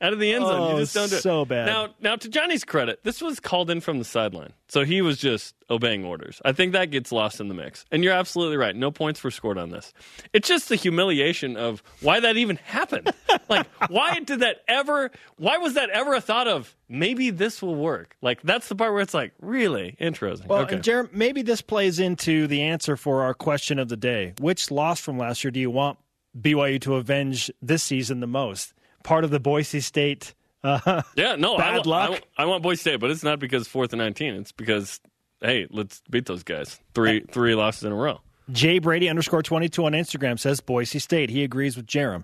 out 0.00 0.12
of 0.12 0.18
the 0.18 0.32
end 0.32 0.44
zone. 0.44 0.60
Oh, 0.60 0.72
you 0.72 0.82
just 0.82 0.94
don't 0.94 1.08
do 1.08 1.16
it. 1.16 1.22
so 1.22 1.44
bad. 1.44 1.66
Now, 1.66 1.88
now 2.00 2.16
to 2.16 2.28
Johnny's 2.28 2.64
credit, 2.64 3.00
this 3.02 3.22
was 3.22 3.40
called 3.40 3.70
in 3.70 3.80
from 3.80 3.98
the 3.98 4.04
sideline, 4.04 4.52
so 4.68 4.84
he 4.84 5.00
was 5.00 5.16
just 5.18 5.54
obeying 5.70 6.04
orders. 6.04 6.40
I 6.44 6.52
think 6.52 6.72
that 6.72 6.90
gets 6.90 7.12
lost 7.12 7.40
in 7.40 7.48
the 7.48 7.54
mix. 7.54 7.84
And 7.90 8.04
you're 8.04 8.12
absolutely 8.12 8.56
right. 8.58 8.76
No 8.76 8.90
points 8.90 9.24
were 9.24 9.30
scored 9.30 9.58
on 9.58 9.70
this. 9.70 9.92
It's 10.32 10.48
just 10.48 10.68
the 10.68 10.76
humiliation 10.76 11.56
of 11.56 11.82
why 12.00 12.20
that 12.20 12.36
even 12.36 12.56
happened. 12.56 13.10
like, 13.48 13.66
why 13.88 14.20
did 14.20 14.40
that 14.40 14.58
ever? 14.68 15.10
Why 15.36 15.58
was 15.58 15.74
that 15.74 15.90
ever 15.90 16.14
a 16.14 16.20
thought 16.20 16.48
of? 16.48 16.76
Maybe 16.88 17.30
this 17.30 17.62
will 17.62 17.74
work. 17.74 18.16
Like 18.20 18.42
that's 18.42 18.68
the 18.68 18.76
part 18.76 18.92
where 18.92 19.02
it's 19.02 19.14
like 19.14 19.32
really 19.40 19.96
interesting. 19.98 20.48
Well, 20.48 20.60
okay. 20.62 20.76
and 20.76 20.84
Jarom, 20.84 21.12
maybe 21.12 21.42
this 21.42 21.62
plays 21.62 21.98
into 21.98 22.46
the 22.46 22.62
answer 22.62 22.96
for 22.96 23.22
our 23.22 23.34
question 23.34 23.78
of 23.78 23.88
the 23.88 23.96
day. 23.96 24.34
Which 24.40 24.70
loss 24.70 25.00
from 25.00 25.18
last 25.18 25.42
year 25.42 25.50
do 25.50 25.58
you 25.58 25.70
want 25.70 25.98
BYU 26.38 26.80
to 26.82 26.96
avenge 26.96 27.50
this 27.62 27.82
season 27.82 28.20
the 28.20 28.26
most? 28.26 28.74
Part 29.06 29.24
of 29.24 29.30
the 29.30 29.40
Boise 29.40 29.80
State. 29.80 30.34
Uh, 30.64 31.02
Yeah, 31.16 31.36
no, 31.36 31.56
I, 31.56 31.58
Bad 31.58 31.86
I, 31.86 31.88
luck? 31.90 32.22
I 32.36 32.44
want 32.46 32.62
Boise 32.62 32.80
State, 32.80 33.00
but 33.00 33.10
it's 33.10 33.22
not 33.22 33.38
because 33.38 33.68
fourth 33.68 33.92
and 33.92 34.00
nineteen. 34.00 34.34
It's 34.34 34.52
because 34.52 35.00
hey, 35.40 35.66
let's 35.70 36.02
beat 36.10 36.26
those 36.26 36.42
guys. 36.42 36.80
Three 36.94 37.20
three 37.30 37.54
losses 37.54 37.84
in 37.84 37.92
a 37.92 37.96
row. 37.96 38.20
Jay 38.52 38.78
Brady 38.78 39.08
underscore 39.08 39.42
22 39.42 39.84
on 39.86 39.92
Instagram 39.92 40.38
says 40.38 40.60
Boise 40.60 41.00
State. 41.00 41.30
He 41.30 41.42
agrees 41.42 41.76
with 41.76 41.86
Jarom. 41.86 42.22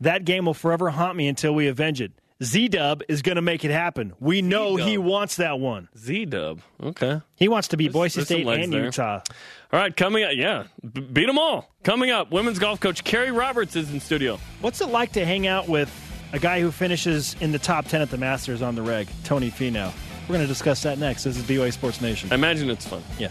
That 0.00 0.24
game 0.24 0.46
will 0.46 0.54
forever 0.54 0.90
haunt 0.90 1.16
me 1.16 1.28
until 1.28 1.54
we 1.54 1.68
avenge 1.68 2.00
it. 2.00 2.10
Z 2.42 2.66
Dub 2.68 3.02
is 3.08 3.22
going 3.22 3.36
to 3.36 3.42
make 3.42 3.64
it 3.64 3.70
happen. 3.70 4.12
We 4.18 4.42
know 4.42 4.74
he 4.74 4.98
wants 4.98 5.36
that 5.36 5.60
one. 5.60 5.88
Z 5.96 6.24
Dub. 6.24 6.60
Okay. 6.82 7.20
He 7.36 7.46
wants 7.46 7.68
to 7.68 7.76
beat 7.76 7.92
Boise 7.92 8.16
there's 8.20 8.26
State 8.26 8.46
and 8.48 8.72
there. 8.72 8.86
Utah. 8.86 9.20
All 9.72 9.78
right, 9.80 9.96
coming 9.96 10.24
up, 10.24 10.32
yeah, 10.34 10.64
B- 10.92 11.00
beat 11.00 11.26
them 11.26 11.38
all. 11.38 11.70
Coming 11.84 12.10
up, 12.10 12.32
women's 12.32 12.58
golf 12.58 12.80
coach 12.80 13.04
Carrie 13.04 13.30
Roberts 13.30 13.76
is 13.76 13.92
in 13.92 14.00
studio. 14.00 14.40
What's 14.60 14.80
it 14.80 14.88
like 14.88 15.12
to 15.12 15.24
hang 15.24 15.46
out 15.46 15.68
with 15.68 15.88
a 16.32 16.38
guy 16.38 16.60
who 16.60 16.70
finishes 16.70 17.36
in 17.40 17.52
the 17.52 17.58
top 17.58 17.86
10 17.88 18.02
at 18.02 18.10
the 18.10 18.18
Masters 18.18 18.62
on 18.62 18.74
the 18.74 18.82
reg, 18.82 19.08
Tony 19.24 19.50
Finau? 19.50 19.92
We're 20.22 20.34
going 20.34 20.40
to 20.40 20.46
discuss 20.46 20.82
that 20.82 20.98
next. 20.98 21.24
This 21.24 21.36
is 21.36 21.42
BYU 21.42 21.72
Sports 21.72 22.00
Nation. 22.00 22.30
I 22.32 22.36
imagine 22.36 22.70
it's 22.70 22.86
fun. 22.86 23.02
Yeah. 23.18 23.30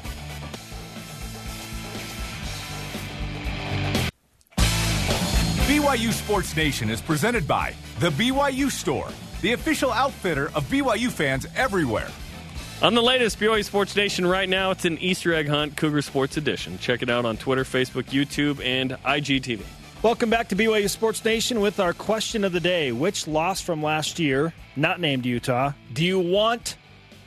BYU 5.68 6.12
Sports 6.12 6.56
Nation 6.56 6.89
is 6.89 7.02
presented 7.02 7.47
by 7.47 7.74
The 7.99 8.10
BYU 8.12 8.70
Store, 8.70 9.08
the 9.41 9.54
official 9.54 9.91
outfitter 9.91 10.52
of 10.54 10.66
BYU 10.66 11.10
fans 11.10 11.47
everywhere. 11.56 12.10
On 12.82 12.93
the 12.93 13.02
latest 13.02 13.39
BYU 13.39 13.64
Sports 13.64 13.95
Nation 13.95 14.26
right 14.26 14.49
now, 14.49 14.72
it's 14.72 14.86
an 14.86 14.97
Easter 14.97 15.34
egg 15.34 15.47
hunt, 15.47 15.78
Cougar 15.78 16.02
Sports 16.02 16.36
Edition. 16.38 16.78
Check 16.80 17.02
it 17.02 17.10
out 17.10 17.26
on 17.26 17.38
Twitter, 17.38 17.64
Facebook, 17.64 18.06
YouTube, 18.06 18.64
and 18.64 18.91
IGTV. 19.06 19.62
Welcome 20.04 20.32
back 20.32 20.47
to 20.47 20.56
BYU 20.56 20.89
Sports 20.89 21.24
Nation 21.24 21.62
with 21.62 21.80
our 21.80 21.93
question 21.93 22.43
of 22.43 22.54
the 22.54 22.60
day. 22.60 22.91
Which 22.91 23.28
loss 23.28 23.62
from 23.62 23.84
last 23.84 24.18
year, 24.18 24.52
not 24.76 24.99
named 24.99 25.28
Utah, 25.28 25.74
do 25.93 26.04
you 26.04 26.20
want 26.20 26.76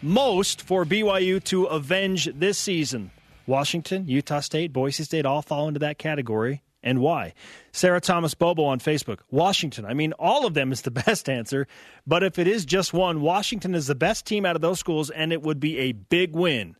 most 0.03 0.62
for 0.62 0.85
BYU 0.85 1.43
to 1.45 1.66
avenge 1.66 2.29
this 2.35 2.59
season? 2.59 3.12
Washington, 3.47 4.09
Utah 4.09 4.41
State, 4.41 4.72
Boise 4.72 5.05
State 5.05 5.25
all 5.25 5.41
fall 5.41 5.68
into 5.68 5.79
that 5.79 5.99
category. 5.99 6.62
And 6.83 6.99
why? 6.99 7.35
Sarah 7.70 8.01
Thomas 8.01 8.35
Bobo 8.35 8.64
on 8.64 8.81
Facebook. 8.81 9.20
Washington. 9.31 9.85
I 9.85 9.95
mean, 9.95 10.12
all 10.14 10.45
of 10.45 10.55
them 10.55 10.72
is 10.72 10.83
the 10.83 10.91
best 11.07 11.29
answer. 11.29 11.68
But 12.09 12.25
if 12.25 12.41
it 12.41 12.49
is 12.49 12.64
just 12.64 12.93
one, 12.93 13.20
Washington 13.20 13.77
is 13.77 13.87
the 13.87 13.95
best 13.95 14.27
team 14.27 14.45
out 14.45 14.57
of 14.57 14.62
those 14.62 14.81
schools, 14.81 15.11
and 15.11 15.33
it 15.33 15.43
would 15.43 15.61
be 15.61 15.79
a 15.79 15.93
big 15.93 16.35
win. 16.35 16.75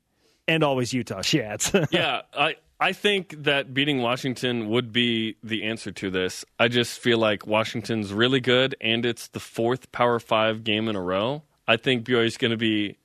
And 0.49 0.64
always 0.64 0.92
Utah, 0.92 1.22
she 1.22 1.40
adds. 1.40 1.70
yeah, 1.92 2.22
I 2.36 2.57
I 2.85 2.93
think 2.93 3.45
that 3.45 3.72
beating 3.72 4.03
Washington 4.03 4.68
would 4.68 4.93
be 4.93 5.37
the 5.43 5.62
answer 5.62 5.91
to 5.93 6.11
this. 6.11 6.45
I 6.59 6.68
just 6.68 7.01
feel 7.01 7.16
like 7.16 7.47
Washington's 7.47 8.12
really 8.12 8.41
good, 8.41 8.76
and 8.78 9.07
it's 9.07 9.28
the 9.28 9.41
fourth 9.41 9.91
Power 9.91 10.20
Five 10.20 10.64
game 10.64 10.87
in 10.91 10.95
a 10.95 11.01
row. 11.01 11.45
I 11.66 11.78
think 11.78 12.05
BYU's 12.05 12.37
going 12.37 12.51
to 12.51 12.59
be 12.59 12.99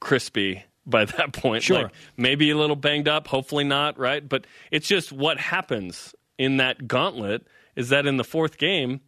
crispy 0.00 0.64
by 0.84 1.04
that 1.16 1.32
point. 1.32 1.62
Sure. 1.62 1.84
Like 1.84 1.92
maybe 2.16 2.50
a 2.50 2.56
little 2.56 2.74
banged 2.74 3.06
up, 3.06 3.28
hopefully 3.28 3.62
not, 3.62 3.96
right? 3.96 4.28
But 4.28 4.44
it's 4.72 4.88
just 4.88 5.12
what 5.12 5.38
happens 5.38 6.12
in 6.36 6.56
that 6.56 6.88
gauntlet 6.88 7.46
is 7.76 7.90
that 7.90 8.06
in 8.06 8.16
the 8.16 8.24
fourth 8.24 8.58
game, 8.58 9.02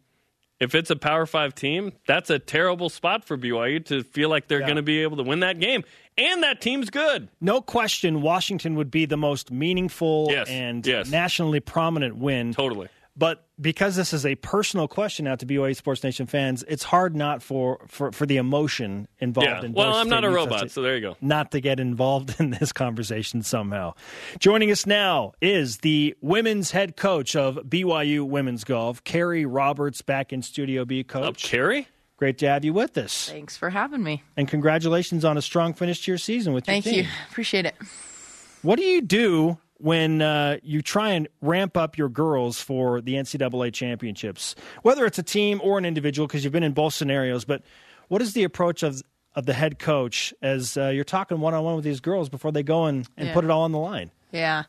if 0.61 0.75
it's 0.75 0.89
a 0.89 0.95
Power 0.95 1.25
Five 1.25 1.55
team, 1.55 1.91
that's 2.07 2.29
a 2.29 2.39
terrible 2.39 2.87
spot 2.89 3.25
for 3.25 3.37
BYU 3.37 3.83
to 3.87 4.03
feel 4.03 4.29
like 4.29 4.47
they're 4.47 4.61
Yeah. 4.61 4.65
going 4.67 4.75
to 4.77 4.81
be 4.81 5.01
able 5.03 5.17
to 5.17 5.23
win 5.23 5.41
that 5.41 5.59
game. 5.59 5.83
And 6.19 6.43
that 6.43 6.61
team's 6.61 6.89
good. 6.89 7.29
no 7.41 7.61
question, 7.61 8.21
Washington 8.21 8.75
would 8.75 8.91
be 8.91 9.05
the 9.05 9.17
most 9.17 9.51
meaningful 9.51 10.27
Yes, 10.29 10.49
and 10.49 10.85
yes. 10.85 11.09
nationally 11.09 11.59
prominent 11.59 12.17
win. 12.17 12.53
Totally. 12.53 12.87
But 13.17 13.45
because 13.59 13.97
this 13.97 14.13
is 14.13 14.25
a 14.25 14.35
personal 14.35 14.87
question 14.87 15.27
out 15.27 15.39
to 15.39 15.45
BYU 15.45 15.75
Sports 15.75 16.05
Nation 16.05 16.25
fans, 16.25 16.63
it's 16.69 16.83
hard 16.83 17.17
not 17.17 17.43
for, 17.43 17.79
for, 17.89 18.13
for 18.13 18.25
the 18.25 18.37
emotion 18.37 19.09
involved 19.19 19.49
Yeah. 19.49 19.65
in 19.65 19.73
Well, 19.73 19.93
I'm 19.95 20.07
not 20.07 20.23
a 20.23 20.29
robot, 20.29 20.59
State 20.59 20.71
so 20.71 20.81
there 20.81 20.95
you 20.95 21.01
go. 21.01 21.17
not 21.19 21.51
to 21.51 21.59
get 21.59 21.81
involved 21.81 22.35
in 22.39 22.51
this 22.51 22.71
conversation 22.71 23.41
somehow. 23.41 23.93
Joining 24.39 24.71
us 24.71 24.85
now 24.85 25.33
is 25.41 25.79
the 25.79 26.15
women's 26.21 26.71
head 26.71 26.95
coach 26.95 27.35
of 27.35 27.55
BYU 27.67 28.25
Women's 28.25 28.63
Golf, 28.63 29.03
Carrie 29.03 29.45
Roberts, 29.45 30.01
back 30.01 30.31
in 30.31 30.41
Studio 30.41 30.85
B. 30.85 31.01
Up, 31.01 31.07
Coach, 31.07 31.43
Carrie? 31.43 31.89
Great 32.19 32.37
to 32.39 32.47
have 32.47 32.63
you 32.65 32.73
with 32.73 32.97
us, 32.97 33.29
Thanks 33.29 33.57
for 33.57 33.69
having 33.69 34.03
me. 34.03 34.21
and 34.37 34.47
congratulations 34.47 35.23
on 35.25 35.37
a 35.37 35.41
strong 35.41 35.73
finish 35.73 36.03
to 36.05 36.11
your 36.11 36.17
season 36.19 36.53
with 36.53 36.67
your 36.67 36.75
team. 36.75 36.83
Thank 36.83 36.95
you. 36.97 37.05
Appreciate 37.31 37.65
it. 37.65 37.75
What 38.61 38.77
do 38.77 38.83
you 38.83 39.01
do 39.01 39.57
when 39.77 40.21
uh, 40.21 40.57
you 40.61 40.81
try 40.81 41.11
and 41.11 41.27
ramp 41.41 41.77
up 41.77 41.97
your 41.97 42.09
girls 42.09 42.59
for 42.61 42.99
the 43.01 43.13
NCAA 43.15 43.73
championships, 43.73 44.53
whether 44.83 45.05
it's 45.05 45.17
a 45.17 45.23
team 45.23 45.61
or 45.63 45.77
an 45.77 45.85
individual? 45.85 46.27
Because 46.27 46.43
you've 46.43 46.51
been 46.53 46.63
in 46.63 46.73
both 46.73 46.93
scenarios. 46.93 47.45
But 47.45 47.63
what 48.09 48.21
is 48.21 48.33
the 48.33 48.43
approach 48.43 48.83
of 48.83 49.01
of 49.35 49.45
the 49.45 49.53
head 49.53 49.77
coach 49.79 50.33
as 50.41 50.75
uh, 50.75 50.87
you're 50.89 51.03
talking 51.05 51.39
one 51.39 51.53
on 51.53 51.63
one 51.63 51.75
with 51.75 51.85
these 51.85 51.99
girls 52.01 52.29
before 52.29 52.51
they 52.51 52.63
go 52.63 52.85
and, 52.85 53.07
and 53.15 53.27
Yeah. 53.27 53.33
put 53.33 53.45
it 53.45 53.51
all 53.51 53.61
on 53.61 53.71
the 53.71 53.77
line? 53.77 54.09
Yeah. 54.31 54.63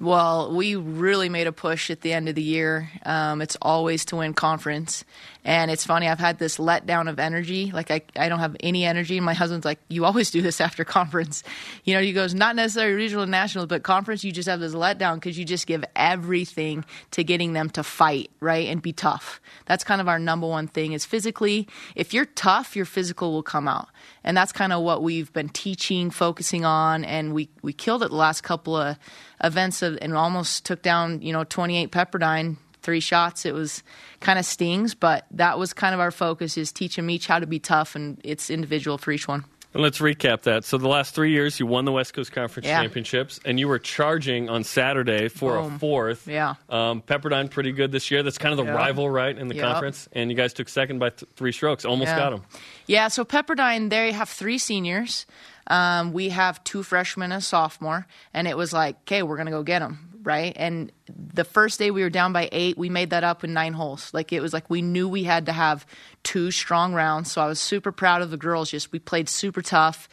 Well, 0.00 0.54
we 0.56 0.74
really 0.74 1.28
made 1.28 1.46
a 1.46 1.52
push 1.52 1.90
at 1.90 2.00
the 2.00 2.12
end 2.14 2.28
of 2.28 2.34
the 2.34 2.42
year. 2.42 2.90
Um, 3.04 3.40
it's 3.42 3.56
always 3.62 4.04
to 4.06 4.16
win 4.16 4.32
conference. 4.34 5.04
And 5.46 5.70
it's 5.70 5.86
funny, 5.86 6.08
I've 6.08 6.18
had 6.18 6.40
this 6.40 6.58
letdown 6.58 7.08
of 7.08 7.20
energy. 7.20 7.70
Like, 7.70 7.92
I, 7.92 8.02
I 8.16 8.28
don't 8.28 8.40
have 8.40 8.56
any 8.58 8.84
energy. 8.84 9.16
And 9.16 9.24
my 9.24 9.32
husband's 9.32 9.64
like, 9.64 9.78
You 9.88 10.04
always 10.04 10.32
do 10.32 10.42
this 10.42 10.60
after 10.60 10.84
conference. 10.98 11.44
You 11.84 11.94
know, 11.94 12.02
he 12.02 12.12
goes, 12.12 12.34
Not 12.34 12.56
necessarily 12.56 12.94
regional 12.94 13.22
and 13.22 13.30
nationals, 13.30 13.68
but 13.68 13.84
conference, 13.84 14.24
you 14.24 14.32
just 14.32 14.48
have 14.48 14.58
this 14.58 14.74
letdown 14.74 15.14
because 15.14 15.38
you 15.38 15.44
just 15.44 15.68
give 15.68 15.84
everything 15.94 16.84
to 17.12 17.22
getting 17.22 17.52
them 17.52 17.70
to 17.70 17.84
fight, 17.84 18.28
right? 18.40 18.66
And 18.66 18.82
be 18.82 18.92
tough. 18.92 19.40
That's 19.66 19.84
kind 19.84 20.00
of 20.00 20.08
our 20.08 20.18
number 20.18 20.48
one 20.48 20.66
thing 20.66 20.92
is 20.92 21.04
physically. 21.04 21.68
If 21.94 22.12
you're 22.12 22.26
tough, 22.26 22.74
your 22.74 22.84
physical 22.84 23.32
will 23.32 23.44
come 23.44 23.68
out. 23.68 23.86
And 24.24 24.36
that's 24.36 24.50
kind 24.50 24.72
of 24.72 24.82
what 24.82 25.04
we've 25.04 25.32
been 25.32 25.48
teaching, 25.48 26.10
focusing 26.10 26.64
on. 26.64 27.04
And 27.04 27.32
we, 27.32 27.50
we 27.62 27.72
killed 27.72 28.02
it 28.02 28.08
the 28.08 28.16
last 28.16 28.42
couple 28.42 28.76
of 28.76 28.98
events 29.44 29.80
of, 29.82 29.96
and 30.02 30.12
almost 30.14 30.64
took 30.64 30.82
down, 30.82 31.22
you 31.22 31.32
know, 31.32 31.44
28 31.44 31.92
Pepperdine, 31.92 32.56
three 32.86 33.00
shots. 33.00 33.44
It 33.44 33.52
was 33.52 33.82
kind 34.20 34.38
of 34.38 34.46
stings, 34.46 34.94
but 34.94 35.26
that 35.32 35.58
was 35.58 35.74
kind 35.74 35.92
of 35.92 36.00
our 36.00 36.10
focus 36.10 36.56
is 36.56 36.72
teach 36.72 36.96
them 36.96 37.10
each 37.10 37.26
how 37.26 37.38
to 37.38 37.46
be 37.46 37.58
tough, 37.58 37.94
and 37.94 38.18
it's 38.24 38.48
individual 38.48 38.96
for 38.96 39.12
each 39.12 39.28
one. 39.28 39.44
And 39.74 39.82
let's 39.82 39.98
recap 39.98 40.42
that. 40.42 40.64
So 40.64 40.78
the 40.78 40.88
last 40.88 41.14
three 41.14 41.32
years, 41.32 41.60
you 41.60 41.66
won 41.66 41.84
the 41.84 41.92
West 41.92 42.14
Coast 42.14 42.32
Conference 42.32 42.66
Yeah. 42.66 42.80
championships, 42.80 43.38
and 43.44 43.60
you 43.60 43.68
were 43.68 43.78
charging 43.78 44.48
on 44.48 44.64
Saturday 44.64 45.28
for 45.28 45.58
a 45.58 45.68
fourth. 45.78 46.26
Yeah. 46.26 46.54
Um, 46.70 47.02
Pepperdine 47.02 47.50
pretty 47.50 47.72
good 47.72 47.92
this 47.92 48.10
year. 48.10 48.22
That's 48.22 48.38
kind 48.38 48.58
of 48.58 48.64
the 48.64 48.72
Yeah. 48.72 48.78
rival, 48.78 49.10
right, 49.10 49.36
in 49.36 49.48
the 49.48 49.56
Yep. 49.56 49.64
conference. 49.64 50.08
And 50.12 50.30
you 50.30 50.36
guys 50.36 50.54
took 50.54 50.70
second 50.70 50.98
by 50.98 51.10
th- 51.10 51.28
three 51.36 51.52
strokes. 51.52 51.84
Almost 51.84 52.08
Yeah. 52.12 52.18
got 52.18 52.30
them. 52.30 52.42
Yeah, 52.86 53.08
so 53.08 53.22
Pepperdine, 53.26 53.90
they 53.90 54.12
have 54.12 54.30
three 54.30 54.56
seniors. 54.56 55.26
Um, 55.66 56.12
we 56.14 56.30
have 56.30 56.62
two 56.64 56.82
freshmen 56.82 57.32
and 57.32 57.40
a 57.40 57.44
sophomore, 57.44 58.06
and 58.32 58.48
it 58.48 58.56
was 58.56 58.72
like, 58.72 58.96
okay, 59.02 59.22
we're 59.22 59.36
gonna 59.36 59.50
go 59.50 59.62
get 59.62 59.80
them. 59.80 59.98
Right? 60.26 60.52
And 60.56 60.90
the 61.08 61.44
first 61.44 61.78
day 61.78 61.90
we 61.92 62.02
were 62.02 62.10
down 62.10 62.32
by 62.32 62.48
eight, 62.50 62.76
we 62.76 62.90
made 62.90 63.10
that 63.10 63.24
up 63.24 63.44
in 63.44 63.54
nine 63.54 63.72
holes. 63.72 64.12
Like 64.12 64.32
it 64.32 64.40
was 64.40 64.52
like 64.52 64.68
we 64.68 64.82
knew 64.82 65.08
we 65.08 65.22
had 65.22 65.46
to 65.46 65.52
have 65.52 65.86
two 66.24 66.50
strong 66.50 66.92
rounds. 66.92 67.30
So 67.30 67.40
I 67.40 67.46
was 67.46 67.60
super 67.60 67.92
proud 67.92 68.22
of 68.22 68.30
the 68.30 68.36
girls. 68.36 68.70
Just 68.70 68.90
we 68.92 68.98
played 68.98 69.28
super 69.28 69.62
tough. 69.62 70.08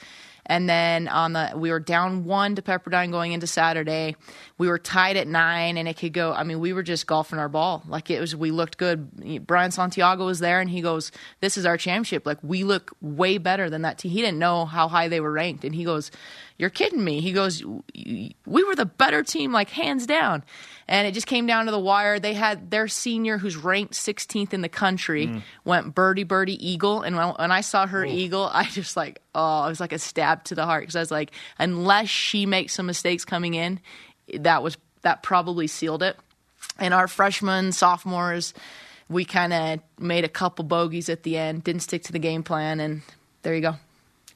And 0.46 0.70
then 0.70 1.08
on 1.08 1.34
the 1.34 1.54
we 1.56 1.72
were 1.72 1.80
down 1.80 2.26
one 2.26 2.56
to 2.56 2.62
Pepperdine 2.62 3.12
going 3.12 3.32
into 3.32 3.48
Saturday. 3.48 4.16
We 4.58 4.68
were 4.68 4.78
tied 4.78 5.16
at 5.16 5.26
nine, 5.26 5.78
and 5.78 5.88
it 5.88 5.96
could 5.96 6.12
go. 6.12 6.34
I 6.34 6.44
mean, 6.44 6.60
we 6.60 6.74
were 6.74 6.84
just 6.84 7.08
golfing 7.08 7.40
our 7.40 7.48
ball. 7.48 7.82
Like 7.88 8.12
it 8.12 8.20
was, 8.20 8.36
we 8.36 8.52
looked 8.52 8.78
good. 8.78 9.48
Brian 9.48 9.72
Santiago 9.72 10.26
was 10.26 10.40
there, 10.40 10.60
and 10.60 10.70
he 10.70 10.82
goes, 10.82 11.14
"This 11.40 11.58
is 11.58 11.66
our 11.66 11.78
championship. 11.78 12.26
Like 12.26 12.40
we 12.44 12.66
look 12.66 12.92
way 13.00 13.38
better 13.38 13.70
than 13.70 13.84
that 13.84 14.00
team." 14.00 14.12
He 14.12 14.20
didn't 14.20 14.38
know 14.38 14.66
how 14.66 14.90
high 14.90 15.08
they 15.08 15.22
were 15.22 15.32
ranked, 15.32 15.64
and 15.64 15.74
he 15.74 15.86
goes, 15.86 16.12
"You're 16.58 16.70
kidding 16.70 17.04
me." 17.04 17.22
He 17.22 17.32
goes, 17.32 17.64
"We 17.64 18.64
were 18.64 18.76
the 18.76 18.86
better 18.86 19.24
team, 19.24 19.52
like 19.52 19.70
hands 19.70 20.06
down." 20.06 20.44
And 20.88 21.08
it 21.08 21.14
just 21.14 21.28
came 21.28 21.46
down 21.48 21.66
to 21.66 21.72
the 21.72 21.80
wire. 21.80 22.20
They 22.20 22.34
had 22.34 22.70
their 22.70 22.88
senior, 22.88 23.38
who's 23.38 23.56
ranked 23.56 23.94
16th 23.94 24.54
in 24.54 24.62
the 24.62 24.70
country, 24.70 25.28
mm. 25.28 25.42
went 25.64 25.96
birdie 25.96 26.24
birdie 26.24 26.68
eagle, 26.68 27.02
and 27.02 27.16
when, 27.16 27.30
when 27.30 27.52
I 27.52 27.62
saw 27.62 27.88
her 27.88 28.06
eagle, 28.06 28.50
I 28.54 28.66
just 28.66 28.98
like, 28.98 29.22
oh, 29.34 29.66
it 29.66 29.70
was 29.70 29.80
like 29.80 29.94
a 29.94 30.00
stab 30.00 30.44
to 30.46 30.56
the 30.56 30.66
heart 30.66 30.84
because 30.84 30.96
I 30.96 31.00
was 31.00 31.12
like, 31.12 31.32
unless 31.58 32.10
she 32.10 32.46
makes 32.46 32.74
some 32.74 32.86
mistakes 32.86 33.24
coming 33.26 33.54
in, 33.54 33.80
that 34.40 34.64
was 34.64 34.78
that 35.04 35.24
probably 35.24 35.68
sealed 35.68 36.04
it. 36.04 36.18
And 36.80 36.94
our 36.94 37.08
freshmen, 37.08 37.72
sophomores, 37.72 38.54
we 39.10 39.26
kind 39.26 39.54
of 39.54 39.80
made 40.00 40.24
a 40.24 40.30
couple 40.30 40.66
bogeys 40.66 41.10
at 41.10 41.24
the 41.24 41.38
end, 41.38 41.64
didn't 41.64 41.82
stick 41.82 42.04
to 42.04 42.12
the 42.12 42.20
game 42.20 42.44
plan, 42.44 42.80
and 42.80 43.02
there 43.44 43.54
you 43.56 43.62
go. 43.62 43.76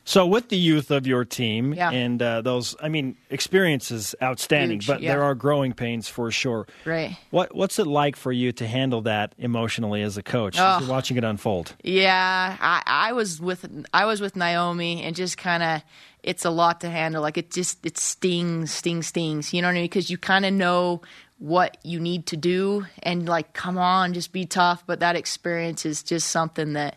So, 0.08 0.26
with 0.26 0.48
the 0.48 0.56
youth 0.58 0.90
of 0.90 1.06
your 1.06 1.26
team 1.26 1.74
Yeah. 1.74 1.92
and 1.92 2.22
uh, 2.22 2.40
those, 2.42 2.78
I 2.82 2.88
mean, 2.88 3.18
experience 3.30 3.92
is 3.92 4.16
outstanding, 4.24 4.78
Huge, 4.78 4.88
but 4.88 5.02
yeah. 5.02 5.12
there 5.12 5.22
are 5.22 5.36
growing 5.36 5.74
pains 5.74 6.08
for 6.08 6.32
sure. 6.32 6.66
Right. 6.86 7.18
What 7.30 7.54
What's 7.54 7.78
it 7.78 7.88
like 7.88 8.16
for 8.16 8.32
you 8.32 8.54
to 8.54 8.66
handle 8.66 9.02
that 9.02 9.36
emotionally 9.38 10.02
as 10.04 10.16
a 10.16 10.24
coach? 10.24 10.56
Oh. 10.58 10.80
as 10.82 10.88
watching 10.88 11.18
it 11.18 11.26
unfold. 11.26 11.76
Yeah, 11.84 12.56
I, 12.58 12.82
I 12.86 13.12
was 13.12 13.42
with 13.42 13.66
I 13.94 14.06
was 14.06 14.22
with 14.22 14.38
Naomi, 14.38 15.04
and 15.04 15.14
just 15.14 15.38
kind 15.38 15.62
of 15.62 15.82
it's 16.24 16.46
a 16.46 16.52
lot 16.52 16.80
to 16.82 16.90
handle. 16.90 17.22
Like 17.22 17.38
it 17.38 17.52
just 17.52 17.86
it 17.86 17.98
stings, 17.98 18.72
stings, 18.72 19.08
stings. 19.08 19.54
You 19.54 19.62
know 19.62 19.68
what 19.68 19.72
I 19.72 19.76
mean? 19.76 19.84
Because 19.86 20.10
you 20.10 20.18
kind 20.18 20.46
of 20.46 20.54
know 20.54 21.02
what 21.38 21.78
you 21.84 22.00
need 22.00 22.28
to 22.28 22.38
do, 22.38 22.86
and 23.04 23.28
like, 23.28 23.52
come 23.52 23.78
on, 23.78 24.14
just 24.14 24.32
be 24.32 24.46
tough. 24.46 24.86
But 24.88 25.02
that 25.02 25.18
experience 25.18 25.86
is 25.86 26.02
just 26.02 26.30
something 26.30 26.74
that 26.74 26.96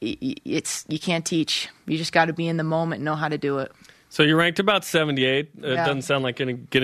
it's 0.00 0.84
you 0.88 0.98
can't 0.98 1.24
teach. 1.24 1.68
You 1.86 1.98
just 1.98 2.12
got 2.12 2.26
to 2.26 2.32
be 2.32 2.48
in 2.48 2.56
the 2.56 2.64
moment, 2.64 2.98
and 3.00 3.04
know 3.04 3.14
how 3.16 3.28
to 3.28 3.38
do 3.38 3.58
it. 3.58 3.72
So 4.12 4.24
you're 4.24 4.36
ranked 4.38 4.58
about 4.58 4.84
78. 4.84 5.50
It 5.58 5.60
doesn't 5.62 6.02
sound 6.02 6.24
like 6.24 6.34
going 6.34 6.48
to 6.48 6.54
get 6.64 6.82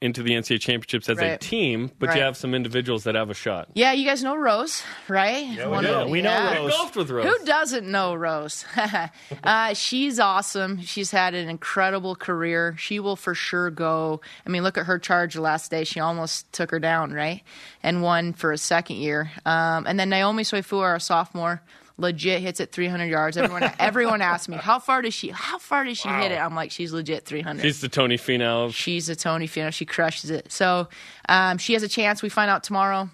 into 0.00 0.22
the 0.24 0.32
NCAA 0.32 0.60
championships 0.60 1.08
as 1.08 1.16
a 1.20 1.38
team, 1.38 1.92
but 2.00 2.08
Right. 2.08 2.16
you 2.16 2.22
have 2.24 2.36
some 2.36 2.54
individuals 2.56 3.04
that 3.04 3.14
have 3.14 3.30
a 3.30 3.34
shot. 3.34 3.68
Yeah, 3.74 3.92
you 3.92 4.04
guys 4.04 4.24
know 4.24 4.34
Rose, 4.34 4.82
right? 5.06 5.46
Yeah, 5.46 5.68
we 5.68 5.86
do. 5.86 6.08
We 6.10 6.22
know 6.22 6.54
Rose. 6.56 6.72
golfed 6.72 6.96
with 6.96 7.08
Rose. 7.10 7.24
Who 7.24 7.44
doesn't 7.44 7.88
know 7.88 8.16
Rose? 8.16 8.64
uh, 9.44 9.74
she's 9.74 10.18
awesome. 10.18 10.80
She's 10.80 11.12
had 11.12 11.34
an 11.34 11.48
incredible 11.48 12.16
career. 12.16 12.74
She 12.80 12.98
will 12.98 13.14
for 13.14 13.32
sure 13.32 13.70
go. 13.70 14.20
I 14.44 14.50
mean, 14.50 14.64
look 14.64 14.76
at 14.76 14.86
her 14.86 14.98
charge 14.98 15.36
last 15.36 15.70
day. 15.70 15.84
She 15.84 16.00
almost 16.00 16.52
took 16.52 16.72
her 16.72 16.80
down, 16.80 17.12
right? 17.12 17.42
And 17.84 18.02
won 18.02 18.32
for 18.32 18.50
a 18.50 18.58
second 18.58 18.96
year. 18.96 19.30
Um, 19.44 19.86
and 19.86 20.00
then 20.00 20.08
Naomi 20.08 20.42
Soifua, 20.42 20.82
our 20.82 20.98
sophomore, 20.98 21.62
legit 21.98 22.42
hits 22.42 22.60
it 22.60 22.72
300 22.72 23.06
yards. 23.06 23.36
Everyone, 23.36 23.70
everyone 23.78 24.22
asks 24.22 24.48
me, 24.48 24.56
how 24.56 24.78
far 24.78 25.02
does 25.02 25.14
she? 25.14 25.28
How 25.28 25.58
far 25.58 25.84
does 25.84 25.98
she 25.98 26.08
hit 26.08 26.32
it? 26.32 26.36
I'm 26.36 26.54
like, 26.54 26.70
she's 26.70 26.92
legit 26.92 27.24
300. 27.24 27.62
She's 27.62 27.80
the 27.80 27.88
Tony 27.88 28.16
Finau. 28.16 28.72
She's 28.72 29.06
the 29.06 29.16
Tony 29.16 29.48
Finau. 29.48 29.72
She 29.72 29.84
crushes 29.84 30.30
it. 30.30 30.52
So 30.52 30.88
um, 31.28 31.58
she 31.58 31.72
has 31.72 31.82
a 31.82 31.88
chance. 31.88 32.22
We 32.22 32.28
find 32.28 32.50
out 32.50 32.64
tomorrow. 32.64 33.10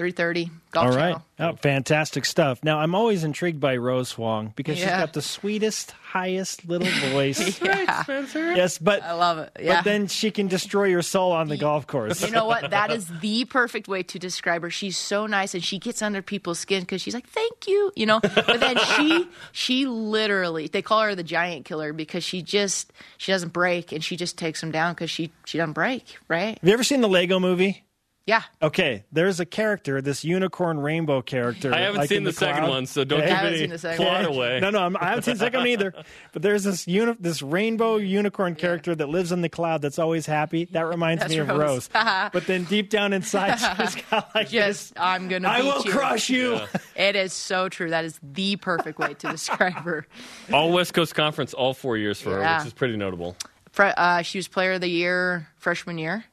3:30 0.00 0.50
golf 0.70 0.86
All 0.86 0.92
right. 0.96 1.16
channel. 1.38 1.54
Oh, 1.54 1.56
fantastic 1.56 2.24
stuff. 2.24 2.64
Now, 2.64 2.78
I'm 2.78 2.94
always 2.94 3.22
intrigued 3.22 3.60
by 3.60 3.76
Rose 3.76 4.12
Huang 4.12 4.54
because 4.56 4.78
she's 4.78 4.86
got 4.86 5.12
the 5.12 5.20
sweetest, 5.20 5.90
highest 5.90 6.66
little 6.66 6.88
voice. 7.10 7.60
Yeah. 7.70 8.04
yes, 8.34 8.78
but 8.78 9.02
I 9.02 9.12
love 9.12 9.38
it. 9.38 9.52
Yeah. 9.60 9.76
but 9.76 9.84
then 9.84 10.06
she 10.06 10.30
can 10.30 10.48
destroy 10.48 10.84
your 10.84 11.02
soul 11.02 11.32
on 11.32 11.48
the 11.48 11.56
golf 11.56 11.86
course. 11.86 12.22
You 12.22 12.30
know 12.30 12.46
what? 12.46 12.70
That 12.70 12.90
is 12.96 13.06
the 13.20 13.44
perfect 13.44 13.88
way 13.88 14.02
to 14.04 14.18
describe 14.18 14.62
her. 14.62 14.70
She's 14.70 14.96
so 14.96 15.26
nice, 15.26 15.54
and 15.54 15.62
she 15.62 15.78
gets 15.78 16.00
under 16.02 16.22
people's 16.22 16.58
skin 16.58 16.80
because 16.80 17.02
she's 17.02 17.14
like, 17.14 17.28
"Thank 17.28 17.66
you," 17.68 17.92
you 17.96 18.06
know. 18.06 18.20
But 18.20 18.60
then 18.60 18.78
she, 18.78 19.28
she 19.52 19.86
literally, 19.86 20.68
they 20.68 20.82
call 20.82 21.02
her 21.02 21.14
the 21.14 21.22
giant 21.22 21.64
killer 21.66 21.92
because 21.92 22.24
she 22.24 22.42
just, 22.42 22.92
she 23.18 23.32
doesn't 23.32 23.52
break, 23.52 23.92
and 23.92 24.02
she 24.02 24.16
just 24.16 24.38
takes 24.38 24.60
them 24.60 24.70
down 24.70 24.94
because 24.94 25.10
she, 25.10 25.32
she 25.44 25.58
doesn't 25.58 25.74
break, 25.74 26.16
right? 26.28 26.58
Have 26.58 26.68
you 26.68 26.72
ever 26.72 26.84
seen 26.84 27.00
the 27.02 27.08
Lego 27.08 27.38
movie? 27.38 27.84
Yeah. 28.26 28.42
Okay, 28.62 29.04
there's 29.10 29.40
a 29.40 29.46
character, 29.46 30.00
this 30.00 30.24
unicorn 30.24 30.78
rainbow 30.78 31.20
character. 31.20 31.74
I 31.74 31.80
haven't 31.80 32.00
like 32.00 32.08
seen 32.10 32.18
in 32.18 32.24
the, 32.24 32.32
second 32.32 32.68
one, 32.68 32.86
so 32.86 33.02
don't 33.02 33.18
Okay. 33.20 33.28
give 33.28 33.36
I 33.36 33.40
haven't 33.40 33.54
any 33.58 33.66
the 33.66 33.78
second 33.78 34.04
plot 34.04 34.22
one. 34.28 34.36
away. 34.36 34.60
No, 34.60 34.70
no, 34.70 34.78
I'm, 34.82 34.96
I 34.98 35.06
haven't 35.06 35.22
seen 35.24 35.34
the 35.34 35.40
second 35.40 35.60
one 35.60 35.68
either. 35.68 35.94
But 36.32 36.42
there's 36.42 36.62
this 36.62 36.86
uni- 36.86 37.16
this 37.18 37.42
rainbow 37.42 37.96
unicorn 37.96 38.54
character 38.54 38.94
that 38.94 39.08
lives 39.08 39.32
in 39.32 39.40
the 39.40 39.48
cloud 39.48 39.82
that's 39.82 39.98
always 39.98 40.26
happy. 40.26 40.66
That 40.66 40.86
reminds 40.86 41.22
That's 41.22 41.32
me 41.32 41.38
of 41.38 41.48
Rose. 41.48 41.58
Rose. 41.58 41.88
but 42.32 42.46
then 42.46 42.64
deep 42.64 42.88
down 42.90 43.12
inside, 43.12 43.56
she's 43.56 43.96
got 44.10 44.32
like 44.34 44.48
Just, 44.50 44.92
I'm 45.00 45.26
gonna. 45.28 45.48
I 45.48 45.62
will 45.62 45.82
you. 45.82 45.90
crush 45.90 46.30
you. 46.30 46.60
It 46.94 47.16
is 47.16 47.32
so 47.32 47.68
true. 47.68 47.90
That 47.90 48.04
is 48.04 48.20
the 48.22 48.54
perfect 48.56 48.98
way 49.00 49.14
to 49.14 49.28
describe 49.30 49.72
her. 49.72 50.06
All 50.52 50.70
West 50.70 50.94
Coast 50.94 51.14
Conference, 51.16 51.52
all 51.52 51.74
four 51.74 51.96
years 51.96 52.20
for 52.20 52.40
her, 52.40 52.58
which 52.58 52.66
is 52.68 52.74
pretty 52.74 52.96
notable. 52.96 53.34
Fre- 53.72 53.84
uh, 53.96 54.22
she 54.22 54.38
was 54.38 54.46
player 54.46 54.72
of 54.74 54.80
the 54.82 54.88
year 54.88 55.48
freshman 55.56 55.98
year. 55.98 56.24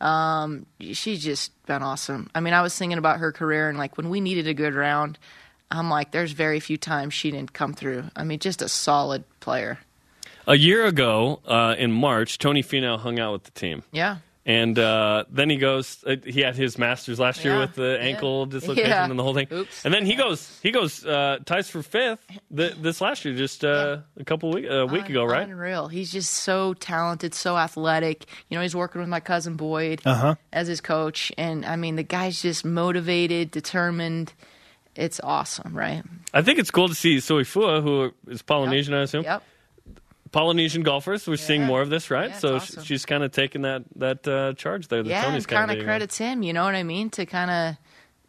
Um, 0.00 0.66
she's 0.80 1.22
just 1.22 1.52
been 1.66 1.82
awesome. 1.82 2.30
I 2.34 2.40
mean, 2.40 2.54
I 2.54 2.62
was 2.62 2.76
thinking 2.76 2.98
about 2.98 3.18
her 3.18 3.32
career 3.32 3.68
and 3.68 3.78
like 3.78 3.96
when 3.96 4.08
we 4.08 4.20
needed 4.20 4.46
a 4.46 4.54
good 4.54 4.74
round, 4.74 5.18
I'm 5.70 5.90
like, 5.90 6.10
there's 6.10 6.32
very 6.32 6.58
few 6.60 6.76
times 6.76 7.14
she 7.14 7.30
didn't 7.30 7.52
come 7.52 7.74
through. 7.74 8.04
I 8.16 8.24
mean, 8.24 8.38
just 8.38 8.62
a 8.62 8.68
solid 8.68 9.24
player. 9.40 9.78
A 10.46 10.56
year 10.56 10.86
ago, 10.86 11.40
uh, 11.46 11.76
in 11.78 11.92
March, 11.92 12.38
Tony 12.38 12.62
Finau 12.62 12.98
hung 12.98 13.20
out 13.20 13.32
with 13.32 13.44
the 13.44 13.50
team. 13.52 13.82
Yeah. 13.92 14.16
And 14.50 14.78
uh, 14.78 15.24
then 15.30 15.48
he 15.50 15.56
goes. 15.56 16.02
Uh, 16.04 16.16
he 16.24 16.40
had 16.40 16.56
his 16.56 16.76
Masters 16.78 17.18
last 17.20 17.44
year 17.44 17.54
Yeah. 17.54 17.60
with 17.60 17.74
the 17.76 17.90
Yeah. 18.00 18.08
ankle 18.08 18.46
dislocation 18.46 18.90
Yeah. 18.90 19.04
and 19.08 19.18
the 19.18 19.22
whole 19.22 19.34
thing. 19.34 19.46
Oops. 19.52 19.84
And 19.84 19.94
then 19.94 20.04
he 20.06 20.14
goes. 20.16 20.40
He 20.62 20.70
goes. 20.72 21.04
Uh, 21.06 21.38
ties 21.44 21.68
for 21.70 21.82
fifth 21.82 22.24
th- 22.56 22.74
this 22.80 23.00
last 23.00 23.24
year, 23.24 23.34
just 23.36 23.64
uh, 23.64 23.98
a 24.18 24.24
couple 24.24 24.50
week 24.50 24.66
a 24.68 24.86
week 24.86 25.08
ago, 25.08 25.24
right? 25.24 25.46
Unreal. 25.48 25.86
He's 25.88 26.10
just 26.10 26.30
so 26.32 26.74
talented, 26.74 27.32
so 27.34 27.56
athletic. 27.56 28.24
You 28.48 28.56
know, 28.56 28.62
he's 28.62 28.74
working 28.74 29.00
with 29.00 29.10
my 29.10 29.20
cousin 29.20 29.54
Boyd 29.56 30.00
Uh-huh. 30.04 30.34
as 30.52 30.66
his 30.68 30.80
coach, 30.80 31.30
and 31.38 31.64
I 31.64 31.76
mean, 31.76 31.94
the 31.96 32.02
guy's 32.02 32.42
just 32.42 32.64
motivated, 32.64 33.50
determined. 33.52 34.32
It's 34.96 35.20
awesome, 35.22 35.72
right? 35.76 36.02
I 36.34 36.42
think 36.42 36.58
it's 36.58 36.70
cool 36.72 36.88
to 36.88 36.94
see 36.94 37.18
Soifua, 37.18 37.82
who 37.82 38.12
is 38.26 38.42
Polynesian, 38.42 38.94
I 38.94 39.02
assume. 39.02 39.22
Yep. 39.24 39.42
Polynesian 40.32 40.82
golfers. 40.82 41.26
We're 41.26 41.36
seeing 41.36 41.64
more 41.64 41.82
of 41.82 41.90
this, 41.90 42.10
right? 42.10 42.30
Yeah, 42.30 42.38
so 42.38 42.56
awesome. 42.56 42.84
she's 42.84 43.04
kind 43.04 43.22
of 43.24 43.32
taking 43.32 43.62
that 43.62 43.82
that 43.96 44.26
uh, 44.28 44.52
charge 44.54 44.88
there. 44.88 45.02
That 45.02 45.08
yeah, 45.08 45.24
Tony's 45.24 45.46
kind 45.46 45.70
of 45.70 45.82
credits 45.84 46.18
him. 46.18 46.42
You 46.42 46.52
know 46.52 46.64
what 46.64 46.74
I 46.74 46.82
mean? 46.84 47.10
To 47.10 47.26
kind 47.26 47.50
of, 47.50 47.76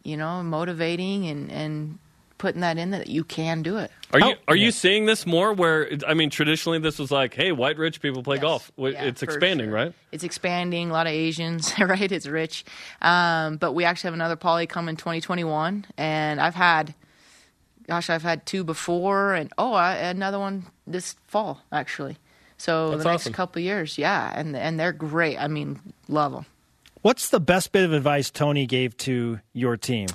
you 0.02 0.16
know, 0.16 0.42
motivating 0.42 1.26
and 1.26 1.50
and 1.50 1.98
putting 2.38 2.62
that 2.62 2.76
in 2.76 2.90
that 2.90 3.06
you 3.06 3.22
can 3.22 3.62
do 3.62 3.76
it. 3.76 3.88
Are 4.12 4.18
you 4.18 4.26
Oh, 4.26 4.34
are 4.48 4.56
yeah. 4.56 4.64
you 4.64 4.72
seeing 4.72 5.06
this 5.06 5.24
more? 5.26 5.52
Where 5.52 5.88
I 6.08 6.14
mean, 6.14 6.28
traditionally 6.28 6.80
this 6.80 6.98
was 6.98 7.12
like, 7.12 7.34
hey, 7.34 7.52
white 7.52 7.78
rich 7.78 8.00
people 8.00 8.24
play 8.24 8.36
Yes. 8.36 8.42
golf. 8.42 8.72
Yeah, 8.76 9.04
it's 9.04 9.22
expanding, 9.22 9.66
sure. 9.68 9.74
right? 9.74 9.92
It's 10.10 10.24
expanding. 10.24 10.90
A 10.90 10.92
lot 10.92 11.06
of 11.06 11.12
Asians, 11.12 11.72
right? 11.78 12.10
It's 12.10 12.26
rich. 12.26 12.64
Um, 13.00 13.58
but 13.58 13.74
we 13.74 13.84
actually 13.84 14.08
have 14.08 14.14
another 14.14 14.34
poly 14.36 14.66
come 14.66 14.88
in 14.88 14.96
2021, 14.96 15.86
and 15.96 16.40
I've 16.40 16.56
had, 16.56 16.94
gosh, 17.86 18.10
I've 18.10 18.24
had 18.24 18.44
two 18.44 18.64
before, 18.64 19.34
and 19.34 19.52
oh, 19.56 19.72
I, 19.72 19.94
another 19.94 20.40
one 20.40 20.66
this 20.86 21.16
fall 21.26 21.62
actually. 21.70 22.16
So 22.56 22.90
That's 22.90 23.02
the 23.02 23.10
next 23.10 23.22
awesome. 23.22 23.32
couple 23.32 23.60
of 23.60 23.64
years, 23.64 23.98
yeah, 23.98 24.32
and 24.34 24.56
and 24.56 24.78
they're 24.78 24.92
great. 24.92 25.36
I 25.36 25.48
mean, 25.48 25.80
love 26.08 26.32
them. 26.32 26.46
What's 27.02 27.30
the 27.30 27.40
best 27.40 27.72
bit 27.72 27.84
of 27.84 27.92
advice 27.92 28.30
Tony 28.30 28.66
gave 28.66 28.96
to 28.98 29.40
your 29.52 29.76
team? 29.76 30.08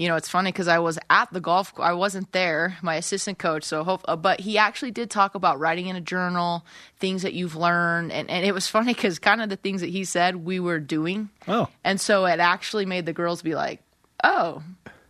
you 0.00 0.08
know, 0.08 0.16
it's 0.16 0.30
funny 0.30 0.50
because 0.50 0.66
I 0.66 0.78
was 0.78 0.98
at 1.10 1.30
the 1.30 1.40
golf. 1.40 1.74
I 1.78 1.92
wasn't 1.92 2.32
there, 2.32 2.78
my 2.80 2.94
assistant 2.94 3.38
coach. 3.38 3.64
So, 3.64 3.84
hope, 3.84 4.00
uh, 4.08 4.16
but 4.16 4.40
he 4.40 4.56
actually 4.56 4.92
did 4.92 5.10
talk 5.10 5.34
about 5.34 5.60
writing 5.60 5.88
in 5.88 5.96
a 5.96 6.00
journal, 6.00 6.64
things 6.98 7.20
that 7.20 7.34
you've 7.34 7.54
learned, 7.54 8.10
and 8.10 8.30
and 8.30 8.46
it 8.46 8.52
was 8.52 8.66
funny 8.76 8.94
because 8.94 9.18
kind 9.18 9.42
of 9.42 9.50
the 9.50 9.56
things 9.56 9.82
that 9.82 9.90
he 9.90 10.04
said 10.06 10.36
we 10.36 10.58
were 10.58 10.80
doing, 10.80 11.28
Oh, 11.46 11.68
and 11.84 12.00
so 12.00 12.24
it 12.24 12.40
actually 12.40 12.86
made 12.86 13.04
the 13.04 13.12
girls 13.12 13.42
be 13.42 13.54
like, 13.54 13.82
"Oh, 14.24 14.62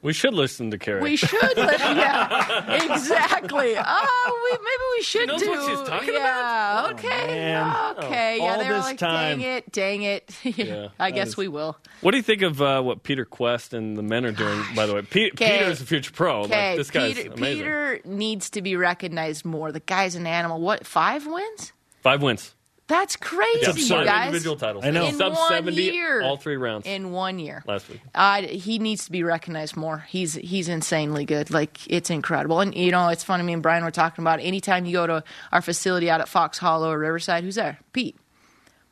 We 0.02 0.12
should 0.14 0.32
listen 0.34 0.70
to 0.70 0.78
Carrie. 0.78 1.00
we 1.02 1.16
should." 1.16 1.56
Let, 1.56 1.78
yeah, 1.80 2.84
exactly. 2.94 3.74
Oh, 3.76 4.40
we 4.44 4.58
maybe 4.58 4.84
we 4.96 5.02
should 5.02 5.28
knows 5.28 5.40
do. 5.42 5.50
what 5.50 5.68
she's 5.78 5.88
talking 5.88 6.14
yeah, 6.14 6.80
about? 6.80 6.92
okay, 6.94 7.26
man. 7.26 7.96
okay. 7.98 8.38
Yeah, 8.38 8.42
All 8.44 8.58
they 8.58 8.68
were 8.68 8.74
this 8.76 8.84
like, 8.84 8.98
time. 8.98 9.40
"Dang 9.40 9.56
it, 9.56 9.72
dang 9.72 10.02
it." 10.02 10.30
Yeah, 10.44 10.88
I 10.98 11.10
guess 11.10 11.28
is- 11.28 11.36
we 11.36 11.48
will. 11.48 11.76
What 12.00 12.12
do 12.12 12.16
you 12.16 12.22
think 12.22 12.42
of 12.42 12.62
uh, 12.62 12.80
what 12.82 13.02
Peter 13.02 13.24
Kuest 13.26 13.72
and 13.74 13.96
the 13.96 14.02
men 14.02 14.24
are 14.24 14.32
doing? 14.32 14.62
By 14.74 14.86
the 14.86 14.94
way, 14.94 15.02
Pe- 15.02 15.30
Okay. 15.32 15.58
Peter's 15.58 15.80
a 15.80 15.86
future 15.86 16.12
pro. 16.12 16.40
Okay, 16.42 16.70
Like, 16.70 16.78
this 16.78 16.90
guy's 16.90 17.14
Peter, 17.14 17.32
amazing. 17.32 17.56
Peter 17.58 18.00
needs 18.04 18.50
to 18.50 18.62
be 18.62 18.76
recognized 18.76 19.44
more. 19.44 19.70
The 19.72 19.80
guy's 19.80 20.14
an 20.14 20.26
animal. 20.26 20.60
What 20.60 20.86
five 20.86 21.26
wins? 21.26 21.72
Five 22.02 22.22
wins. 22.22 22.54
That's 22.90 23.14
crazy, 23.16 23.60
Yeah, 23.62 24.00
you 24.00 24.04
guys. 24.04 24.26
individual 24.26 24.56
titles. 24.56 24.84
I 24.84 24.90
know. 24.90 25.06
In 25.06 25.14
Sub 25.14 25.32
one 25.32 25.48
70 25.48 25.80
year. 25.82 26.22
all 26.22 26.36
three 26.36 26.56
rounds 26.56 26.86
In 26.86 27.12
one 27.12 27.38
year. 27.38 27.62
last 27.66 27.88
week. 27.88 28.00
Uh, 28.14 28.42
he 28.42 28.80
needs 28.80 29.04
to 29.04 29.12
be 29.12 29.22
recognized 29.22 29.76
more. 29.76 30.04
He's 30.08 30.34
he's 30.34 30.68
insanely 30.68 31.24
good. 31.24 31.50
Like 31.52 31.78
it's 31.88 32.10
incredible. 32.10 32.58
And 32.60 32.74
you 32.74 32.90
know, 32.90 33.08
it's 33.08 33.22
funny. 33.24 33.44
Me 33.44 33.52
and 33.52 33.62
Brian 33.62 33.84
were 33.84 33.92
talking 33.92 34.22
about. 34.24 34.40
It. 34.40 34.42
Anytime 34.42 34.86
you 34.86 34.92
go 34.92 35.06
to 35.06 35.24
our 35.52 35.62
facility 35.62 36.10
out 36.10 36.20
at 36.20 36.28
Fox 36.28 36.58
Hollow 36.58 36.90
or 36.90 36.98
Riverside, 36.98 37.44
who's 37.44 37.54
there? 37.54 37.78
Pete. 37.92 38.16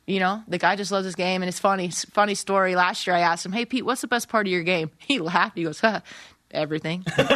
You 0.07 0.19
know, 0.19 0.41
the 0.47 0.57
guy 0.57 0.75
just 0.75 0.91
loves 0.91 1.05
his 1.05 1.13
game, 1.15 1.43
and 1.43 1.49
it's 1.49 1.59
funny. 1.59 1.89
Funny 1.91 2.33
story. 2.35 2.75
Last 2.75 3.05
year, 3.05 3.15
I 3.15 3.19
asked 3.19 3.45
him, 3.45 3.51
"Hey, 3.51 3.65
Pete, 3.65 3.85
what's 3.85 4.01
the 4.01 4.07
best 4.07 4.27
part 4.29 4.47
of 4.47 4.51
your 4.51 4.63
game?" 4.63 4.89
He 4.99 5.19
laughed. 5.19 5.57
He 5.57 5.63
goes, 5.65 5.79
huh, 5.81 5.99
"Everything." 6.51 7.03
right? 7.17 7.27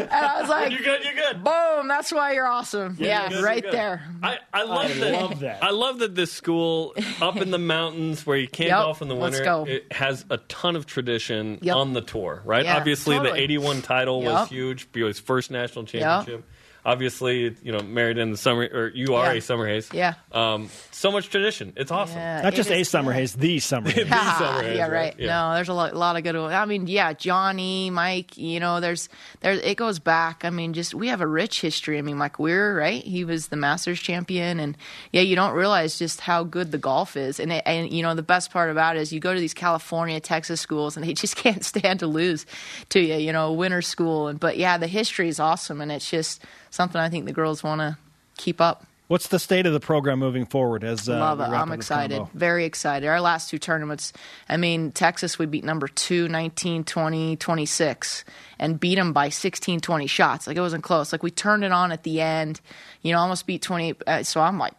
And 0.00 0.10
I 0.12 0.40
was 0.40 0.48
like, 0.48 0.70
You're 0.70 0.80
good. 0.80 1.04
You're 1.04 1.14
good. 1.14 1.44
"Boom! 1.44 1.88
That's 1.88 2.12
why 2.12 2.32
you're 2.32 2.46
awesome." 2.46 2.96
Yeah, 2.98 3.28
you're 3.30 3.40
good, 3.40 3.44
right 3.44 3.62
you're 3.62 3.70
good. 3.72 3.78
there. 3.78 4.02
I, 4.22 4.38
I 4.52 4.62
love 4.64 4.84
I 4.84 4.88
that. 4.94 5.12
love 5.22 5.40
that. 5.40 5.62
I 5.64 5.70
love 5.70 5.98
that 6.00 6.14
this 6.14 6.32
school 6.32 6.94
up 7.20 7.36
in 7.36 7.50
the 7.50 7.58
mountains 7.58 8.24
where 8.26 8.36
you 8.36 8.48
can't 8.48 8.68
Yep, 8.68 8.78
golf 8.78 9.02
in 9.02 9.08
the 9.08 9.14
let's 9.14 9.36
winter. 9.36 9.44
go. 9.44 9.64
It 9.66 9.92
has 9.92 10.24
a 10.30 10.38
ton 10.38 10.76
of 10.76 10.86
tradition 10.86 11.58
Yep. 11.62 11.76
on 11.76 11.92
the 11.94 12.00
tour, 12.00 12.42
right? 12.44 12.64
Yeah, 12.64 12.76
Obviously, 12.76 13.16
the 13.16 13.24
totally. 13.24 13.40
'81 13.40 13.82
title 13.82 14.22
was 14.22 14.40
Yep. 14.42 14.48
huge. 14.48 14.92
BYU's 14.92 15.20
first 15.20 15.50
national 15.50 15.84
championship. 15.86 16.44
Obviously, 16.92 17.54
you 17.62 17.70
know, 17.70 17.80
married 17.80 18.16
in 18.16 18.30
the 18.30 18.38
summer, 18.38 18.66
or 18.72 18.88
you 18.94 19.14
are 19.14 19.26
Yeah. 19.34 19.38
a 19.38 19.40
Summer 19.42 19.68
Haze. 19.68 19.90
Yeah. 19.92 20.14
Um, 20.32 20.70
so 20.90 21.12
much 21.12 21.28
tradition. 21.28 21.74
It's 21.76 21.90
awesome. 21.90 22.16
Yeah, 22.16 22.40
Not 22.40 22.54
it 22.54 22.56
just 22.56 22.70
is 22.70 22.80
a 22.88 22.90
summer 22.90 23.12
haze, 23.12 23.34
the 23.34 23.58
summer 23.58 23.90
haze. 23.96 24.08
Summer 24.08 24.62
Haze, 24.62 24.76
yeah, 24.78 24.82
right? 24.84 24.90
right. 24.92 25.14
Yeah. 25.18 25.26
No, 25.50 25.54
there's 25.54 25.68
a 25.68 25.74
lot, 25.74 25.94
lot 25.94 26.16
of 26.16 26.22
good. 26.22 26.34
I 26.34 26.64
mean, 26.64 26.86
yeah, 26.86 27.12
Johnny, 27.12 27.90
Mike. 27.90 28.38
You 28.38 28.58
know, 28.58 28.80
there's 28.80 29.10
there. 29.40 29.52
It 29.52 29.76
goes 29.76 29.98
back. 29.98 30.46
I 30.46 30.50
mean, 30.50 30.72
just 30.72 30.94
we 30.94 31.08
have 31.08 31.20
a 31.20 31.26
rich 31.26 31.60
history. 31.60 31.98
I 31.98 32.02
mean, 32.02 32.16
Mike 32.16 32.38
Weir, 32.38 32.74
right? 32.74 33.04
He 33.04 33.22
was 33.22 33.48
the 33.48 33.56
Masters 33.56 34.00
champion, 34.00 34.58
and 34.58 34.74
yeah, 35.12 35.20
you 35.20 35.36
don't 35.36 35.52
realize 35.52 35.98
just 35.98 36.20
how 36.22 36.42
good 36.42 36.72
the 36.72 36.78
golf 36.78 37.18
is. 37.18 37.38
And 37.38 37.52
it, 37.52 37.64
and 37.66 37.92
you 37.92 38.02
know, 38.02 38.14
the 38.14 38.22
best 38.22 38.50
part 38.50 38.70
about 38.70 38.96
it 38.96 39.00
is 39.02 39.12
you 39.12 39.20
go 39.20 39.34
to 39.34 39.40
these 39.40 39.52
California, 39.54 40.20
Texas 40.20 40.58
schools, 40.58 40.96
and 40.96 41.04
they 41.06 41.12
just 41.24 41.36
can't 41.36 41.62
stand 41.64 42.00
to 42.00 42.06
lose 42.06 42.46
to 42.88 42.98
you. 42.98 43.16
You 43.16 43.32
know, 43.34 43.52
winter 43.52 43.82
school, 43.82 44.28
and 44.28 44.40
but 44.40 44.56
yeah, 44.56 44.78
the 44.78 44.86
history 44.88 45.28
is 45.28 45.38
awesome, 45.38 45.82
and 45.82 45.92
it's 45.92 46.08
just 46.10 46.42
something 46.78 47.00
I 47.00 47.08
think 47.08 47.24
the 47.24 47.32
girls 47.32 47.64
want 47.64 47.80
to 47.80 47.98
keep 48.36 48.60
up. 48.60 48.86
What's 49.08 49.26
the 49.26 49.40
state 49.40 49.66
of 49.66 49.72
the 49.72 49.80
program 49.80 50.20
moving 50.20 50.46
forward? 50.46 50.84
As 50.84 51.08
uh, 51.08 51.18
Love 51.18 51.40
it. 51.40 51.44
I'm 51.44 51.72
excited. 51.72 52.24
Very 52.34 52.66
excited. 52.66 53.08
Our 53.08 53.20
last 53.20 53.50
two 53.50 53.58
tournaments, 53.58 54.12
I 54.48 54.58
mean, 54.58 54.92
Texas, 54.92 55.40
we 55.40 55.46
beat 55.46 55.64
number 55.64 55.88
two, 55.88 56.28
19, 56.28 56.84
20, 56.84 57.36
26, 57.36 58.24
and 58.60 58.78
beat 58.78 58.94
them 58.94 59.12
by 59.12 59.28
16, 59.28 59.80
20 59.80 60.06
shots. 60.06 60.46
Like, 60.46 60.56
it 60.56 60.60
wasn't 60.60 60.84
close. 60.84 61.10
Like, 61.10 61.24
we 61.24 61.32
turned 61.32 61.64
it 61.64 61.72
on 61.72 61.90
at 61.90 62.04
the 62.04 62.20
end, 62.20 62.60
you 63.02 63.12
know, 63.12 63.18
almost 63.18 63.44
beat 63.46 63.60
20. 63.62 63.94
Uh, 64.06 64.22
so 64.22 64.40
I'm 64.40 64.58
like, 64.58 64.74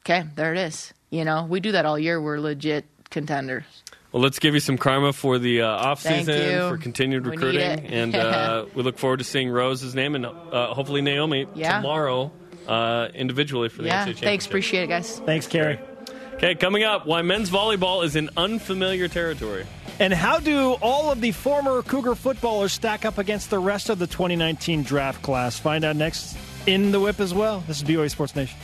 okay, 0.00 0.24
there 0.36 0.52
it 0.54 0.58
is. 0.58 0.94
You 1.08 1.24
know, 1.24 1.46
we 1.48 1.58
do 1.58 1.72
that 1.72 1.84
all 1.84 1.98
year. 1.98 2.20
We're 2.20 2.38
legit 2.38 2.84
contenders. 3.10 3.64
Well, 4.12 4.22
let's 4.22 4.40
give 4.40 4.54
you 4.54 4.60
some 4.60 4.76
karma 4.76 5.12
for 5.12 5.38
the 5.38 5.62
uh, 5.62 5.68
off 5.68 6.02
season 6.02 6.68
for 6.68 6.76
continued 6.78 7.24
We 7.24 7.30
need 7.30 7.36
recruiting, 7.36 7.60
it. 7.84 7.92
and 7.92 8.14
uh, 8.16 8.66
we 8.74 8.82
look 8.82 8.98
forward 8.98 9.18
to 9.18 9.24
seeing 9.24 9.48
Rose's 9.48 9.94
name 9.94 10.16
and 10.16 10.26
uh, 10.26 10.74
hopefully 10.74 11.00
Naomi 11.00 11.46
Yeah. 11.54 11.76
tomorrow 11.76 12.32
uh, 12.66 13.08
individually 13.14 13.68
for 13.68 13.82
the 13.82 13.88
Yeah. 13.88 13.98
NCAA 14.02 14.04
championship. 14.06 14.24
Thanks. 14.24 14.46
Appreciate 14.46 14.82
it, 14.84 14.86
guys. 14.88 15.20
Thanks, 15.20 15.46
Carrie. 15.46 15.78
Okay, 16.34 16.54
coming 16.56 16.82
up, 16.84 17.06
why 17.06 17.22
men's 17.22 17.50
volleyball 17.50 18.02
is 18.04 18.16
in 18.16 18.30
unfamiliar 18.36 19.06
territory. 19.08 19.64
And 20.00 20.12
how 20.12 20.40
do 20.40 20.72
all 20.80 21.10
of 21.12 21.20
the 21.20 21.32
former 21.32 21.82
Cougar 21.82 22.14
footballers 22.14 22.72
stack 22.72 23.04
up 23.04 23.18
against 23.18 23.50
the 23.50 23.58
rest 23.58 23.90
of 23.90 23.98
the 23.98 24.06
2019 24.06 24.82
draft 24.82 25.20
class? 25.22 25.58
Find 25.58 25.84
out 25.84 25.96
next 25.96 26.36
in 26.66 26.90
the 26.92 26.98
whip 26.98 27.20
as 27.20 27.32
well. 27.34 27.62
This 27.68 27.76
is 27.76 27.84
BYU 27.84 28.10
Sports 28.10 28.34
Nation. 28.34 28.56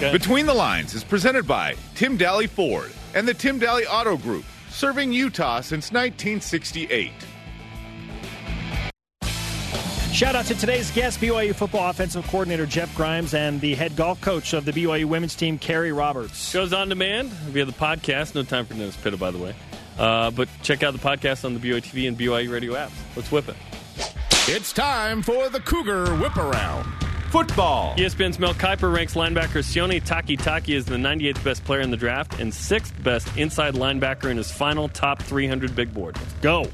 Between 0.00 0.46
the 0.46 0.54
Lines 0.54 0.94
is 0.94 1.04
presented 1.04 1.46
by 1.46 1.74
Tim 1.94 2.18
Dahle 2.18 2.48
Ford 2.48 2.90
and 3.16 3.26
the 3.26 3.34
Tim 3.34 3.58
Dahle 3.58 3.86
Auto 3.90 4.18
Group, 4.18 4.44
serving 4.68 5.10
Utah 5.10 5.62
since 5.62 5.90
1968. 5.90 7.10
Shout 10.12 10.34
out 10.34 10.44
to 10.46 10.54
today's 10.54 10.90
guest, 10.92 11.18
BYU 11.20 11.54
football 11.54 11.90
offensive 11.90 12.26
coordinator 12.28 12.66
Jeff 12.66 12.94
Grimes 12.94 13.34
and 13.34 13.60
the 13.60 13.74
head 13.74 13.96
golf 13.96 14.20
coach 14.20 14.52
of 14.52 14.64
the 14.64 14.72
BYU 14.72 15.06
women's 15.06 15.34
team, 15.34 15.58
Carrie 15.58 15.92
Roberts. 15.92 16.50
Shows 16.50 16.72
on 16.72 16.88
demand 16.88 17.30
via 17.30 17.64
the 17.64 17.72
podcast. 17.72 18.34
No 18.34 18.42
time 18.42 18.66
for 18.66 18.74
Dennis 18.74 18.96
Pitta, 18.96 19.16
by 19.16 19.30
the 19.30 19.38
way. 19.38 19.54
Uh, 19.98 20.30
but 20.30 20.48
check 20.62 20.82
out 20.82 20.92
the 20.92 20.98
podcast 20.98 21.44
on 21.44 21.54
the 21.54 21.60
BYU 21.60 21.82
TV 21.82 22.08
and 22.08 22.18
BYU 22.18 22.50
radio 22.50 22.74
apps. 22.74 22.92
Let's 23.14 23.32
whip 23.32 23.48
it. 23.48 23.56
It's 24.48 24.72
time 24.72 25.22
for 25.22 25.48
the 25.48 25.60
Cougar 25.60 26.14
Whip 26.16 26.36
Around. 26.36 27.05
Football. 27.36 27.94
ESPN's 27.96 28.38
Mel 28.38 28.54
Kiper 28.54 28.90
ranks 28.90 29.12
linebacker 29.12 29.62
Sione 29.62 30.02
Takitaki 30.02 30.74
as 30.74 30.86
the 30.86 30.96
98th 30.96 31.44
best 31.44 31.62
player 31.64 31.82
in 31.82 31.90
the 31.90 31.96
draft 31.98 32.40
and 32.40 32.52
sixth 32.52 32.94
best 33.04 33.28
inside 33.36 33.74
linebacker 33.74 34.30
in 34.30 34.38
his 34.38 34.50
final 34.50 34.88
top 34.88 35.20
300 35.22 35.76
big 35.76 35.92
board. 35.92 36.18
Go. 36.40 36.66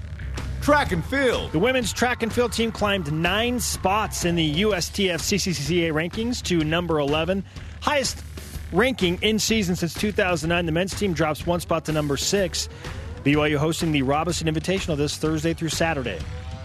Track 0.60 0.92
and 0.92 1.04
field. 1.04 1.50
The 1.50 1.58
women's 1.58 1.92
track 1.92 2.22
and 2.22 2.32
field 2.32 2.52
team 2.52 2.70
climbed 2.70 3.12
nine 3.12 3.58
spots 3.58 4.24
in 4.24 4.36
the 4.36 4.62
USTF 4.62 5.16
CCCA 5.16 5.90
rankings 5.90 6.40
to 6.44 6.62
number 6.62 7.00
11. 7.00 7.42
Highest 7.80 8.22
ranking 8.70 9.20
in 9.20 9.40
season 9.40 9.74
since 9.74 9.94
2009. 9.94 10.64
The 10.64 10.70
men's 10.70 10.94
team 10.94 11.12
drops 11.12 11.44
one 11.44 11.58
spot 11.58 11.86
to 11.86 11.92
number 11.92 12.16
six. 12.16 12.68
BYU 13.24 13.56
hosting 13.56 13.90
the 13.90 14.02
Robinson 14.02 14.46
Invitational 14.46 14.96
this 14.96 15.16
Thursday 15.16 15.54
through 15.54 15.70
Saturday. 15.70 16.20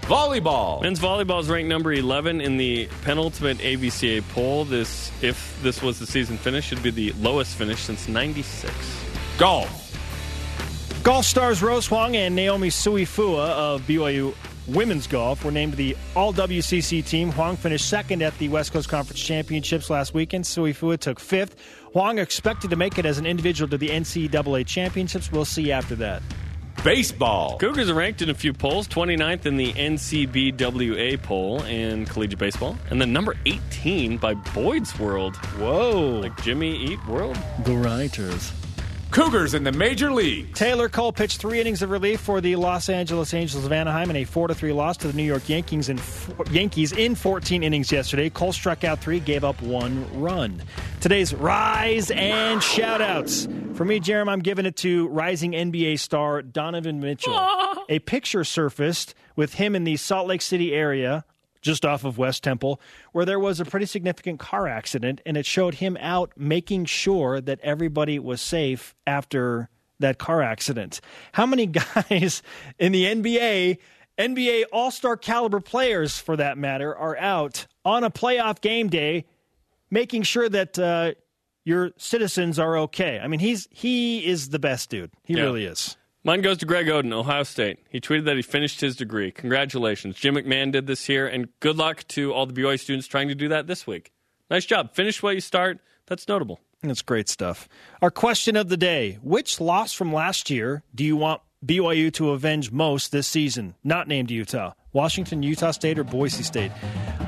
Volleyball. 0.08 0.82
Men's 0.82 1.02
volleyball 1.02 1.42
is 1.42 1.50
ranked 1.50 1.68
number 1.68 1.92
11 1.92 2.40
in 2.40 2.56
the 2.56 2.88
penultimate 3.02 3.58
AVCA 3.58 4.26
poll. 4.30 4.64
This, 4.64 5.12
if 5.22 5.60
this 5.62 5.82
was 5.82 6.00
the 6.00 6.06
season 6.06 6.38
finish, 6.38 6.64
should 6.64 6.82
be 6.82 6.92
the 6.92 7.12
lowest 7.20 7.58
finish 7.58 7.82
since 7.82 8.08
96. 8.08 8.74
Golf. 9.38 11.04
Golf 11.04 11.26
stars 11.26 11.62
Rose 11.62 11.88
Huang 11.88 12.16
and 12.16 12.38
Naomi 12.38 12.70
Soifua 12.70 13.50
of 13.50 13.82
BYU 13.82 14.34
Women's 14.68 15.08
Golf 15.08 15.44
were 15.44 15.52
named 15.52 15.74
the 15.74 15.98
All 16.16 16.32
WCC 16.32 17.06
team. 17.06 17.30
Huang 17.34 17.58
finished 17.58 17.90
second 17.90 18.22
at 18.22 18.38
the 18.38 18.48
West 18.48 18.72
Coast 18.72 18.88
Conference 18.88 19.22
Championships 19.22 19.90
last 19.90 20.14
weekend. 20.14 20.46
Soifua 20.46 20.98
took 20.98 21.20
fifth. 21.20 21.58
Huang 21.92 22.18
expected 22.18 22.70
to 22.70 22.78
make 22.78 22.98
it 22.98 23.06
as 23.06 23.18
an 23.18 23.26
individual 23.26 23.68
to 23.68 23.78
the 23.78 23.90
NCAA 23.90 24.66
Championships. 24.66 25.34
We'll 25.34 25.44
see 25.44 25.70
after 25.70 25.96
that. 25.96 26.24
Baseball. 26.84 27.58
Cougars 27.58 27.90
are 27.90 27.94
ranked 27.94 28.22
in 28.22 28.30
a 28.30 28.34
few 28.34 28.54
polls 28.54 28.88
29th 28.88 29.46
in 29.46 29.58
the 29.58 29.74
NCBWA 29.74 31.22
poll 31.22 31.62
in 31.64 32.06
collegiate 32.06 32.40
baseball, 32.40 32.78
and 32.90 33.02
then 33.02 33.12
number 33.12 33.36
18 33.46 34.18
by 34.18 34.34
Boyd's 34.34 34.98
World. 35.00 35.36
Whoa. 35.58 36.20
Like 36.22 36.42
Jimmy 36.44 36.76
Eat 36.76 37.06
World? 37.08 37.38
The 37.66 37.76
writers. 37.76 38.52
Cougars 39.12 39.54
in 39.54 39.64
the 39.64 39.72
major 39.72 40.12
league. 40.12 40.54
Taylor 40.54 40.90
Cole 40.90 41.12
pitched 41.12 41.40
three 41.40 41.60
innings 41.60 41.82
of 41.82 41.90
relief 41.90 42.20
for 42.20 42.42
the 42.42 42.56
Los 42.56 42.90
Angeles 42.90 43.34
Angels 43.34 43.66
of 43.66 43.72
Anaheim 43.72 44.10
in 44.10 44.18
a 44.18 44.24
4 44.26 44.50
to 44.50 44.56
3 44.56 44.74
loss 44.74 44.98
to 44.98 45.08
the 45.08 45.14
New 45.14 45.24
York 45.24 45.48
Yankees 45.48 45.90
in, 45.90 46.00
Yankees 46.52 46.92
in 46.92 47.16
14 47.16 47.64
innings 47.64 47.92
yesterday. 47.92 48.30
Cole 48.30 48.54
struck 48.54 48.84
out 48.84 49.00
three, 49.00 49.20
gave 49.20 49.44
up 49.44 49.62
one 49.62 50.06
run. 50.20 50.62
Today's 51.00 51.34
Rise 51.34 52.12
and 52.12 52.62
Shoutouts. 52.62 53.76
For 53.76 53.86
me, 53.86 54.00
Jeremy, 54.00 54.32
I'm 54.32 54.40
giving 54.40 54.66
it 54.66 54.76
to 54.78 55.08
rising 55.08 55.54
NBA 55.54 56.00
star 56.00 56.42
Donovan 56.42 57.00
Mitchell. 57.00 57.48
A 57.90 58.00
picture 58.00 58.44
surfaced 58.44 59.16
with 59.36 59.54
him 59.54 59.76
in 59.76 59.84
the 59.84 59.96
Salt 59.98 60.28
Lake 60.28 60.42
City 60.42 60.74
area 60.74 61.24
just 61.68 61.86
off 61.86 62.04
of 62.04 62.18
West 62.18 62.44
Temple, 62.44 62.82
where 63.12 63.26
there 63.26 63.40
was 63.40 63.60
a 63.60 63.66
pretty 63.66 63.86
significant 63.86 64.40
car 64.40 64.68
accident, 64.68 65.22
and 65.26 65.38
it 65.38 65.46
showed 65.46 65.76
him 65.76 65.96
out 66.02 66.32
making 66.36 66.86
sure 66.86 67.40
that 67.40 67.60
everybody 67.62 68.18
was 68.18 68.42
safe 68.42 68.96
after 69.06 69.70
that 70.00 70.18
car 70.18 70.42
accident. 70.42 71.00
How 71.34 71.46
many 71.46 71.66
guys 71.68 72.42
in 72.80 72.92
the 72.92 73.06
NBA, 73.06 73.78
NBA 74.18 74.64
All 74.74 74.90
Star 74.90 75.16
caliber 75.18 75.60
players 75.60 76.18
for 76.18 76.36
that 76.38 76.58
matter, 76.58 76.96
are 76.96 77.16
out 77.18 77.68
on 77.86 78.04
a 78.04 78.10
playoff 78.10 78.62
game 78.62 78.90
day 78.90 79.26
making 79.92 80.24
sure 80.24 80.50
that 80.50 80.78
uh, 80.80 81.12
your 81.66 81.92
citizens 81.98 82.58
are 82.60 82.78
okay? 82.78 83.20
I 83.20 83.28
mean, 83.28 83.40
he's 83.40 83.68
he 83.72 84.26
is 84.26 84.50
the 84.50 84.60
best 84.60 84.90
dude. 84.90 85.12
He 85.24 85.34
Yeah. 85.36 85.44
really 85.44 85.66
is. 85.66 85.98
Mine 86.28 86.42
goes 86.42 86.58
to 86.58 86.66
Greg 86.66 86.88
Oden, 86.88 87.14
Ohio 87.14 87.44
State. 87.44 87.80
He 87.90 88.02
tweeted 88.02 88.26
that 88.26 88.36
he 88.36 88.42
finished 88.42 88.82
his 88.82 88.98
degree. 88.98 89.32
Congratulations. 89.32 90.18
Jim 90.18 90.36
McMahon 90.36 90.74
did 90.74 90.86
this 90.86 91.06
here, 91.06 91.26
and 91.26 91.48
good 91.62 91.78
luck 91.78 92.06
to 92.10 92.34
all 92.34 92.46
the 92.46 92.52
BYU 92.52 92.78
students 92.78 93.08
trying 93.08 93.30
to 93.30 93.34
do 93.34 93.48
that 93.48 93.66
this 93.68 93.88
week. 93.88 94.12
Nice 94.52 94.66
job. 94.66 94.94
Finish 94.94 95.24
what 95.24 95.36
you 95.36 95.40
start. 95.40 95.80
That's 96.08 96.28
notable. 96.28 96.60
That's 96.84 97.02
great 97.02 97.30
stuff. 97.30 97.70
Our 98.02 98.12
question 98.12 98.58
of 98.58 98.68
the 98.68 98.76
day 98.76 99.20
Which 99.24 99.62
loss 99.62 99.94
from 99.94 100.12
last 100.12 100.50
year 100.50 100.84
do 100.94 101.06
you 101.06 101.16
want 101.16 101.44
BYU 101.66 102.12
to 102.16 102.32
avenge 102.32 102.74
most 102.74 103.14
this 103.14 103.28
season? 103.28 103.76
Not 103.82 104.10
named 104.10 104.30
Utah. 104.30 104.74
Washington, 104.98 105.44
Utah 105.44 105.70
State, 105.70 106.00
or 106.00 106.04
Boise 106.04 106.42
State. 106.42 106.72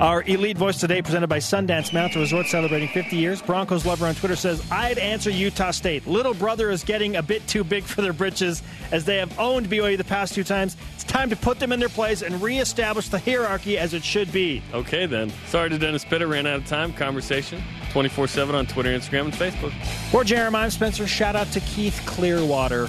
Our 0.00 0.24
Elite 0.24 0.58
Voice 0.58 0.80
today, 0.80 1.02
presented 1.02 1.28
by 1.28 1.38
Sundance 1.38 1.92
Mountain 1.92 2.20
Resort, 2.20 2.46
celebrating 2.46 2.88
50 2.88 3.14
years. 3.14 3.40
Broncos 3.40 3.86
lover 3.86 4.06
on 4.06 4.16
Twitter 4.16 4.34
says, 4.34 4.60
I'd 4.72 4.98
answer 4.98 5.30
Utah 5.30 5.70
State. 5.70 6.04
Little 6.04 6.34
brother 6.34 6.70
is 6.70 6.82
getting 6.82 7.14
a 7.14 7.22
bit 7.22 7.46
too 7.46 7.62
big 7.62 7.84
for 7.84 8.02
their 8.02 8.12
britches 8.12 8.60
as 8.90 9.04
they 9.04 9.18
have 9.18 9.38
owned 9.38 9.68
BYU 9.68 9.96
the 9.96 10.02
past 10.02 10.34
two 10.34 10.42
times. 10.42 10.76
It's 10.94 11.04
time 11.04 11.30
to 11.30 11.36
put 11.36 11.60
them 11.60 11.70
in 11.70 11.78
their 11.78 11.88
place 11.88 12.22
and 12.22 12.42
reestablish 12.42 13.08
the 13.08 13.20
hierarchy 13.20 13.78
as 13.78 13.94
it 13.94 14.02
should 14.02 14.32
be. 14.32 14.64
Okay, 14.74 15.06
then. 15.06 15.32
Sorry 15.46 15.70
to 15.70 15.78
Dennis 15.78 16.04
Pitta. 16.04 16.26
Ran 16.26 16.48
out 16.48 16.56
of 16.56 16.66
time. 16.66 16.92
Conversation 16.92 17.62
24 17.92 18.26
7 18.26 18.52
on 18.52 18.66
Twitter, 18.66 18.90
Instagram, 18.90 19.26
and 19.26 19.32
Facebook. 19.32 19.72
For 20.10 20.24
Jeremiah 20.24 20.72
Spencer, 20.72 21.06
shout 21.06 21.36
out 21.36 21.46
to 21.52 21.60
Keith 21.60 22.02
Clearwater. 22.04 22.88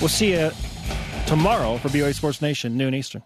We'll 0.00 0.08
see 0.08 0.32
you 0.32 0.50
tomorrow 1.26 1.78
for 1.78 1.88
BYU 1.88 2.14
Sports 2.14 2.42
Nation, 2.42 2.76
noon 2.76 2.94
Eastern. 2.94 3.22